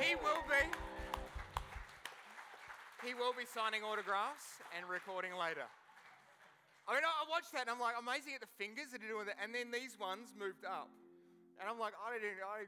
he 0.00 0.16
will 0.16 0.40
be, 0.48 0.64
he 3.04 3.12
will 3.12 3.36
be 3.36 3.44
signing 3.44 3.84
autographs 3.84 4.64
and 4.72 4.88
recording 4.88 5.36
later. 5.36 5.68
I 6.88 6.96
mean, 6.96 7.04
I 7.04 7.28
watched 7.28 7.52
that 7.52 7.68
and 7.68 7.76
I'm 7.76 7.82
like, 7.84 8.00
amazing 8.00 8.32
at 8.32 8.40
the 8.40 8.48
fingers 8.56 8.96
that 8.96 9.04
are 9.04 9.12
doing 9.12 9.28
that. 9.28 9.36
And 9.44 9.52
then 9.52 9.68
these 9.68 10.00
ones 10.00 10.32
moved 10.32 10.64
up. 10.64 10.88
And 11.60 11.68
I'm 11.68 11.76
like, 11.76 11.92
I 12.00 12.16
don't, 12.16 12.24
I, 12.24 12.64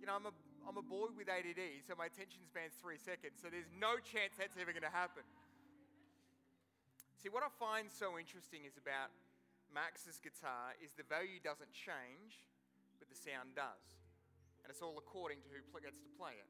you 0.00 0.08
know, 0.08 0.16
I'm 0.16 0.24
a, 0.24 0.34
I'm 0.64 0.80
a 0.80 0.86
boy 0.86 1.12
with 1.12 1.28
ADD, 1.28 1.84
so 1.84 1.92
my 1.92 2.08
attention 2.08 2.40
span's 2.48 2.72
three 2.80 2.96
seconds. 2.96 3.36
So 3.36 3.52
there's 3.52 3.68
no 3.76 4.00
chance 4.00 4.40
that's 4.40 4.56
ever 4.56 4.72
going 4.72 4.88
to 4.88 4.96
happen. 4.96 5.28
See, 7.20 7.28
what 7.28 7.44
I 7.44 7.52
find 7.60 7.92
so 7.92 8.16
interesting 8.16 8.64
is 8.64 8.80
about 8.80 9.12
Max's 9.68 10.16
guitar 10.24 10.72
is 10.80 10.96
the 10.96 11.04
value 11.04 11.36
doesn't 11.36 11.76
change, 11.76 12.48
but 12.96 13.12
the 13.12 13.18
sound 13.18 13.52
does. 13.52 14.03
And 14.64 14.72
it's 14.72 14.80
all 14.80 14.96
according 14.96 15.44
to 15.44 15.48
who 15.52 15.60
gets 15.84 16.00
to 16.00 16.10
play 16.16 16.40
it. 16.40 16.48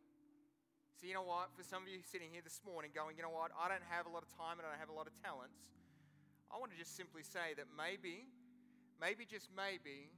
So, 0.94 1.10
you 1.10 1.18
know 1.18 1.26
what? 1.26 1.50
For 1.58 1.66
some 1.66 1.82
of 1.82 1.90
you 1.90 1.98
sitting 2.06 2.30
here 2.30 2.46
this 2.46 2.62
morning 2.62 2.94
going, 2.94 3.18
you 3.18 3.26
know 3.26 3.34
what? 3.34 3.50
I 3.58 3.66
don't 3.66 3.82
have 3.90 4.06
a 4.06 4.12
lot 4.14 4.22
of 4.22 4.30
time 4.30 4.62
and 4.62 4.64
I 4.64 4.70
don't 4.70 4.78
have 4.78 4.94
a 4.94 4.94
lot 4.94 5.10
of 5.10 5.14
talents. 5.18 5.58
I 6.46 6.62
want 6.62 6.70
to 6.70 6.78
just 6.78 6.94
simply 6.94 7.26
say 7.26 7.58
that 7.58 7.66
maybe, 7.74 8.30
maybe 9.02 9.26
just 9.26 9.50
maybe, 9.50 10.14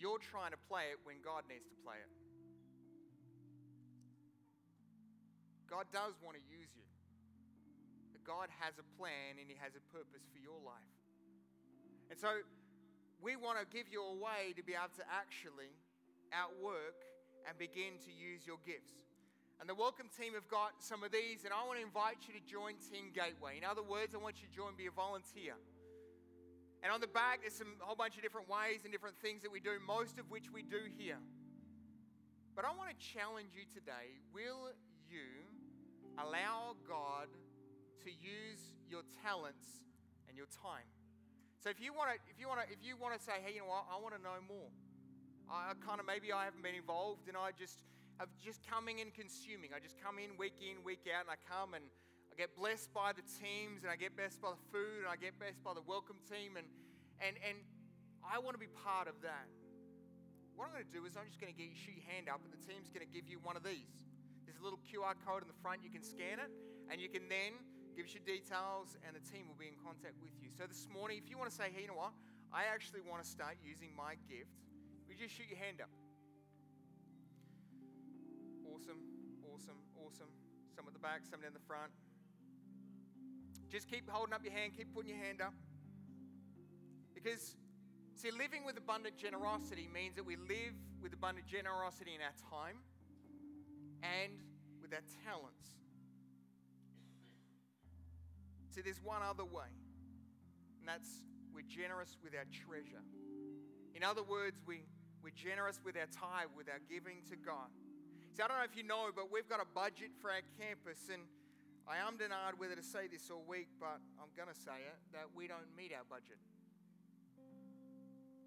you're 0.00 0.18
trying 0.20 0.56
to 0.56 0.60
play 0.64 0.96
it 0.96 0.98
when 1.04 1.20
God 1.20 1.44
needs 1.44 1.68
to 1.68 1.76
play 1.84 2.00
it. 2.00 2.08
God 5.68 5.84
does 5.92 6.16
want 6.24 6.40
to 6.40 6.44
use 6.48 6.72
you. 6.72 6.88
But 8.16 8.24
God 8.24 8.48
has 8.64 8.80
a 8.80 8.86
plan 8.96 9.36
and 9.36 9.44
He 9.44 9.60
has 9.60 9.76
a 9.76 9.84
purpose 9.92 10.24
for 10.32 10.40
your 10.40 10.56
life. 10.64 10.96
And 12.08 12.16
so 12.16 12.40
we 13.20 13.36
want 13.36 13.60
to 13.60 13.66
give 13.68 13.92
you 13.92 14.00
a 14.00 14.16
way 14.16 14.56
to 14.56 14.62
be 14.64 14.72
able 14.72 14.96
to 14.96 15.04
actually 15.12 15.74
outwork 16.32 16.98
and 17.46 17.58
begin 17.58 17.98
to 18.06 18.10
use 18.10 18.46
your 18.46 18.58
gifts. 18.66 19.06
And 19.60 19.68
the 19.68 19.74
welcome 19.74 20.12
team 20.12 20.34
have 20.34 20.48
got 20.48 20.84
some 20.84 21.00
of 21.00 21.12
these, 21.12 21.48
and 21.48 21.54
I 21.54 21.64
want 21.64 21.80
to 21.80 21.84
invite 21.84 22.28
you 22.28 22.36
to 22.36 22.44
join 22.44 22.76
Team 22.92 23.08
Gateway. 23.14 23.56
In 23.56 23.64
other 23.64 23.82
words, 23.82 24.12
I 24.12 24.18
want 24.18 24.42
you 24.42 24.48
to 24.48 24.54
join, 24.54 24.76
be 24.76 24.86
a 24.86 24.92
volunteer. 24.92 25.56
And 26.84 26.92
on 26.92 27.00
the 27.00 27.08
back, 27.08 27.40
there's 27.40 27.56
some 27.56 27.72
a 27.80 27.84
whole 27.88 27.96
bunch 27.96 28.20
of 28.20 28.22
different 28.22 28.52
ways 28.52 28.84
and 28.84 28.92
different 28.92 29.16
things 29.18 29.40
that 29.42 29.50
we 29.50 29.60
do, 29.60 29.80
most 29.80 30.20
of 30.20 30.28
which 30.28 30.52
we 30.52 30.60
do 30.60 30.86
here. 30.98 31.18
But 32.54 32.64
I 32.64 32.70
want 32.76 32.92
to 32.92 32.98
challenge 33.00 33.56
you 33.56 33.64
today 33.68 34.16
will 34.32 34.72
you 35.08 35.44
allow 36.20 36.76
God 36.88 37.28
to 38.04 38.10
use 38.12 38.76
your 38.88 39.02
talents 39.24 39.84
and 40.28 40.36
your 40.36 40.48
time? 40.62 40.88
So 41.58 41.72
if 41.72 41.80
you 41.80 41.92
want 41.96 42.12
to, 42.12 42.16
if 42.28 42.38
you 42.38 42.46
want 42.46 42.60
to, 42.60 42.66
if 42.68 42.84
you 42.84 42.94
want 43.00 43.16
to 43.16 43.20
say, 43.20 43.40
hey, 43.40 43.56
you 43.56 43.64
know 43.64 43.72
what, 43.72 43.88
I 43.88 43.96
want 43.98 44.14
to 44.14 44.22
know 44.22 44.36
more. 44.44 44.68
I 45.46 45.72
kind 45.86 46.00
of 46.00 46.06
maybe 46.06 46.32
I 46.32 46.44
haven't 46.44 46.62
been 46.62 46.74
involved, 46.74 47.28
and 47.28 47.36
I 47.36 47.54
just 47.54 47.82
have 48.18 48.28
just 48.42 48.66
coming 48.66 49.00
and 49.00 49.14
consuming. 49.14 49.70
I 49.70 49.78
just 49.78 49.94
come 50.02 50.18
in 50.18 50.34
week 50.34 50.58
in, 50.58 50.82
week 50.82 51.06
out, 51.06 51.28
and 51.28 51.30
I 51.30 51.38
come 51.46 51.74
and 51.74 51.86
I 52.30 52.34
get 52.34 52.58
blessed 52.58 52.90
by 52.92 53.14
the 53.14 53.22
teams, 53.38 53.86
and 53.86 53.90
I 53.90 53.96
get 53.96 54.18
blessed 54.18 54.42
by 54.42 54.52
the 54.52 54.64
food, 54.74 55.06
and 55.06 55.10
I 55.10 55.16
get 55.16 55.38
blessed 55.38 55.62
by 55.62 55.72
the 55.72 55.84
welcome 55.86 56.18
team, 56.26 56.58
and 56.58 56.66
and 57.22 57.38
and 57.46 57.62
I 58.26 58.42
want 58.42 58.58
to 58.58 58.62
be 58.62 58.70
part 58.82 59.06
of 59.06 59.22
that. 59.22 59.46
What 60.58 60.66
I'm 60.66 60.74
going 60.74 60.88
to 60.88 60.94
do 60.94 61.04
is 61.04 61.14
I'm 61.14 61.28
just 61.28 61.38
going 61.38 61.52
to 61.52 61.58
get 61.58 61.70
your 61.84 62.00
hand 62.10 62.26
up, 62.32 62.40
and 62.42 62.50
the 62.50 62.62
team's 62.64 62.88
going 62.88 63.04
to 63.04 63.12
give 63.12 63.28
you 63.28 63.38
one 63.44 63.54
of 63.54 63.62
these. 63.62 64.08
There's 64.48 64.58
a 64.58 64.64
little 64.64 64.80
QR 64.82 65.14
code 65.22 65.44
in 65.44 65.48
the 65.52 65.60
front. 65.62 65.84
You 65.84 65.92
can 65.92 66.02
scan 66.02 66.40
it, 66.40 66.50
and 66.88 66.96
you 66.98 67.12
can 67.12 67.28
then 67.28 67.54
give 67.94 68.08
us 68.08 68.12
your 68.16 68.24
details, 68.24 68.96
and 69.04 69.12
the 69.12 69.24
team 69.24 69.46
will 69.46 69.60
be 69.60 69.68
in 69.68 69.78
contact 69.78 70.16
with 70.18 70.32
you. 70.40 70.48
So 70.56 70.64
this 70.64 70.88
morning, 70.88 71.20
if 71.20 71.28
you 71.28 71.36
want 71.36 71.52
to 71.52 71.56
say, 71.56 71.68
hey, 71.70 71.84
you 71.84 71.92
know 71.92 72.00
what? 72.00 72.16
I 72.52 72.72
actually 72.72 73.04
want 73.04 73.20
to 73.20 73.28
start 73.28 73.60
using 73.60 73.92
my 73.92 74.16
gift. 74.26 74.65
We 75.16 75.24
just 75.24 75.34
shoot 75.34 75.46
your 75.48 75.58
hand 75.58 75.80
up. 75.80 75.88
Awesome, 78.68 79.00
awesome, 79.48 79.80
awesome. 79.96 80.28
Some 80.76 80.84
at 80.86 80.92
the 80.92 80.98
back, 80.98 81.22
some 81.24 81.40
down 81.40 81.54
the 81.54 81.66
front. 81.66 81.90
Just 83.70 83.88
keep 83.88 84.10
holding 84.10 84.34
up 84.34 84.44
your 84.44 84.52
hand, 84.52 84.72
keep 84.76 84.92
putting 84.92 85.08
your 85.08 85.24
hand 85.24 85.40
up. 85.40 85.54
Because, 87.14 87.56
see, 88.14 88.30
living 88.30 88.66
with 88.66 88.76
abundant 88.76 89.16
generosity 89.16 89.88
means 89.88 90.16
that 90.16 90.26
we 90.26 90.36
live 90.36 90.76
with 91.00 91.14
abundant 91.14 91.46
generosity 91.46 92.12
in 92.14 92.20
our 92.20 92.36
time 92.52 92.76
and 94.02 94.44
with 94.82 94.92
our 94.92 95.00
talents. 95.24 95.80
See, 98.68 98.82
there's 98.82 99.00
one 99.02 99.22
other 99.22 99.46
way, 99.46 99.72
and 100.80 100.86
that's 100.86 101.08
we're 101.54 101.62
generous 101.62 102.18
with 102.22 102.34
our 102.34 102.44
treasure. 102.52 103.00
In 103.94 104.04
other 104.04 104.22
words, 104.22 104.60
we, 104.66 104.82
we're 105.26 105.34
generous 105.34 105.82
with 105.82 105.98
our 105.98 106.06
tithe, 106.14 106.54
with 106.54 106.70
our 106.70 106.78
giving 106.86 107.18
to 107.26 107.34
God. 107.34 107.66
See, 108.30 108.38
I 108.38 108.46
don't 108.46 108.62
know 108.62 108.70
if 108.70 108.78
you 108.78 108.86
know, 108.86 109.10
but 109.10 109.26
we've 109.26 109.50
got 109.50 109.58
a 109.58 109.66
budget 109.66 110.14
for 110.22 110.30
our 110.30 110.46
campus, 110.54 111.10
and 111.10 111.26
I 111.82 111.98
am 111.98 112.14
denied 112.14 112.54
whether 112.62 112.78
to 112.78 112.86
say 112.86 113.10
this 113.10 113.26
all 113.26 113.42
week, 113.42 113.66
but 113.82 113.98
I'm 114.22 114.30
going 114.38 114.46
to 114.46 114.54
say 114.54 114.86
it 114.86 114.94
that 115.10 115.26
we 115.34 115.50
don't 115.50 115.66
meet 115.74 115.90
our 115.90 116.06
budget. 116.06 116.38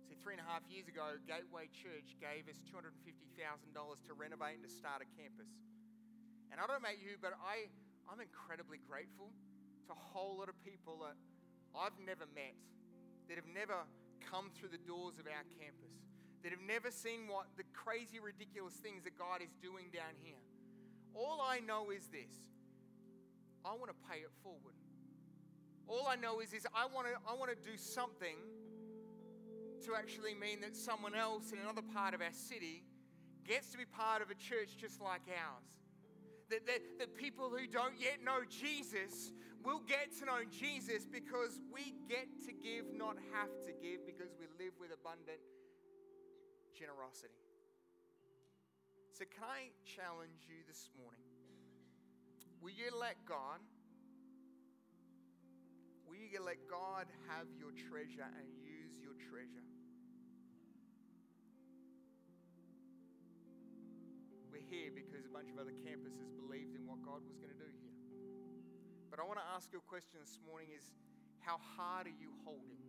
See, 0.08 0.16
three 0.24 0.40
and 0.40 0.44
a 0.44 0.48
half 0.48 0.64
years 0.72 0.88
ago, 0.88 1.20
Gateway 1.28 1.68
Church 1.76 2.16
gave 2.16 2.48
us 2.48 2.64
$250,000 2.72 2.96
to 3.76 4.12
renovate 4.16 4.64
and 4.64 4.64
to 4.64 4.72
start 4.72 5.04
a 5.04 5.08
campus. 5.20 5.52
And 6.48 6.64
I 6.64 6.64
don't 6.64 6.80
know 6.80 6.88
about 6.88 7.04
you, 7.04 7.20
but 7.20 7.36
I, 7.44 7.68
I'm 8.08 8.24
incredibly 8.24 8.80
grateful 8.88 9.36
to 9.92 9.92
a 9.92 10.00
whole 10.16 10.40
lot 10.40 10.48
of 10.48 10.56
people 10.64 11.04
that 11.04 11.20
I've 11.76 12.00
never 12.00 12.24
met, 12.32 12.56
that 13.28 13.36
have 13.36 13.52
never 13.52 13.84
come 14.24 14.48
through 14.56 14.72
the 14.72 14.80
doors 14.88 15.20
of 15.20 15.28
our 15.28 15.44
campus 15.60 16.09
that 16.44 16.52
have 16.52 16.64
never 16.66 16.92
seen 16.92 17.28
what 17.28 17.48
the 17.58 17.64
crazy, 17.74 18.20
ridiculous 18.20 18.76
things 18.76 19.04
that 19.04 19.18
God 19.18 19.42
is 19.42 19.52
doing 19.62 19.92
down 19.94 20.16
here. 20.24 20.40
All 21.14 21.42
I 21.42 21.60
know 21.60 21.92
is 21.92 22.08
this 22.08 22.32
I 23.66 23.72
want 23.76 23.92
to 23.92 23.98
pay 24.10 24.20
it 24.20 24.32
forward. 24.44 24.78
All 25.88 26.08
I 26.08 26.16
know 26.16 26.40
is 26.40 26.52
this 26.52 26.66
I 26.74 26.86
want 26.86 27.08
to, 27.08 27.14
I 27.28 27.36
want 27.36 27.52
to 27.52 27.58
do 27.58 27.78
something 27.78 28.38
to 29.86 29.96
actually 29.96 30.36
mean 30.36 30.62
that 30.62 30.76
someone 30.76 31.16
else 31.16 31.52
in 31.52 31.60
another 31.60 31.82
part 31.82 32.14
of 32.14 32.22
our 32.22 32.32
city 32.32 32.84
gets 33.48 33.72
to 33.72 33.78
be 33.78 33.86
part 33.86 34.22
of 34.22 34.30
a 34.30 34.36
church 34.36 34.78
just 34.78 35.02
like 35.02 35.22
ours. 35.28 35.66
That, 36.50 36.66
that, 36.66 36.82
that 37.00 37.16
people 37.16 37.50
who 37.50 37.68
don't 37.68 37.94
yet 38.00 38.24
know 38.24 38.42
Jesus 38.50 39.32
will 39.64 39.82
get 39.88 40.16
to 40.20 40.26
know 40.26 40.42
Jesus 40.50 41.06
because 41.06 41.60
we 41.72 41.94
get 42.08 42.28
to 42.48 42.52
give, 42.54 42.86
not 42.96 43.18
have 43.34 43.52
to 43.66 43.72
give, 43.72 44.06
because 44.06 44.34
we 44.40 44.48
live 44.58 44.74
with 44.80 44.90
abundant 44.94 45.40
generosity. 46.80 47.36
So, 49.12 49.28
can 49.28 49.44
I 49.44 49.76
challenge 49.84 50.48
you 50.48 50.64
this 50.64 50.88
morning? 50.96 51.28
Will 52.64 52.72
you 52.72 52.88
let 52.96 53.20
God? 53.28 53.60
Will 56.08 56.24
you 56.24 56.40
let 56.40 56.64
God 56.72 57.12
have 57.28 57.52
your 57.60 57.76
treasure 57.76 58.24
and 58.24 58.48
use 58.64 58.96
your 59.04 59.20
treasure? 59.20 59.68
We're 64.48 64.64
here 64.64 64.96
because 64.96 65.28
a 65.28 65.34
bunch 65.36 65.52
of 65.52 65.60
other 65.60 65.76
campuses 65.76 66.32
believed 66.40 66.80
in 66.80 66.88
what 66.88 67.04
God 67.04 67.28
was 67.28 67.36
going 67.44 67.52
to 67.52 67.60
do 67.60 67.68
here. 67.84 68.00
But 69.12 69.20
I 69.20 69.28
want 69.28 69.44
to 69.44 69.48
ask 69.52 69.68
you 69.76 69.84
a 69.84 69.88
question 69.92 70.24
this 70.24 70.40
morning 70.48 70.72
is 70.72 70.88
how 71.44 71.60
hard 71.76 72.08
are 72.08 72.18
you 72.24 72.32
holding? 72.48 72.89